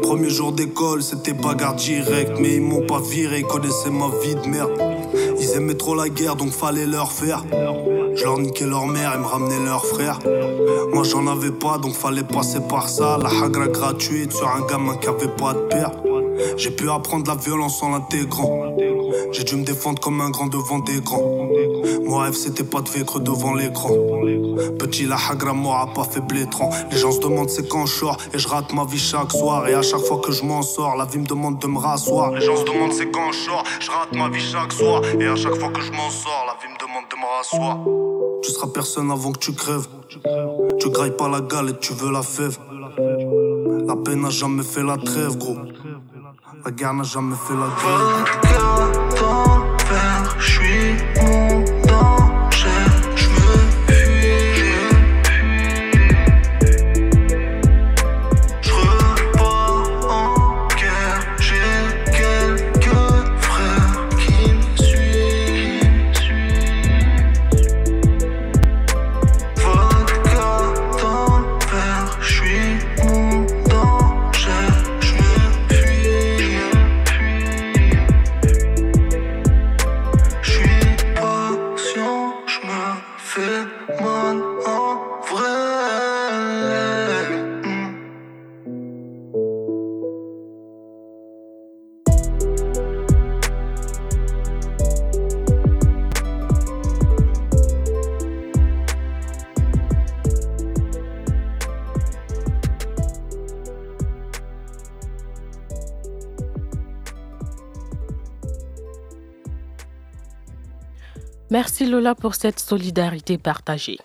Premier 0.02 0.28
jour 0.28 0.52
d'école, 0.52 1.02
c'était 1.02 1.32
bagarre 1.32 1.74
direct, 1.74 2.32
mais 2.38 2.56
ils 2.56 2.60
m'ont 2.62 2.86
pas 2.86 3.00
viré, 3.00 3.40
ils 3.40 3.46
connaissaient 3.46 3.90
ma 3.90 4.08
vie 4.22 4.34
de 4.34 4.48
merde. 4.48 4.72
Ils 5.38 5.56
aimaient 5.56 5.74
trop 5.74 5.94
la 5.94 6.08
guerre 6.08 6.36
donc 6.36 6.52
fallait 6.52 6.86
leur 6.86 7.12
faire. 7.12 7.44
Je 8.14 8.24
leur 8.24 8.38
niquais 8.38 8.66
leur 8.66 8.86
mère 8.86 9.14
et 9.14 9.18
me 9.18 9.24
ramenais 9.24 9.64
leur 9.64 9.84
frère. 9.86 10.18
Moi 10.92 11.02
j'en 11.04 11.26
avais 11.26 11.50
pas 11.50 11.78
donc 11.78 11.94
fallait 11.94 12.22
passer 12.22 12.60
par 12.68 12.88
ça. 12.88 13.18
La 13.22 13.30
hagra 13.44 13.68
gratuite 13.68 14.32
sur 14.32 14.48
un 14.48 14.66
gamin 14.66 14.96
qui 14.96 15.08
avait 15.08 15.28
pas 15.28 15.54
de 15.54 15.60
père. 15.60 15.92
J'ai 16.56 16.70
pu 16.70 16.90
apprendre 16.90 17.28
la 17.28 17.36
violence 17.36 17.82
en 17.82 17.90
l'intégrant. 17.90 18.76
J'ai 19.32 19.44
dû 19.44 19.56
me 19.56 19.64
défendre 19.64 20.00
comme 20.00 20.20
un 20.20 20.30
grand 20.30 20.46
devant 20.46 20.78
des 20.78 21.00
grands. 21.00 21.48
Mon 22.04 22.18
rêve 22.18 22.34
c'était 22.34 22.64
pas 22.64 22.80
de 22.80 22.88
vaincre 22.88 23.20
devant 23.20 23.54
l'écran. 23.54 23.90
Petit 24.78 25.04
la 25.04 25.16
hagra 25.16 25.52
m'aura 25.54 25.92
pas 25.92 26.04
fait 26.04 26.20
blétrant. 26.20 26.70
Les 26.90 26.98
gens 26.98 27.12
se 27.12 27.20
demandent 27.20 27.50
c'est 27.50 27.68
quand 27.68 27.86
je 27.86 27.92
sors 27.92 28.16
et 28.32 28.38
je 28.38 28.48
rate 28.48 28.72
ma 28.72 28.84
vie 28.84 28.98
chaque 28.98 29.32
soir. 29.32 29.68
Et 29.68 29.74
à 29.74 29.82
chaque 29.82 30.00
fois 30.00 30.18
que 30.18 30.32
je 30.32 30.44
m'en 30.44 30.62
sors, 30.62 30.96
la 30.96 31.04
vie 31.04 31.18
me 31.18 31.26
demande 31.26 31.58
de 31.60 31.66
me 31.66 31.78
rasseoir. 31.78 32.32
Les 32.32 32.40
gens 32.40 32.56
se 32.56 32.64
demandent 32.64 32.92
c'est 32.92 33.10
quand 33.10 33.32
je 33.32 33.38
sors, 33.38 33.64
je 33.80 33.90
rate 33.90 34.12
ma 34.12 34.28
vie 34.28 34.40
chaque 34.40 34.72
soir. 34.72 35.02
Et 35.20 35.26
à 35.26 35.36
chaque 35.36 35.56
fois 35.56 35.70
que 35.70 35.80
je 35.80 35.92
m'en 35.92 36.10
sors, 36.10 36.44
la 36.46 36.54
vie 36.60 36.72
me 36.72 36.78
demande 36.78 37.04
de 37.10 37.16
me 37.16 37.26
rasseoir. 37.38 37.78
Tu 38.42 38.50
seras 38.50 38.68
personne 38.68 39.10
avant 39.10 39.32
que 39.32 39.38
tu 39.38 39.52
crèves. 39.52 39.86
Tu 40.78 40.90
grailles 40.90 41.16
pas 41.16 41.28
la 41.28 41.40
galette, 41.40 41.80
tu 41.80 41.92
veux 41.94 42.10
la 42.10 42.22
fève. 42.22 42.58
La 43.86 43.96
peine 43.96 44.22
n'a 44.22 44.30
jamais 44.30 44.62
fait 44.62 44.82
la 44.82 44.96
trêve, 44.96 45.36
gros. 45.38 45.56
La 46.64 46.70
guerre 46.70 46.94
n'a 46.94 47.02
jamais 47.02 47.34
fait 47.34 47.54
la 47.54 47.68
guerre. 47.82 49.61
Lola 111.92 112.14
pour 112.14 112.34
cette 112.34 112.58
solidarité 112.58 113.36
partagée. 113.36 113.98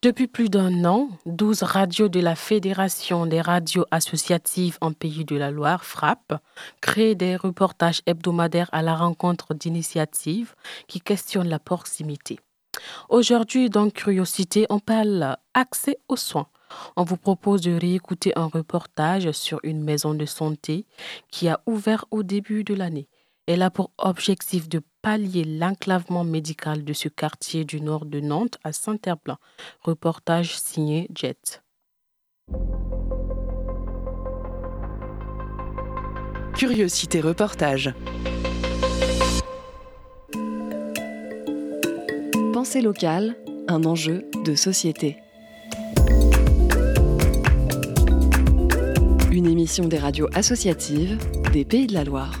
Depuis 0.00 0.28
plus 0.28 0.48
d'un 0.48 0.86
an, 0.86 1.10
12 1.26 1.62
radios 1.62 2.08
de 2.08 2.20
la 2.20 2.34
Fédération 2.34 3.26
des 3.26 3.42
radios 3.42 3.84
associatives 3.90 4.78
en 4.80 4.94
Pays 4.94 5.26
de 5.26 5.36
la 5.36 5.50
Loire, 5.50 5.84
FRAP, 5.84 6.40
créent 6.80 7.14
des 7.14 7.36
reportages 7.36 8.00
hebdomadaires 8.06 8.70
à 8.72 8.80
la 8.80 8.94
rencontre 8.94 9.52
d'initiatives 9.52 10.54
qui 10.88 11.02
questionnent 11.02 11.50
la 11.50 11.58
proximité. 11.58 12.40
Aujourd'hui, 13.10 13.68
dans 13.68 13.90
Curiosité, 13.90 14.64
on 14.70 14.78
parle 14.78 15.36
accès 15.52 15.98
aux 16.08 16.16
soins. 16.16 16.48
On 16.96 17.04
vous 17.04 17.18
propose 17.18 17.60
de 17.60 17.78
réécouter 17.78 18.32
un 18.36 18.46
reportage 18.46 19.30
sur 19.32 19.60
une 19.64 19.84
maison 19.84 20.14
de 20.14 20.24
santé 20.24 20.86
qui 21.30 21.46
a 21.50 21.60
ouvert 21.66 22.06
au 22.10 22.22
début 22.22 22.64
de 22.64 22.72
l'année. 22.72 23.06
Elle 23.46 23.60
a 23.60 23.70
pour 23.70 23.90
objectif 23.98 24.66
de 24.70 24.80
pallier 25.02 25.44
l'enclavement 25.44 26.24
médical 26.24 26.84
de 26.84 26.92
ce 26.92 27.08
quartier 27.08 27.64
du 27.64 27.80
nord 27.80 28.06
de 28.06 28.20
Nantes 28.20 28.58
à 28.62 28.72
Saint-Herblain. 28.72 29.38
Reportage 29.80 30.56
signé 30.56 31.08
Jet. 31.14 31.62
Curiosité 36.54 37.20
reportage. 37.20 37.92
Pensée 42.52 42.80
locale, 42.80 43.36
un 43.66 43.84
enjeu 43.84 44.24
de 44.44 44.54
société. 44.54 45.16
Une 49.32 49.46
émission 49.46 49.88
des 49.88 49.98
radios 49.98 50.28
associatives 50.34 51.18
des 51.52 51.64
Pays 51.64 51.88
de 51.88 51.94
la 51.94 52.04
Loire. 52.04 52.34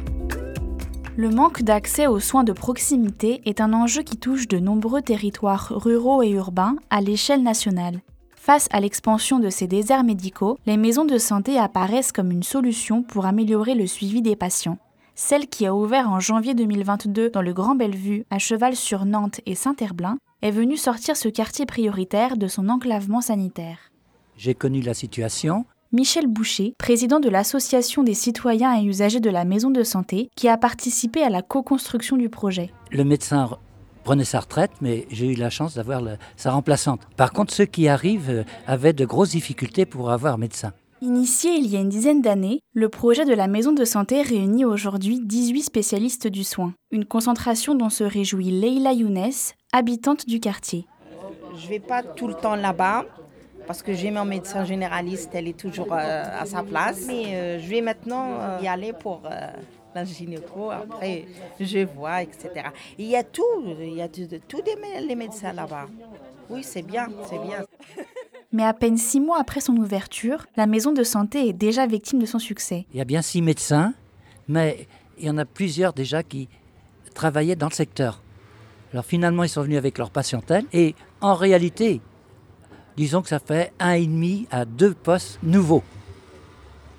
Le 1.14 1.28
manque 1.28 1.62
d'accès 1.62 2.06
aux 2.06 2.20
soins 2.20 2.42
de 2.42 2.54
proximité 2.54 3.42
est 3.44 3.60
un 3.60 3.74
enjeu 3.74 4.02
qui 4.02 4.16
touche 4.16 4.48
de 4.48 4.58
nombreux 4.58 5.02
territoires 5.02 5.70
ruraux 5.70 6.22
et 6.22 6.30
urbains 6.30 6.76
à 6.88 7.02
l'échelle 7.02 7.42
nationale. 7.42 8.00
Face 8.34 8.66
à 8.72 8.80
l'expansion 8.80 9.38
de 9.38 9.50
ces 9.50 9.66
déserts 9.66 10.04
médicaux, 10.04 10.56
les 10.64 10.78
maisons 10.78 11.04
de 11.04 11.18
santé 11.18 11.58
apparaissent 11.58 12.12
comme 12.12 12.30
une 12.30 12.42
solution 12.42 13.02
pour 13.02 13.26
améliorer 13.26 13.74
le 13.74 13.86
suivi 13.86 14.22
des 14.22 14.36
patients. 14.36 14.78
Celle 15.14 15.48
qui 15.48 15.66
a 15.66 15.74
ouvert 15.74 16.08
en 16.08 16.18
janvier 16.18 16.54
2022 16.54 17.28
dans 17.28 17.42
le 17.42 17.52
Grand 17.52 17.74
Bellevue, 17.74 18.24
à 18.30 18.38
cheval 18.38 18.74
sur 18.74 19.04
Nantes 19.04 19.42
et 19.44 19.54
Saint-Herblain, 19.54 20.16
est 20.40 20.50
venue 20.50 20.78
sortir 20.78 21.18
ce 21.18 21.28
quartier 21.28 21.66
prioritaire 21.66 22.38
de 22.38 22.48
son 22.48 22.70
enclavement 22.70 23.20
sanitaire. 23.20 23.90
J'ai 24.38 24.54
connu 24.54 24.80
la 24.80 24.94
situation. 24.94 25.66
Michel 25.94 26.26
Boucher, 26.26 26.72
président 26.78 27.20
de 27.20 27.28
l'Association 27.28 28.02
des 28.02 28.14
citoyens 28.14 28.80
et 28.80 28.82
usagers 28.82 29.20
de 29.20 29.28
la 29.28 29.44
maison 29.44 29.70
de 29.70 29.82
santé, 29.82 30.30
qui 30.34 30.48
a 30.48 30.56
participé 30.56 31.22
à 31.22 31.28
la 31.28 31.42
co-construction 31.42 32.16
du 32.16 32.30
projet. 32.30 32.70
Le 32.90 33.04
médecin 33.04 33.58
prenait 34.02 34.24
sa 34.24 34.40
retraite, 34.40 34.70
mais 34.80 35.06
j'ai 35.10 35.30
eu 35.30 35.34
la 35.34 35.50
chance 35.50 35.74
d'avoir 35.74 36.02
sa 36.36 36.52
remplaçante. 36.52 37.02
Par 37.18 37.34
contre, 37.34 37.52
ceux 37.52 37.66
qui 37.66 37.88
arrivent 37.88 38.30
euh, 38.30 38.44
avaient 38.66 38.94
de 38.94 39.04
grosses 39.04 39.32
difficultés 39.32 39.84
pour 39.84 40.10
avoir 40.10 40.38
médecin. 40.38 40.72
Initié 41.02 41.50
il 41.56 41.66
y 41.66 41.76
a 41.76 41.80
une 41.80 41.90
dizaine 41.90 42.22
d'années, 42.22 42.60
le 42.72 42.88
projet 42.88 43.26
de 43.26 43.34
la 43.34 43.46
maison 43.46 43.72
de 43.72 43.84
santé 43.84 44.22
réunit 44.22 44.64
aujourd'hui 44.64 45.20
18 45.22 45.62
spécialistes 45.62 46.26
du 46.26 46.42
soin, 46.42 46.72
une 46.90 47.04
concentration 47.04 47.74
dont 47.74 47.90
se 47.90 48.04
réjouit 48.04 48.50
Leila 48.50 48.94
Younes, 48.94 49.52
habitante 49.74 50.26
du 50.26 50.40
quartier. 50.40 50.86
Je 51.54 51.68
vais 51.68 51.80
pas 51.80 52.02
tout 52.02 52.28
le 52.28 52.34
temps 52.34 52.56
là-bas 52.56 53.04
parce 53.66 53.82
que 53.82 53.92
j'ai 53.92 54.10
mon 54.10 54.24
médecin 54.24 54.64
généraliste, 54.64 55.30
elle 55.34 55.48
est 55.48 55.56
toujours 55.56 55.92
euh, 55.92 56.40
à 56.40 56.46
sa 56.46 56.62
place. 56.62 57.04
Mais 57.06 57.34
euh, 57.34 57.58
je 57.60 57.68
vais 57.68 57.80
maintenant 57.80 58.40
euh, 58.40 58.58
y 58.62 58.68
aller 58.68 58.92
pour 58.92 59.22
la 59.94 60.04
gynéco, 60.04 60.70
après 60.70 61.26
je 61.60 61.84
vois, 61.84 62.22
etc. 62.22 62.68
il 62.98 63.06
y 63.06 63.16
a 63.16 63.22
tout, 63.22 63.42
il 63.80 63.94
y 63.94 64.02
a 64.02 64.08
tous 64.08 64.62
les 65.06 65.14
médecins 65.14 65.52
là-bas. 65.52 65.86
Oui, 66.48 66.62
c'est 66.62 66.82
bien, 66.82 67.08
c'est 67.28 67.38
bien. 67.38 67.64
Mais 68.52 68.64
à 68.64 68.74
peine 68.74 68.98
six 68.98 69.20
mois 69.20 69.38
après 69.40 69.60
son 69.60 69.74
ouverture, 69.76 70.46
la 70.56 70.66
maison 70.66 70.92
de 70.92 71.02
santé 71.02 71.48
est 71.48 71.54
déjà 71.54 71.86
victime 71.86 72.18
de 72.18 72.26
son 72.26 72.38
succès. 72.38 72.84
Il 72.92 72.98
y 72.98 73.00
a 73.00 73.04
bien 73.04 73.22
six 73.22 73.40
médecins, 73.40 73.94
mais 74.46 74.86
il 75.18 75.24
y 75.24 75.30
en 75.30 75.38
a 75.38 75.46
plusieurs 75.46 75.94
déjà 75.94 76.22
qui 76.22 76.50
travaillaient 77.14 77.56
dans 77.56 77.68
le 77.68 77.72
secteur. 77.72 78.20
Alors 78.92 79.06
finalement, 79.06 79.42
ils 79.42 79.48
sont 79.48 79.62
venus 79.62 79.78
avec 79.78 79.96
leur 79.96 80.10
patientèle 80.10 80.66
et 80.74 80.94
en 81.22 81.34
réalité, 81.34 82.02
disons 82.96 83.22
que 83.22 83.28
ça 83.28 83.38
fait 83.38 83.72
un 83.78 83.92
et 83.92 84.06
demi 84.06 84.46
à 84.50 84.64
deux 84.64 84.94
postes 84.94 85.38
nouveaux. 85.42 85.82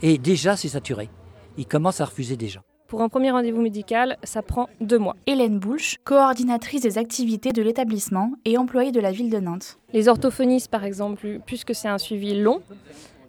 Et 0.01 0.17
déjà, 0.17 0.55
c'est 0.55 0.69
saturé. 0.69 1.09
Ils 1.57 1.65
commencent 1.65 2.01
à 2.01 2.05
refuser 2.05 2.35
déjà. 2.35 2.61
Pour 2.87 3.01
un 3.01 3.09
premier 3.09 3.31
rendez-vous 3.31 3.61
médical, 3.61 4.17
ça 4.23 4.43
prend 4.43 4.69
deux 4.79 4.99
mois. 4.99 5.15
Hélène 5.25 5.57
Boulch, 5.57 5.97
coordinatrice 6.03 6.81
des 6.81 6.99
activités 6.99 7.51
de 7.51 7.63
l'établissement 7.63 8.33
et 8.45 8.57
employée 8.57 8.91
de 8.91 8.99
la 8.99 9.11
ville 9.11 9.31
de 9.31 9.39
Nantes. 9.39 9.79
Les 9.93 10.09
orthophonistes, 10.09 10.69
par 10.69 10.83
exemple, 10.83 11.39
puisque 11.45 11.73
c'est 11.73 11.87
un 11.87 11.97
suivi 11.97 12.39
long, 12.39 12.61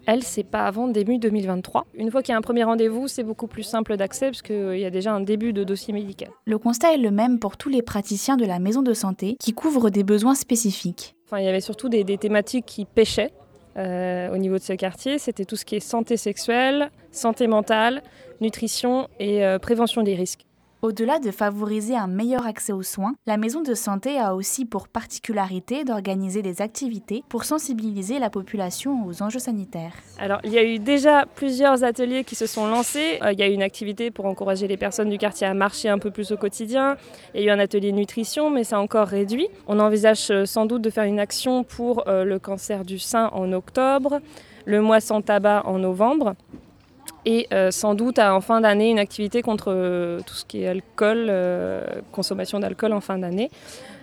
elle, 0.07 0.23
c'est 0.23 0.45
pas 0.45 0.67
avant 0.67 0.89
début 0.89 1.19
2023. 1.19 1.87
Une 1.95 2.11
fois 2.11 2.23
qu'il 2.23 2.33
y 2.33 2.35
a 2.35 2.39
un 2.39 2.43
premier 2.43 2.65
rendez-vous, 2.65 3.09
c'est 3.09 3.23
beaucoup 3.23 3.47
plus 3.47 3.63
simple 3.63 3.97
d'accès 3.97 4.27
parce 4.27 4.43
qu'il 4.43 4.79
y 4.79 4.85
a 4.85 4.91
déjà 4.91 5.13
un 5.13 5.21
début 5.21 5.53
de 5.53 5.65
dossier 5.65 5.93
médical. 5.93 6.31
Le 6.45 6.59
constat 6.59 6.95
est 6.95 6.99
le 6.99 7.11
même 7.11 7.39
pour 7.39 7.57
tous 7.57 7.69
les 7.69 7.83
praticiens 7.83 8.37
de 8.37 8.45
la 8.45 8.59
maison 8.59 8.83
de 8.83 8.93
santé 8.93 9.37
qui 9.39 9.53
couvrent 9.53 9.91
des 9.91 10.05
besoins 10.05 10.35
spécifiques. 10.35 11.15
Enfin, 11.27 11.39
il 11.39 11.45
y 11.45 11.49
avait 11.49 11.61
surtout 11.61 11.89
des, 11.89 12.05
thématiques 12.19 12.67
qui 12.67 12.85
pêchaient 12.85 13.33
euh, 13.77 14.33
au 14.33 14.37
niveau 14.37 14.57
de 14.57 14.63
ce 14.63 14.75
quartier. 14.75 15.19
C'était 15.19 15.45
tout 15.45 15.57
ce 15.57 15.65
qui 15.65 15.77
est 15.77 15.81
santé 15.81 16.17
sexuelle, 16.17 16.91
santé 17.11 17.47
mentale, 17.47 18.03
nutrition 18.41 19.09
et 19.19 19.45
euh, 19.45 19.59
prévention 19.59 20.03
des 20.03 20.15
risques. 20.15 20.47
Au-delà 20.85 21.19
de 21.19 21.31
favoriser 21.31 21.97
un 21.97 22.09
meilleur 22.09 22.47
accès 22.47 22.75
aux 22.75 22.83
soins, 22.83 23.15
la 23.25 23.39
maison 23.39 23.63
de 23.63 23.73
santé 23.73 24.19
a 24.19 24.35
aussi 24.35 24.67
pour 24.67 24.87
particularité 24.87 25.83
d'organiser 25.83 26.43
des 26.43 26.61
activités 26.61 27.25
pour 27.31 27.45
sensibiliser 27.45 28.19
la 28.19 28.29
population 28.29 29.07
aux 29.07 29.23
enjeux 29.23 29.39
sanitaires. 29.39 29.95
Alors, 30.19 30.41
il 30.45 30.53
y 30.53 30.59
a 30.59 30.63
eu 30.63 30.79
déjà 30.79 31.25
plusieurs 31.37 31.85
ateliers 31.85 32.23
qui 32.23 32.35
se 32.35 32.47
sont 32.47 32.67
lancés. 32.67 33.19
Euh, 33.23 33.33
il 33.33 33.39
y 33.39 33.43
a 33.43 33.49
eu 33.49 33.55
une 33.55 33.63
activité 33.63 34.11
pour 34.11 34.27
encourager 34.27 34.69
les 34.69 34.77
personnes 34.77 35.09
du 35.09 35.17
quartier 35.17 35.47
à 35.47 35.55
marcher 35.55 35.89
un 35.89 35.99
peu 35.99 36.11
plus 36.11 36.33
au 36.33 36.37
quotidien. 36.37 36.99
Il 37.35 37.41
y 37.41 37.45
a 37.45 37.47
eu 37.47 37.57
un 37.57 37.61
atelier 37.61 37.91
nutrition, 37.91 38.51
mais 38.51 38.63
c'est 38.63 38.77
encore 38.77 39.09
réduit. 39.09 39.49
On 39.67 39.79
envisage 39.79 40.31
euh, 40.31 40.45
sans 40.45 40.67
doute 40.67 40.83
de 40.83 40.91
faire 40.91 41.05
une 41.05 41.19
action 41.19 41.65
pour 41.65 42.05
le 42.07 42.39
cancer 42.39 42.85
du 42.85 42.99
sein 42.99 43.31
en 43.33 43.55
octobre, 43.55 44.21
le 44.67 44.83
mois 44.83 45.01
sans 45.01 45.23
tabac 45.23 45.63
en 45.65 45.79
novembre 45.79 46.35
et 47.27 47.47
euh, 47.53 47.71
sans 47.71 47.95
doute 47.95 48.19
en 48.19 48.41
fin 48.41 48.61
d'année 48.61 48.91
une 48.91 48.99
activité 48.99 49.43
contre 49.43 49.73
euh, 49.73 50.21
tout 50.27 50.35
ce 50.35 50.45
qui 50.45 50.63
est 50.63 50.69
alcool, 50.69 51.27
euh, 51.29 51.85
consommation 52.13 52.61
d'alcool 52.61 52.93
en 52.93 53.01
fin 53.01 53.19
d'année, 53.19 53.51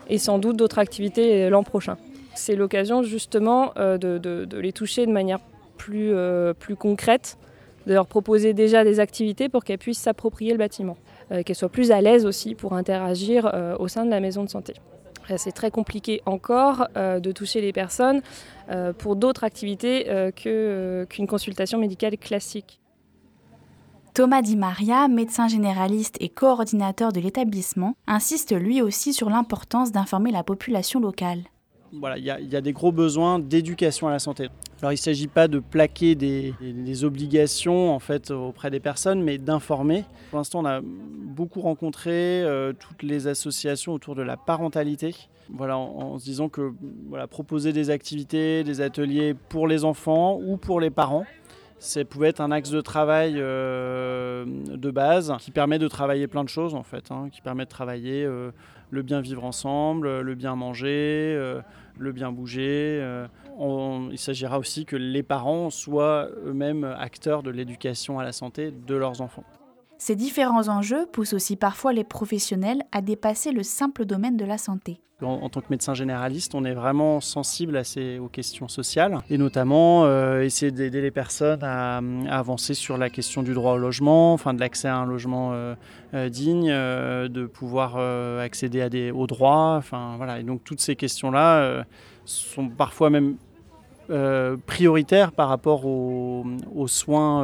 et 0.09 0.17
sans 0.17 0.39
doute 0.39 0.57
d'autres 0.57 0.79
activités 0.79 1.49
l'an 1.49 1.63
prochain. 1.63 1.97
C'est 2.33 2.55
l'occasion 2.55 3.03
justement 3.03 3.73
de, 3.75 4.47
les 4.57 4.71
toucher 4.71 5.05
de 5.05 5.11
manière 5.11 5.39
plus, 5.77 6.13
plus 6.59 6.75
concrète, 6.75 7.37
de 7.87 7.93
leur 7.93 8.07
proposer 8.07 8.53
déjà 8.53 8.83
des 8.83 8.99
activités 8.99 9.49
pour 9.49 9.63
qu'elles 9.63 9.77
puissent 9.77 9.99
s'approprier 9.99 10.51
le 10.51 10.57
bâtiment, 10.57 10.97
qu'elles 11.45 11.55
soient 11.55 11.69
plus 11.69 11.91
à 11.91 12.01
l'aise 12.01 12.25
aussi 12.25 12.55
pour 12.55 12.73
interagir 12.73 13.51
au 13.79 13.87
sein 13.87 14.05
de 14.05 14.09
la 14.09 14.19
maison 14.19 14.43
de 14.43 14.49
santé. 14.49 14.73
C'est 15.37 15.51
très 15.51 15.71
compliqué 15.71 16.21
encore 16.25 16.87
de 16.95 17.31
toucher 17.31 17.61
les 17.61 17.73
personnes 17.73 18.21
pour 18.97 19.15
d'autres 19.15 19.43
activités 19.43 20.07
qu'une 20.35 21.27
consultation 21.27 21.77
médicale 21.77 22.17
classique. 22.17 22.80
Thomas 24.13 24.41
Di 24.41 24.57
Maria, 24.57 25.07
médecin 25.07 25.47
généraliste 25.47 26.17
et 26.19 26.27
coordinateur 26.27 27.13
de 27.13 27.21
l'établissement, 27.21 27.95
insiste 28.07 28.53
lui 28.53 28.81
aussi 28.81 29.13
sur 29.13 29.29
l'importance 29.29 29.93
d'informer 29.93 30.31
la 30.31 30.43
population 30.43 30.99
locale. 30.99 31.43
Voilà, 31.93 32.17
il 32.17 32.25
y, 32.25 32.55
a 32.55 32.61
des 32.61 32.73
gros 32.73 32.91
besoins 32.91 33.39
d'éducation 33.39 34.07
à 34.07 34.11
la 34.11 34.19
santé. 34.19 34.47
Alors 34.81 34.91
il 34.91 34.95
ne 34.95 34.99
s'agit 34.99 35.27
pas 35.27 35.47
de 35.47 35.59
plaquer 35.59 36.15
des, 36.15 37.03
obligations 37.03 37.93
en 37.93 37.99
fait 37.99 38.31
auprès 38.31 38.69
des 38.69 38.79
personnes, 38.79 39.21
mais 39.21 39.37
d'informer. 39.37 40.03
Pour 40.29 40.39
l'instant, 40.39 40.59
on 40.59 40.65
a 40.65 40.81
beaucoup 40.81 41.61
rencontré 41.61 42.11
euh, 42.43 42.73
toutes 42.73 43.03
les 43.03 43.27
associations 43.27 43.93
autour 43.93 44.15
de 44.15 44.21
la 44.21 44.37
parentalité. 44.37 45.15
Voilà, 45.49 45.77
en, 45.77 46.13
en, 46.13 46.19
se 46.19 46.23
disant 46.23 46.47
que 46.47 46.73
voilà, 47.09 47.27
proposer 47.27 47.73
des 47.73 47.89
activités, 47.89 48.63
des 48.63 48.79
ateliers 48.79 49.35
pour 49.49 49.67
les 49.67 49.83
enfants 49.83 50.39
ou 50.41 50.55
pour 50.55 50.79
les 50.79 50.89
parents, 50.89 51.25
ça 51.81 52.05
pouvait 52.05 52.29
être 52.29 52.41
un 52.41 52.51
axe 52.51 52.69
de 52.69 52.79
travail 52.79 53.33
euh, 53.37 54.45
de 54.45 54.91
base 54.91 55.33
qui 55.39 55.49
permet 55.49 55.79
de 55.79 55.87
travailler 55.87 56.27
plein 56.27 56.43
de 56.43 56.49
choses 56.49 56.75
en 56.75 56.83
fait, 56.83 57.11
hein, 57.11 57.29
qui 57.31 57.41
permet 57.41 57.65
de 57.65 57.69
travailler 57.69 58.23
euh, 58.23 58.51
le 58.91 59.01
bien 59.01 59.19
vivre 59.19 59.43
ensemble, 59.43 60.21
le 60.21 60.35
bien 60.35 60.55
manger, 60.55 61.33
euh, 61.35 61.59
le 61.97 62.11
bien 62.11 62.31
bouger. 62.31 63.03
il 63.59 64.17
s'agira 64.17 64.59
aussi 64.59 64.85
que 64.85 64.95
les 64.95 65.23
parents 65.23 65.71
soient 65.71 66.29
eux-mêmes 66.45 66.83
acteurs 66.83 67.41
de 67.41 67.49
l'éducation 67.49 68.19
à 68.19 68.23
la 68.23 68.31
santé 68.31 68.71
de 68.71 68.95
leurs 68.95 69.21
enfants. 69.21 69.43
Ces 70.03 70.15
différents 70.15 70.67
enjeux 70.67 71.05
poussent 71.11 71.33
aussi 71.33 71.55
parfois 71.55 71.93
les 71.93 72.03
professionnels 72.03 72.81
à 72.91 73.03
dépasser 73.03 73.51
le 73.51 73.61
simple 73.61 74.05
domaine 74.05 74.35
de 74.35 74.45
la 74.45 74.57
santé. 74.57 74.99
En, 75.21 75.47
tant 75.49 75.61
que 75.61 75.67
médecin 75.69 75.93
généraliste, 75.93 76.55
on 76.55 76.65
est 76.65 76.73
vraiment 76.73 77.21
sensible 77.21 77.77
à 77.77 77.83
aux 78.19 78.27
questions 78.27 78.67
sociales 78.67 79.19
et 79.29 79.37
notamment 79.37 80.05
euh, 80.05 80.41
essayer 80.41 80.71
d'aider 80.71 81.01
les 81.01 81.11
personnes 81.11 81.63
à, 81.63 82.01
avancer 82.31 82.73
sur 82.73 82.97
la 82.97 83.11
question 83.11 83.43
du 83.43 83.53
droit 83.53 83.73
au 83.73 83.77
logement, 83.77 84.33
enfin 84.33 84.55
de 84.55 84.59
l'accès 84.59 84.87
à 84.87 84.95
un 84.95 85.05
logement 85.05 85.51
euh, 85.53 85.75
euh, 86.15 86.29
digne, 86.29 86.71
de 86.71 87.45
pouvoir 87.45 87.97
accéder 88.39 89.11
aux 89.11 89.27
droits. 89.27 89.75
Enfin, 89.77 90.15
voilà. 90.17 90.39
Et 90.39 90.43
donc 90.43 90.63
toutes 90.63 90.81
ces 90.81 90.95
questions-là 90.95 91.85
sont 92.25 92.69
parfois 92.69 93.11
même 93.11 93.35
prioritaires 94.65 95.31
par 95.31 95.47
rapport 95.47 95.85
aux 95.85 96.87
soins 96.87 97.43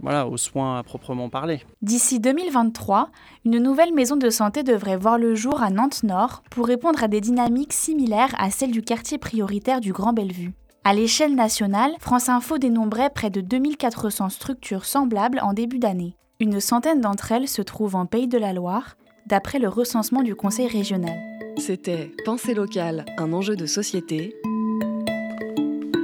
voilà, 0.00 0.26
aux 0.26 0.36
soins 0.36 0.78
à 0.78 0.82
proprement 0.82 1.28
parler. 1.28 1.62
D'ici 1.82 2.20
2023, 2.20 3.10
une 3.44 3.58
nouvelle 3.58 3.94
maison 3.94 4.16
de 4.16 4.30
santé 4.30 4.62
devrait 4.62 4.96
voir 4.96 5.18
le 5.18 5.34
jour 5.34 5.62
à 5.62 5.70
Nantes-Nord 5.70 6.42
pour 6.50 6.66
répondre 6.66 7.02
à 7.02 7.08
des 7.08 7.20
dynamiques 7.20 7.72
similaires 7.72 8.34
à 8.38 8.50
celles 8.50 8.70
du 8.70 8.82
quartier 8.82 9.18
prioritaire 9.18 9.80
du 9.80 9.92
Grand 9.92 10.12
Bellevue. 10.12 10.52
À 10.84 10.92
l'échelle 10.92 11.34
nationale, 11.34 11.92
France 11.98 12.28
Info 12.28 12.58
dénombrait 12.58 13.10
près 13.10 13.30
de 13.30 13.40
2400 13.40 14.28
structures 14.28 14.84
semblables 14.84 15.40
en 15.42 15.54
début 15.54 15.78
d'année. 15.78 16.16
Une 16.40 16.60
centaine 16.60 17.00
d'entre 17.00 17.32
elles 17.32 17.48
se 17.48 17.62
trouvent 17.62 17.96
en 17.96 18.04
Pays 18.04 18.28
de 18.28 18.36
la 18.36 18.52
Loire, 18.52 18.96
d'après 19.26 19.58
le 19.58 19.68
recensement 19.68 20.22
du 20.22 20.34
Conseil 20.34 20.68
régional. 20.68 21.18
C'était 21.56 22.12
Pensée 22.24 22.52
locale, 22.52 23.06
un 23.16 23.32
enjeu 23.32 23.56
de 23.56 23.64
société 23.64 24.34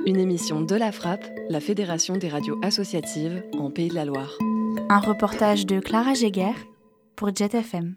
une 0.07 0.19
émission 0.19 0.61
de 0.61 0.75
la 0.75 0.93
Frappe, 0.93 1.25
la 1.49 1.61
Fédération 1.61 2.17
des 2.17 2.29
radios 2.29 2.59
associatives 2.63 3.43
en 3.59 3.71
Pays 3.71 3.89
de 3.89 3.95
la 3.95 4.05
Loire. 4.05 4.37
Un 4.89 4.99
reportage 4.99 5.67
de 5.67 5.81
Clara 5.81 6.15
Jéguer 6.15 6.53
pour 7.17 7.35
Jet 7.35 7.55
FM. 7.55 7.95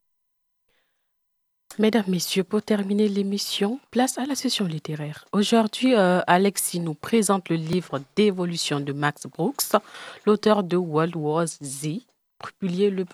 Mesdames, 1.79 2.03
Messieurs, 2.07 2.43
pour 2.43 2.61
terminer 2.61 3.07
l'émission, 3.07 3.79
place 3.89 4.17
à 4.17 4.25
la 4.25 4.35
session 4.35 4.65
littéraire. 4.65 5.25
Aujourd'hui, 5.31 5.95
euh, 5.95 6.21
Alexis 6.27 6.79
nous 6.79 6.93
présente 6.93 7.49
le 7.49 7.55
livre 7.55 7.99
d'évolution 8.15 8.79
de 8.79 8.93
Max 8.93 9.25
Brooks, 9.25 9.63
l'auteur 10.25 10.63
de 10.63 10.77
World 10.77 11.15
War 11.15 11.47
Z, 11.47 11.87
publié, 12.37 12.91
le, 12.91 13.05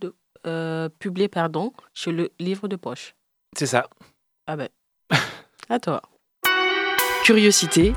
de, 0.00 0.14
euh, 0.46 0.88
publié 0.98 1.28
pardon, 1.28 1.72
chez 1.94 2.12
le 2.12 2.30
livre 2.38 2.68
de 2.68 2.76
poche. 2.76 3.14
C'est 3.56 3.66
ça. 3.66 3.88
Ah 4.46 4.56
ben, 4.56 4.68
à 5.70 5.78
toi. 5.78 6.02
Curiosité, 7.24 7.92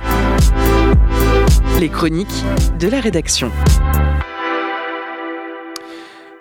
les 1.80 1.89
chroniques 1.89 2.28
de 2.80 2.88
la 2.88 2.99
rédaction. 2.99 3.51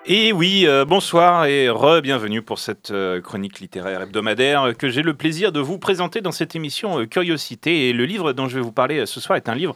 Et 0.07 0.31
oui, 0.31 0.67
euh, 0.67 0.85
bonsoir 0.85 1.47
et 1.47 1.67
re-bienvenue 1.67 2.43
pour 2.43 2.59
cette 2.59 2.91
euh, 2.91 3.21
chronique 3.21 3.59
littéraire 3.59 4.03
hebdomadaire 4.03 4.77
que 4.77 4.87
j'ai 4.87 5.01
le 5.01 5.15
plaisir 5.15 5.51
de 5.51 5.59
vous 5.59 5.79
présenter 5.79 6.21
dans 6.21 6.31
cette 6.31 6.55
émission 6.55 6.99
euh, 6.99 7.07
Curiosité. 7.07 7.89
Et 7.89 7.93
le 7.93 8.05
livre 8.05 8.31
dont 8.31 8.47
je 8.47 8.53
vais 8.53 8.61
vous 8.61 8.71
parler 8.71 9.07
ce 9.07 9.19
soir 9.19 9.35
est 9.35 9.49
un 9.49 9.55
livre 9.55 9.75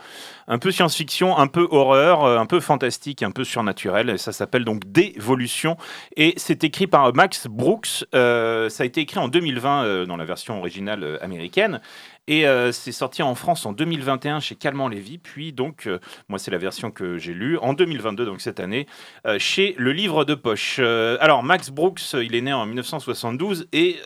un 0.50 0.60
peu 0.60 0.72
science-fiction, 0.72 1.38
un 1.38 1.48
peu 1.48 1.68
horreur, 1.72 2.26
un 2.26 2.46
peu 2.46 2.60
fantastique, 2.60 3.24
un 3.24 3.32
peu 3.32 3.46
surnaturel. 3.46 4.20
Ça 4.20 4.34
s'appelle 4.34 4.66
donc 4.66 4.92
Dévolution. 4.92 5.78
Et 6.18 6.34
c'est 6.36 6.64
écrit 6.66 6.88
par 6.88 7.14
Max 7.16 7.48
Brooks. 7.48 8.06
ça 8.12 8.68
a 8.84 8.86
été 8.86 9.02
écrit 9.02 9.20
en 9.20 9.30
2020 9.30 10.06
dans 10.06 10.18
la 10.18 10.26
version 10.26 10.60
originale 10.60 11.18
américaine. 11.22 11.80
Et 12.30 12.46
euh, 12.46 12.72
c'est 12.72 12.92
sorti 12.92 13.24
en 13.24 13.34
France 13.34 13.66
en 13.66 13.74
2021 13.74 14.40
chez 14.40 14.54
Calmant 14.54 14.88
Lévy, 14.88 15.18
puis 15.18 15.52
donc, 15.52 15.88
euh, 15.88 15.98
moi 16.28 16.38
c'est 16.38 16.52
la 16.52 16.60
version 16.60 16.92
que 16.92 17.18
j'ai 17.18 17.34
lue, 17.34 17.58
en 17.58 17.74
2022, 17.74 18.24
donc 18.24 18.40
cette 18.40 18.60
année, 18.60 18.86
euh, 19.26 19.40
chez 19.40 19.74
Le 19.80 19.92
Livre 19.92 20.26
de 20.26 20.36
Poche. 20.36 20.78
alors, 20.78 21.42
Max 21.42 21.72
Brooks, 21.72 22.14
il 22.14 22.36
est 22.36 22.42
né 22.42 22.54
en 22.54 22.68
1972 22.68 23.68
et 23.74 23.98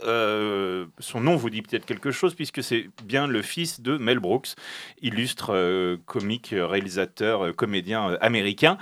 son 1.00 1.20
nom 1.20 1.36
vous 1.36 1.50
dit 1.50 1.62
peut-être 1.62 1.86
quelque 1.86 2.12
chose 2.12 2.34
puisque 2.34 2.64
c'est 2.64 2.90
bien 3.04 3.28
le 3.28 3.42
fils 3.42 3.82
de 3.82 3.98
Mel 3.98 4.20
Brooks, 4.20 4.56
illustre 5.02 5.98
comique, 6.06 6.33
réalisateur, 6.54 7.56
comédien 7.56 8.18
américain. 8.22 8.78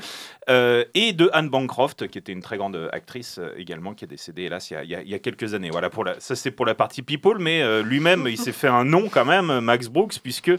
Euh, 0.50 0.84
et 0.96 1.14
de 1.14 1.30
Anne 1.34 1.50
Bancroft, 1.50 2.08
qui 2.08 2.18
était 2.18 2.32
une 2.32 2.42
très 2.42 2.58
grande 2.58 2.90
actrice 2.92 3.38
euh, 3.38 3.54
également, 3.58 3.94
qui 3.94 4.06
est 4.06 4.08
décédée, 4.08 4.44
hélas, 4.44 4.72
il 4.72 4.90
y 4.90 5.14
a, 5.14 5.20
quelques 5.20 5.54
années. 5.54 5.70
Voilà, 5.70 5.92
pour 5.92 6.04
ça 6.18 6.36
c'est 6.36 6.50
pour 6.50 6.66
la 6.66 6.74
partie 6.74 7.04
people, 7.04 7.38
mais 7.40 7.62
euh, 7.62 7.84
lui-même, 7.84 8.28
il 8.28 8.38
s'est 8.38 8.52
fait 8.52 8.68
un 8.68 8.84
nom 8.84 9.08
quand 9.08 9.26
même, 9.26 9.60
Max 9.60 9.88
Brooks, 9.88 10.20
puisque 10.22 10.52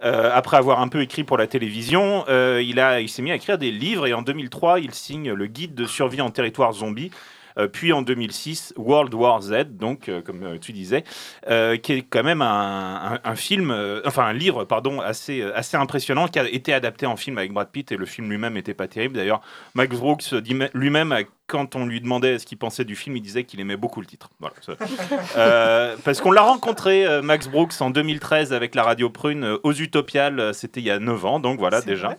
après 0.00 0.56
avoir 0.56 0.80
un 0.80 0.88
peu 0.88 1.00
écrit 1.00 1.24
pour 1.24 1.38
la 1.38 1.46
télévision, 1.46 2.24
il, 2.28 2.84
il 3.00 3.08
s'est 3.08 3.22
mis 3.22 3.30
à 3.30 3.36
écrire 3.36 3.56
des 3.56 3.70
livres, 3.70 4.06
et 4.06 4.12
en 4.12 4.22
2003, 4.22 4.80
il 4.80 4.92
signe 4.92 5.32
le 5.32 5.46
guide 5.46 5.74
de 5.74 5.86
survie 5.86 6.20
en 6.20 6.30
territoire 6.30 6.72
zombie. 6.72 7.10
Euh, 7.58 7.68
puis 7.68 7.92
en 7.92 8.02
2006, 8.02 8.74
World 8.76 9.14
War 9.14 9.40
Z, 9.42 9.64
donc 9.70 10.08
euh, 10.08 10.22
comme 10.22 10.42
euh, 10.42 10.58
tu 10.58 10.72
disais, 10.72 11.04
qui 11.82 11.92
est 11.92 12.02
quand 12.08 12.22
même 12.22 12.42
un, 12.42 13.36
film, 13.36 13.74
enfin 14.04 14.24
un 14.24 14.32
livre, 14.32 14.64
pardon, 14.64 15.00
assez, 15.00 15.42
assez 15.42 15.76
impressionnant, 15.76 16.28
qui 16.28 16.38
a 16.38 16.48
été 16.48 16.72
adapté 16.72 17.06
en 17.06 17.16
film 17.16 17.38
avec 17.38 17.52
Brad 17.52 17.68
Pitt 17.70 17.90
et 17.92 17.96
le 17.96 18.06
film 18.06 18.30
lui-même 18.30 18.54
n'était 18.54 18.74
pas 18.74 18.88
terrible. 18.88 19.16
D'ailleurs, 19.16 19.40
Max 19.74 19.96
Brooks 19.96 20.34
lui-même 20.74 21.24
quand 21.46 21.76
on 21.76 21.84
lui 21.86 22.00
demandait 22.00 22.38
ce 22.38 22.46
qu'il 22.46 22.58
pensait 22.58 22.84
du 22.84 22.96
film, 22.96 23.16
il 23.16 23.20
disait 23.20 23.44
qu'il 23.44 23.60
aimait 23.60 23.76
beaucoup 23.76 24.00
le 24.00 24.06
titre. 24.06 24.30
parce 26.04 26.20
qu'on 26.20 26.30
l'a 26.30 26.42
rencontré, 26.42 27.20
Max 27.22 27.48
Brooks, 27.48 27.80
en 27.80 27.90
2013 27.90 28.52
avec 28.52 28.74
la 28.74 28.82
radio 28.82 29.10
Prune 29.10 29.58
aux 29.62 29.72
Utopiales. 29.72 30.54
C'était 30.54 30.80
il 30.80 30.86
y 30.86 30.90
a 30.90 30.98
9 30.98 31.24
ans, 31.26 31.40
donc 31.40 31.58
voilà 31.58 31.80
déjà. 31.80 32.16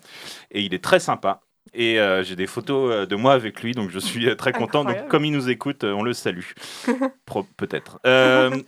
Et 0.51 0.61
il 0.61 0.73
est 0.73 0.83
très 0.83 0.99
sympa. 0.99 1.41
Et 1.75 1.99
euh, 1.99 2.23
j'ai 2.23 2.35
des 2.35 2.45
photos 2.45 2.91
euh, 2.91 3.05
de 3.07 3.15
moi 3.15 3.33
avec 3.33 3.63
lui, 3.63 3.71
donc 3.71 3.89
je 3.89 3.97
suis 3.97 4.29
euh, 4.29 4.35
très 4.35 4.51
content. 4.51 4.85
Donc, 4.85 5.07
comme 5.07 5.25
il 5.25 5.31
nous 5.31 5.49
écoute, 5.49 5.83
on 5.83 6.03
le 6.03 6.13
salue. 6.13 6.51
Peut-être. 7.57 7.99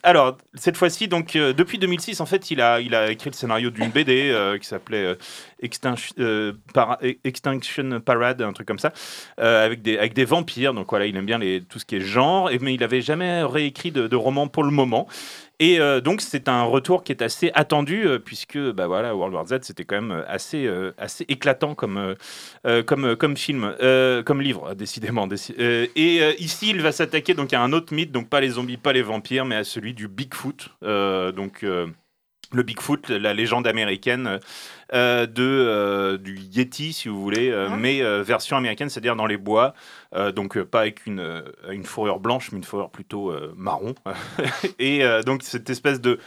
alors, 0.01 0.37
cette 0.55 0.75
fois-ci, 0.75 1.07
donc, 1.07 1.33
depuis 1.33 1.77
2006, 1.77 2.19
en 2.19 2.25
fait, 2.25 2.49
il 2.49 2.61
a, 2.61 2.79
il 2.79 2.95
a 2.95 3.11
écrit 3.11 3.29
le 3.29 3.35
scénario 3.35 3.69
d'une 3.69 3.89
BD 3.89 4.35
qui 4.59 4.67
s'appelait 4.67 5.15
Extinction, 5.61 6.15
Extinction, 7.23 8.01
Parade, 8.01 8.41
un 8.41 8.53
truc 8.53 8.67
comme 8.67 8.79
ça, 8.79 8.91
avec, 9.37 9.83
des, 9.83 9.97
avec 9.97 10.13
des 10.13 10.25
vampires. 10.25 10.73
Donc, 10.73 10.89
voilà, 10.89 11.05
il 11.05 11.15
aime 11.15 11.27
bien 11.27 11.37
les, 11.37 11.61
tout 11.61 11.77
ce 11.77 11.85
qui 11.85 11.97
est 11.97 12.01
genre, 12.01 12.49
mais 12.59 12.73
il 12.73 12.79
n'avait 12.79 13.01
jamais 13.01 13.43
réécrit 13.43 13.91
de, 13.91 14.07
de 14.07 14.15
roman 14.15 14.47
pour 14.47 14.63
le 14.63 14.71
moment. 14.71 15.07
Et 15.59 15.79
euh, 15.79 16.01
donc 16.01 16.21
c'est 16.21 16.49
un 16.49 16.63
retour 16.63 17.03
qui 17.03 17.13
est 17.13 17.21
assez 17.21 17.51
attendu 17.53 18.05
euh, 18.05 18.19
puisque 18.19 18.57
bah 18.57 18.87
voilà 18.87 19.15
World 19.15 19.33
War 19.33 19.47
Z 19.47 19.59
c'était 19.61 19.85
quand 19.85 20.01
même 20.01 20.23
assez 20.27 20.65
euh, 20.65 20.93
assez 20.97 21.25
éclatant 21.29 21.75
comme 21.75 22.15
comme 22.85 23.15
comme 23.15 23.37
film 23.37 23.73
comme 24.25 24.41
livre 24.41 24.73
décidément 24.75 25.27
et 25.57 26.35
ici 26.39 26.69
il 26.69 26.81
va 26.81 26.91
s'attaquer 26.91 27.35
à 27.53 27.61
un 27.61 27.73
autre 27.73 27.93
mythe 27.93 28.11
donc 28.11 28.29
pas 28.29 28.41
les 28.41 28.49
zombies 28.49 28.77
pas 28.77 28.91
les 28.91 29.01
vampires 29.01 29.45
mais 29.45 29.55
à 29.55 29.63
celui 29.63 29.93
du 29.93 30.07
Bigfoot 30.07 30.69
donc 30.81 31.65
le 32.51 32.63
Bigfoot, 32.63 33.09
la 33.09 33.33
légende 33.33 33.67
américaine 33.67 34.39
euh, 34.93 35.25
de, 35.25 35.43
euh, 35.43 36.17
du 36.17 36.37
Yeti, 36.37 36.93
si 36.93 37.09
vous 37.09 37.19
voulez, 37.19 37.49
euh, 37.49 37.69
ah. 37.71 37.75
mais 37.75 38.01
version 38.23 38.55
américaine, 38.55 38.89
c'est-à-dire 38.89 39.15
dans 39.15 39.25
les 39.25 39.37
bois, 39.37 39.73
donc 40.33 40.61
pas 40.63 40.81
avec 40.81 41.05
une, 41.05 41.43
une 41.69 41.83
fourrure 41.83 42.19
blanche, 42.19 42.51
mais 42.51 42.59
une 42.59 42.63
fourrure 42.63 42.89
plutôt 42.89 43.33
marron. 43.57 43.95
et 44.79 45.03
donc 45.25 45.43
cette 45.43 45.69
espèce 45.69 45.99
de 45.99 46.19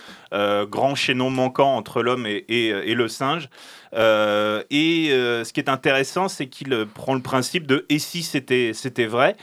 grand 0.65 0.95
chaînon 0.95 1.31
manquant 1.31 1.77
entre 1.77 2.03
l'homme 2.03 2.27
et, 2.27 2.45
et, 2.49 2.95
le 2.95 3.09
singe. 3.09 3.49
et 3.95 5.09
ce 5.11 5.53
qui 5.53 5.61
est 5.61 5.71
intéressant, 5.71 6.29
c'est 6.29 6.49
qu'il 6.49 6.87
prend 6.95 7.15
le 7.15 7.23
principe 7.23 7.67
de 7.67 7.87
et 7.89 7.99
si 7.99 8.23
c'était 8.23 9.07
vrai? 9.07 9.37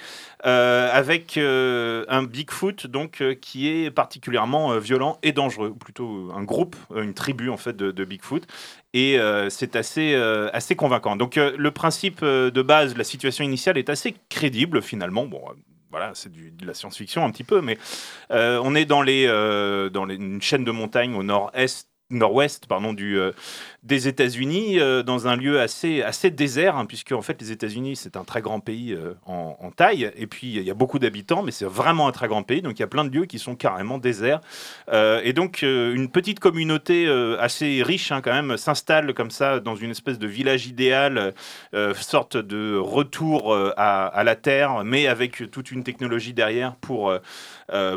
Euh, 0.46 0.89
avec 0.91 1.38
euh, 1.38 2.06
un 2.08 2.22
Bigfoot 2.22 2.86
donc 2.86 3.22
euh, 3.22 3.34
qui 3.34 3.68
est 3.68 3.89
particulièrement 3.89 4.78
violent 4.78 5.18
et 5.24 5.32
dangereux, 5.32 5.70
ou 5.70 5.76
plutôt 5.76 6.32
un 6.36 6.43
groupe, 6.43 6.76
une 6.96 7.16
tribu 7.16 7.50
en 7.50 7.58
fait 7.58 7.76
de, 7.76 8.06
Bigfoot. 8.06 8.46
Et 8.93 9.18
c'est 9.50 9.76
assez, 9.76 10.16
assez 10.54 10.76
convaincant. 10.76 11.16
Donc 11.16 11.36
le 11.36 11.72
principe 11.72 12.24
de 12.24 12.62
base, 12.62 12.96
la 12.96 13.04
situation 13.04 13.43
initiale 13.43 13.78
est 13.78 13.89
assez 13.89 14.16
crédible 14.30 14.82
finalement. 14.82 15.26
Bon, 15.26 15.41
voilà, 15.91 16.12
c'est 16.14 16.32
de 16.32 16.66
la 16.66 16.74
science-fiction 16.74 17.26
un 17.26 17.32
petit 17.32 17.43
peu, 17.43 17.60
mais 17.60 17.78
on 18.30 18.74
est 18.76 18.86
dans, 18.86 19.02
les, 19.02 19.28
dans 19.91 20.08
une 20.08 20.41
chaîne 20.41 20.64
de 20.64 20.72
montagnes 20.72 21.16
au 21.16 21.24
nord-est 21.24 21.89
nord-ouest 22.12 22.68
pardon 22.68 22.93
du 22.93 23.20
des 23.86 24.08
États-Unis 24.08 24.80
euh, 24.80 25.04
dans 25.04 25.28
un 25.28 25.36
lieu 25.36 25.62
assez, 25.62 26.02
assez 26.02 26.32
désert, 26.32 26.76
hein, 26.76 26.86
puisque 26.86 27.12
en 27.12 27.22
fait 27.22 27.40
les 27.40 27.52
États-Unis 27.52 27.96
c'est 27.96 28.18
un 28.18 28.24
très 28.24 28.42
grand 28.42 28.60
pays 28.60 28.94
euh, 28.94 29.14
en, 29.28 29.72
taille, 29.76 30.12
et 30.16 30.26
puis 30.26 30.56
il 30.56 30.64
y 30.64 30.72
a 30.72 30.74
beaucoup 30.74 30.98
d'habitants, 30.98 31.44
mais 31.44 31.52
c'est 31.52 31.66
vraiment 31.66 32.08
un 32.08 32.12
très 32.12 32.28
grand 32.28 32.42
pays, 32.44 32.62
donc 32.62 32.80
il 32.80 32.80
y 32.80 32.84
a 32.84 32.88
plein 32.88 33.06
de 33.06 33.16
lieux 33.16 33.26
qui 33.26 33.38
sont 33.38 33.56
carrément 33.56 33.98
déserts. 33.98 34.42
Euh, 34.92 35.22
et 35.24 35.34
donc 35.34 35.62
une 35.62 36.10
petite 36.10 36.40
communauté 36.40 37.08
assez 37.40 37.84
riche 37.84 38.12
hein, 38.12 38.22
quand 38.22 38.32
même 38.32 38.58
s'installe 38.58 39.14
comme 39.14 39.32
ça 39.32 39.60
dans 39.60 39.76
une 39.76 39.92
espèce 39.92 40.18
de 40.18 40.28
village 40.28 40.68
idéal, 40.68 41.34
sorte 41.96 42.38
de 42.38 42.78
retour 42.78 43.56
à, 43.78 44.24
la 44.24 44.36
terre, 44.36 44.84
mais 44.84 45.08
avec 45.08 45.52
toute 45.52 45.72
une 45.72 45.84
technologie 45.84 46.34
derrière 46.34 46.76
pour, 46.76 47.14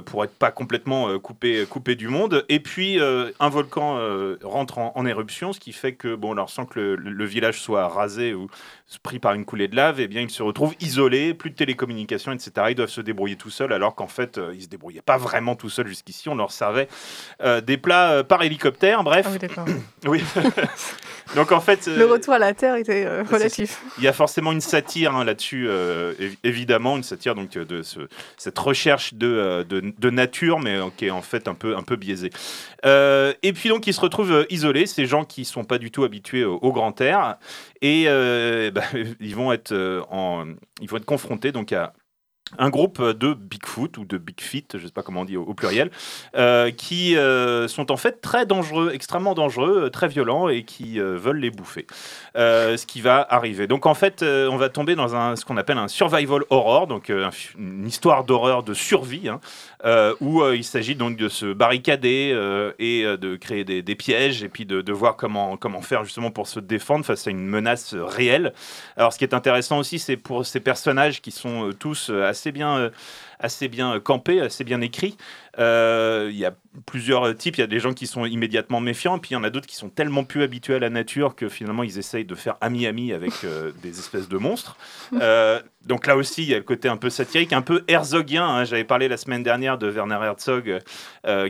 pour 0.04 0.24
être 0.24 0.34
pas 0.34 0.50
complètement 0.50 1.18
coupé, 1.18 1.64
coupé 1.68 1.94
du 1.94 2.08
monde. 2.08 2.44
Et 2.48 2.60
puis 2.60 2.98
un 3.00 3.48
volcan 3.48 3.98
rentre 4.42 4.78
en, 4.78 4.92
en 4.94 5.06
éruption, 5.06 5.52
ce 5.52 5.60
qui 5.60 5.72
fait 5.78 5.94
que, 5.94 6.14
bon, 6.14 6.32
alors 6.32 6.50
sans 6.50 6.66
que 6.66 6.78
le, 6.78 7.24
village 7.24 7.60
soit 7.60 7.88
rasé 7.88 8.34
ou 8.34 8.48
pris 9.02 9.18
par 9.18 9.34
une 9.34 9.44
coulée 9.44 9.68
de 9.68 9.76
lave, 9.76 10.00
eh 10.00 10.08
bien, 10.08 10.22
ils 10.22 10.30
se 10.30 10.42
retrouvent 10.42 10.74
isolés, 10.80 11.34
plus 11.34 11.50
de 11.50 11.54
télécommunications, 11.54 12.32
etc. 12.32 12.52
Ils 12.70 12.74
doivent 12.74 12.88
se 12.88 13.02
débrouiller 13.02 13.36
tout 13.36 13.50
seuls, 13.50 13.74
alors 13.74 13.94
qu'en 13.94 14.08
fait, 14.08 14.38
euh, 14.38 14.54
ils 14.54 14.62
se 14.62 14.68
débrouillaient 14.68 15.02
pas 15.02 15.18
vraiment 15.18 15.56
tout 15.56 15.68
seuls 15.68 15.88
jusqu'ici. 15.88 16.30
On 16.30 16.34
leur 16.34 16.52
servait 16.52 16.88
euh, 17.42 17.60
des 17.60 17.76
plats 17.76 18.12
euh, 18.12 18.22
par 18.22 18.42
hélicoptère, 18.42 19.04
bref. 19.04 19.26
Ah 19.28 19.32
oui, 19.32 19.38
d'accord. 19.38 19.66
oui. 20.06 20.24
Donc 21.36 21.52
en 21.52 21.60
fait, 21.60 21.86
le 21.86 22.06
retour 22.06 22.32
à 22.32 22.38
la 22.38 22.54
terre 22.54 22.76
était 22.76 23.20
relatif. 23.20 23.82
Il 23.98 24.04
y 24.04 24.08
a 24.08 24.14
forcément 24.14 24.50
une 24.50 24.62
satire 24.62 25.14
hein, 25.14 25.24
là-dessus, 25.24 25.68
évidemment, 26.42 26.96
une 26.96 27.02
satire 27.02 27.34
donc 27.34 27.50
de 27.50 27.82
ce, 27.82 28.00
cette 28.38 28.58
recherche 28.58 29.12
de, 29.12 29.66
de, 29.68 30.10
nature, 30.10 30.58
mais 30.58 30.78
qui 30.96 31.04
est 31.04 31.10
en 31.10 31.20
fait 31.20 31.46
un 31.46 31.52
peu 31.52 31.76
un 31.76 31.82
peu 31.82 31.96
biaisée. 31.96 32.30
et 32.82 33.52
puis 33.52 33.68
donc 33.68 33.86
ils 33.86 33.92
se 33.92 34.00
retrouvent 34.00 34.46
isolés, 34.48 34.86
ces 34.86 35.04
gens 35.04 35.26
qui 35.26 35.44
sont 35.44 35.64
pas 35.64 35.76
du 35.76 35.90
tout 35.90 36.02
habitués 36.02 36.46
au, 36.46 36.72
grand 36.72 36.98
air, 37.02 37.36
et 37.82 38.06
bah, 38.70 38.77
ils 39.20 39.34
vont 39.34 39.52
être 39.52 39.72
en, 40.10 40.46
ils 40.80 40.88
vont 40.88 40.96
être 40.96 41.04
confrontés 41.04 41.52
donc 41.52 41.72
à 41.72 41.92
un 42.56 42.70
groupe 42.70 43.02
de 43.02 43.34
Bigfoot 43.34 43.98
ou 43.98 44.04
de 44.04 44.16
Bigfeet, 44.16 44.64
je 44.74 44.78
ne 44.78 44.86
sais 44.86 44.92
pas 44.92 45.02
comment 45.02 45.22
on 45.22 45.24
dit 45.24 45.36
au, 45.36 45.52
pluriel, 45.54 45.90
euh, 46.36 46.70
qui 46.70 47.16
euh, 47.16 47.68
sont 47.68 47.92
en 47.92 47.96
fait 47.96 48.20
très 48.22 48.46
dangereux, 48.46 48.90
extrêmement 48.94 49.34
dangereux, 49.34 49.84
euh, 49.84 49.90
très 49.90 50.08
violents 50.08 50.48
et 50.48 50.62
qui 50.62 50.98
veulent 50.98 51.40
les 51.40 51.50
bouffer. 51.50 51.86
ce 52.34 52.86
qui 52.86 53.00
va 53.00 53.26
arriver. 53.28 53.66
Donc 53.66 53.86
en 53.86 53.94
fait, 53.94 54.22
on 54.22 54.56
va 54.56 54.68
tomber 54.68 54.94
dans 54.94 55.14
un, 55.14 55.36
ce 55.36 55.44
qu'on 55.44 55.56
appelle 55.56 55.78
un 55.78 55.88
survival 55.88 56.42
horror, 56.50 56.86
donc 56.86 57.10
une 57.10 57.86
histoire 57.86 58.24
d'horreur 58.24 58.62
de 58.62 58.74
survie, 58.74 59.28
hein, 59.28 59.40
où 60.20 60.44
il 60.52 60.64
s'agit 60.64 60.94
donc 60.94 61.16
de 61.16 61.28
se 61.28 61.52
barricader 61.52 62.34
et 62.78 63.04
de 63.04 63.36
créer 63.36 63.64
des, 63.64 63.82
des, 63.82 63.94
pièges 63.94 64.42
et 64.42 64.48
puis 64.48 64.66
de, 64.66 64.80
de, 64.80 64.92
voir 64.92 65.16
comment, 65.16 65.56
comment 65.56 65.82
faire 65.82 66.04
justement 66.04 66.30
pour 66.30 66.48
se 66.48 66.60
défendre 66.60 67.04
face 67.04 67.26
à 67.26 67.30
une 67.30 67.46
menace 67.46 67.94
réelle. 67.94 68.52
Alors 68.96 69.12
ce 69.12 69.18
qui 69.18 69.24
est 69.24 69.34
intéressant 69.34 69.78
aussi, 69.78 69.98
c'est 69.98 70.16
pour 70.16 70.44
ces 70.44 70.60
personnages 70.60 71.20
qui 71.20 71.30
sont 71.30 71.70
tous 71.78 72.10
assez 72.10 72.52
bien, 72.52 72.76
euh, 72.76 72.90
assez 73.38 73.68
bien 73.68 74.00
campé, 74.00 74.40
assez 74.40 74.64
bien 74.64 74.80
écrit. 74.80 75.16
Il 75.58 76.36
y 76.36 76.44
a 76.44 76.54
plusieurs 76.86 77.36
types. 77.36 77.56
Il 77.56 77.60
y 77.60 77.64
a 77.64 77.68
des 77.68 77.80
gens 77.80 77.92
qui 77.92 78.06
sont 78.06 78.24
immédiatement 78.24 78.80
méfiants, 78.80 79.18
puis 79.18 79.30
il 79.30 79.34
y 79.34 79.36
en 79.36 79.44
a 79.44 79.50
d'autres 79.50 79.66
qui 79.66 79.76
sont 79.76 79.88
tellement 79.88 80.24
plus 80.24 80.42
habitués 80.42 80.76
à 80.76 80.78
la 80.78 80.90
nature 80.90 81.34
que 81.34 81.48
finalement 81.48 81.82
ils 81.82 81.98
essayent 81.98 82.24
de 82.24 82.34
faire 82.34 82.56
ami-ami 82.60 83.12
avec 83.12 83.32
des 83.82 83.98
espèces 83.98 84.28
de 84.28 84.38
monstres. 84.38 84.76
donc 85.88 86.06
là 86.06 86.16
aussi, 86.16 86.42
il 86.42 86.48
y 86.50 86.54
a 86.54 86.58
le 86.58 86.62
côté 86.62 86.88
un 86.88 86.96
peu 86.96 87.10
satirique, 87.10 87.52
un 87.52 87.62
peu 87.62 87.82
herzogien. 87.88 88.46
Hein. 88.46 88.64
J'avais 88.64 88.84
parlé 88.84 89.08
la 89.08 89.16
semaine 89.16 89.42
dernière 89.42 89.78
de 89.78 89.88
Werner 89.88 90.18
Herzog, 90.22 90.78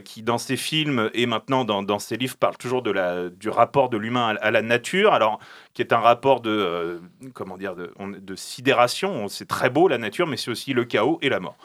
qui 0.05 0.23
dans 0.23 0.39
ses 0.39 0.57
films 0.57 1.11
et 1.13 1.27
maintenant 1.27 1.65
dans, 1.65 1.99
ses 1.99 2.17
livres 2.17 2.37
parle 2.37 2.57
toujours 2.57 2.83
du 2.83 3.49
rapport 3.49 3.91
de 3.91 3.97
l'humain 3.97 4.37
à, 4.41 4.51
la 4.51 4.63
nature. 4.63 5.13
Alors, 5.13 5.41
qui 5.75 5.83
est 5.83 5.93
un 5.93 5.99
rapport 5.99 6.41
de, 6.41 7.01
comment 7.35 7.59
dire, 7.59 7.75
de, 7.77 8.37
sidération. 8.37 9.29
C'est 9.29 9.49
très 9.49 9.71
beau 9.71 9.89
la 9.89 9.99
nature, 9.99 10.27
mais 10.27 10.37
c'est 10.37 10.51
aussi 10.51 10.73
le 10.73 10.85
chaos 10.85 11.19
et 11.21 11.29
la 11.29 11.41
mort. 11.41 11.57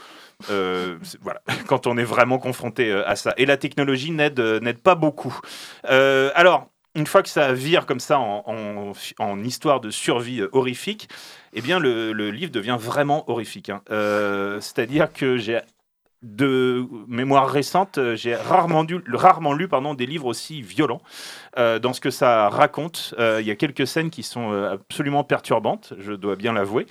Euh, 0.49 0.97
voilà, 1.21 1.41
quand 1.67 1.87
on 1.87 1.97
est 1.97 2.03
vraiment 2.03 2.39
confronté 2.39 2.91
euh, 2.91 3.07
à 3.07 3.15
ça. 3.15 3.33
Et 3.37 3.45
la 3.45 3.57
technologie 3.57 4.15
euh, 4.19 4.59
n'aide 4.59 4.79
pas 4.79 4.95
beaucoup. 4.95 5.39
alors, 5.83 6.69
une 6.95 7.07
fois 7.07 7.23
que 7.23 7.29
ça 7.29 7.53
vire 7.53 7.85
comme 7.85 7.99
ça 7.99 8.19
en, 8.19 8.93
histoire 9.43 9.81
de 9.81 9.89
survie 9.89 10.41
horrifique, 10.51 11.09
eh 11.53 11.61
bien, 11.61 11.79
le, 11.79 12.11
livre 12.31 12.51
devient 12.51 12.77
vraiment 12.79 13.29
horrifique. 13.29 13.69
Hein. 13.69 13.81
c'est-à-dire 14.59 15.11
que 15.11 15.37
de 16.21 16.85
mémoire 17.07 17.49
récente, 17.49 17.99
j'ai 18.15 18.33
rarement, 18.33 18.83
lu 18.83 19.67
des 19.97 20.05
livres 20.05 20.27
aussi 20.27 20.61
violents. 20.61 21.01
dans 21.57 21.93
ce 21.93 21.99
que 21.99 22.11
ça 22.11 22.49
raconte, 22.49 23.13
il 23.17 23.45
y 23.45 23.51
a 23.51 23.55
quelques 23.55 23.87
scènes 23.87 24.09
qui 24.09 24.23
sont 24.23 24.51
absolument 24.51 25.23
perturbantes, 25.23 25.93
je 25.99 26.13
dois 26.13 26.35
bien 26.35 26.53
l'avouer. 26.53 26.85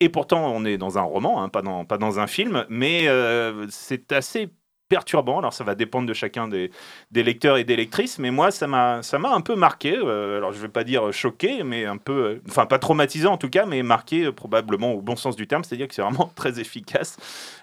Et 0.00 0.08
pourtant, 0.08 0.52
on 0.54 0.64
est 0.64 0.78
dans 0.78 0.96
un 0.96 1.02
roman, 1.02 1.42
hein, 1.42 1.48
pas, 1.48 1.62
dans, 1.62 2.20
un 2.20 2.26
film, 2.28 2.64
mais 2.68 3.08
euh, 3.08 3.66
c'est 3.68 4.12
assez 4.12 4.48
perturbant. 4.88 5.38
Alors 5.38 5.52
ça 5.52 5.64
va 5.64 5.74
dépendre 5.74 6.06
de 6.06 6.14
chacun 6.14 6.48
des, 6.48 6.70
lecteurs 7.12 7.56
et 7.56 7.64
des 7.64 7.76
lectrices, 7.76 8.18
mais 8.18 8.30
moi 8.30 8.50
ça 8.50 8.66
m'a 8.66 9.00
un 9.12 9.40
peu 9.40 9.54
marqué. 9.54 9.96
Euh, 9.96 10.38
alors 10.38 10.52
je 10.52 10.58
vais 10.58 10.68
pas 10.68 10.84
dire 10.84 11.12
choqué, 11.12 11.62
mais 11.62 11.84
un 11.84 11.96
peu, 11.96 12.12
euh, 12.12 12.42
enfin 12.48 12.66
pas 12.66 12.78
traumatisant 12.78 13.32
en 13.32 13.36
tout 13.36 13.50
cas, 13.50 13.66
mais 13.66 13.82
marqué 13.82 14.24
euh, 14.24 14.32
probablement 14.32 14.92
au 14.92 15.02
bon 15.02 15.16
sens 15.16 15.36
du 15.36 15.46
terme, 15.46 15.64
c'est-à-dire 15.64 15.88
que 15.88 15.94
c'est 15.94 16.02
vraiment 16.02 16.32
très 16.34 16.58
efficace. 16.60 17.16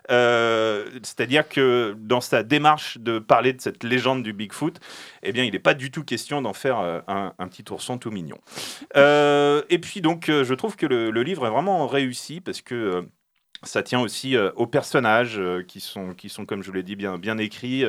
c'est-à-dire 0.07 1.49
que 1.49 1.95
dans 1.97 2.21
sa 2.21 2.43
démarche 2.43 2.97
de 2.99 3.19
parler 3.19 3.53
de 3.53 3.61
cette 3.61 3.83
légende 3.83 4.23
du 4.23 4.33
Bigfoot, 4.33 4.79
eh 5.23 5.31
bien 5.31 5.43
il 5.43 5.51
n'est 5.51 5.59
pas 5.59 5.73
du 5.73 5.91
tout 5.91 6.03
question 6.03 6.41
d'en 6.41 6.53
faire 6.53 6.77
un, 7.07 7.47
petit 7.47 7.65
ourson 7.71 7.97
tout 7.97 8.11
mignon. 8.11 8.37
et 8.95 9.79
puis 9.79 10.01
donc 10.01 10.25
je 10.27 10.53
trouve 10.53 10.75
que 10.75 10.85
le, 10.85 11.23
livre 11.25 11.47
est 11.47 11.49
vraiment 11.49 11.87
réussi 11.87 12.39
parce 12.39 12.61
que 12.61 13.07
ça 13.67 13.83
tient 13.83 13.99
aussi 13.99 14.35
euh, 14.35 14.51
aux 14.55 14.67
personnages 14.67 15.37
euh, 15.37 15.63
qui, 15.63 15.79
sont, 15.79 16.13
qui 16.13 16.29
sont, 16.29 16.45
comme 16.45 16.63
je 16.63 16.67
vous 16.67 16.75
l'ai 16.75 16.83
dit, 16.83 16.95
bien, 16.95 17.17
bien 17.17 17.37
écrits. 17.37 17.83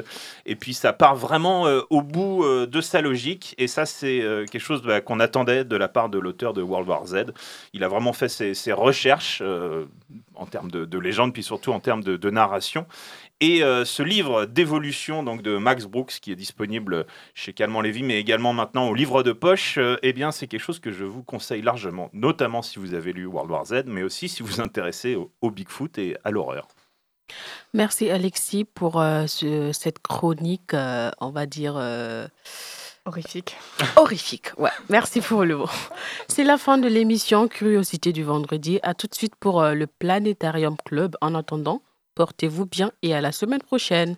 Et 0.44 0.56
puis 0.56 0.74
ça 0.74 0.92
part 0.92 1.16
vraiment 1.16 1.66
euh, 1.66 1.80
au 1.90 2.02
bout 2.02 2.44
de 2.66 2.80
sa 2.80 3.00
logique. 3.00 3.54
Et 3.58 3.66
ça, 3.66 3.86
c'est 3.86 4.22
quelque 4.50 4.58
chose 4.58 4.82
bah, 4.82 5.00
qu'on 5.00 5.20
attendait 5.20 5.64
de 5.64 5.76
la 5.76 5.88
part 5.88 6.08
de 6.08 6.18
l'auteur 6.18 6.52
de 6.52 6.62
World 6.62 6.88
War 6.88 7.06
Z. 7.06 7.32
Il 7.72 7.84
a 7.84 7.88
vraiment 7.88 8.12
fait 8.12 8.28
ses, 8.28 8.72
recherches 8.72 9.42
en 10.34 10.46
termes 10.46 10.70
de, 10.70 10.84
de, 10.84 10.98
légende, 10.98 11.32
puis 11.32 11.42
surtout 11.42 11.72
en 11.72 11.80
termes 11.80 12.02
de 12.02 12.30
narration. 12.30 12.86
Et 13.40 13.62
euh, 13.62 13.84
ce 13.84 14.02
livre 14.02 14.46
d'évolution 14.46 15.22
donc 15.22 15.42
de 15.42 15.58
Max 15.58 15.84
Brooks, 15.84 16.20
qui 16.22 16.32
est 16.32 16.36
disponible 16.36 17.06
chez 17.34 17.52
Calment 17.52 17.82
Lévy, 17.82 18.02
mais 18.02 18.18
également 18.18 18.54
maintenant 18.54 18.88
au 18.88 18.94
livre 18.94 19.22
de 19.22 19.32
poche, 19.32 19.76
euh, 19.76 19.98
eh 20.02 20.14
bien 20.14 20.32
c'est 20.32 20.46
quelque 20.46 20.62
chose 20.62 20.80
que 20.80 20.90
je 20.90 21.04
vous 21.04 21.22
conseille 21.22 21.60
largement, 21.60 22.08
notamment 22.14 22.62
si 22.62 22.78
vous 22.78 22.94
avez 22.94 23.12
lu 23.12 23.26
World 23.26 23.50
War 23.50 23.66
Z, 23.66 23.82
mais 23.86 24.02
aussi 24.02 24.30
si 24.30 24.42
vous 24.42 24.48
vous 24.48 24.60
intéressez 24.62 25.16
au, 25.16 25.50
Bigfoot 25.50 25.98
et 25.98 26.16
à 26.24 26.30
l'horreur. 26.30 26.66
Merci 27.74 28.10
Alexis 28.10 28.64
pour 28.64 29.02
euh, 29.02 29.26
cette 29.26 29.98
chronique, 29.98 30.72
on 30.72 31.30
va 31.30 31.44
dire. 31.44 31.74
Horrifique. 33.04 33.56
Horrifique, 33.96 34.58
ouais. 34.58 34.70
Merci 34.88 35.20
pour 35.20 35.44
le 35.44 35.56
mot. 35.56 35.68
C'est 36.26 36.42
la 36.42 36.56
fin 36.56 36.78
de 36.78 36.88
l'émission 36.88 37.48
Curiosité 37.48 38.12
du 38.12 38.24
vendredi. 38.24 38.80
À 38.82 38.94
tout 38.94 39.06
de 39.06 39.14
suite 39.14 39.36
pour 39.36 39.62
le 39.62 39.86
Planétarium 39.86 40.76
Club. 40.84 41.16
En 41.20 41.34
attendant, 41.34 41.82
Portez-vous 42.16 42.64
bien 42.64 42.92
et 43.02 43.14
à 43.14 43.20
la 43.20 43.30
semaine 43.30 43.60
prochaine. 43.60 44.16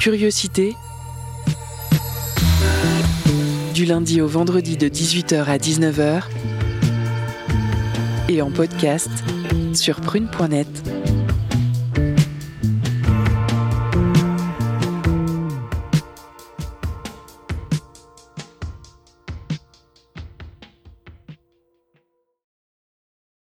Curiosité. 0.00 0.74
Du 3.74 3.84
lundi 3.84 4.22
au 4.22 4.26
vendredi 4.26 4.78
de 4.78 4.88
18h 4.88 5.44
à 5.44 5.58
19h. 5.58 6.22
Et 8.30 8.40
en 8.40 8.50
podcast 8.50 9.10
sur 9.74 10.00
prune.net. 10.00 11.01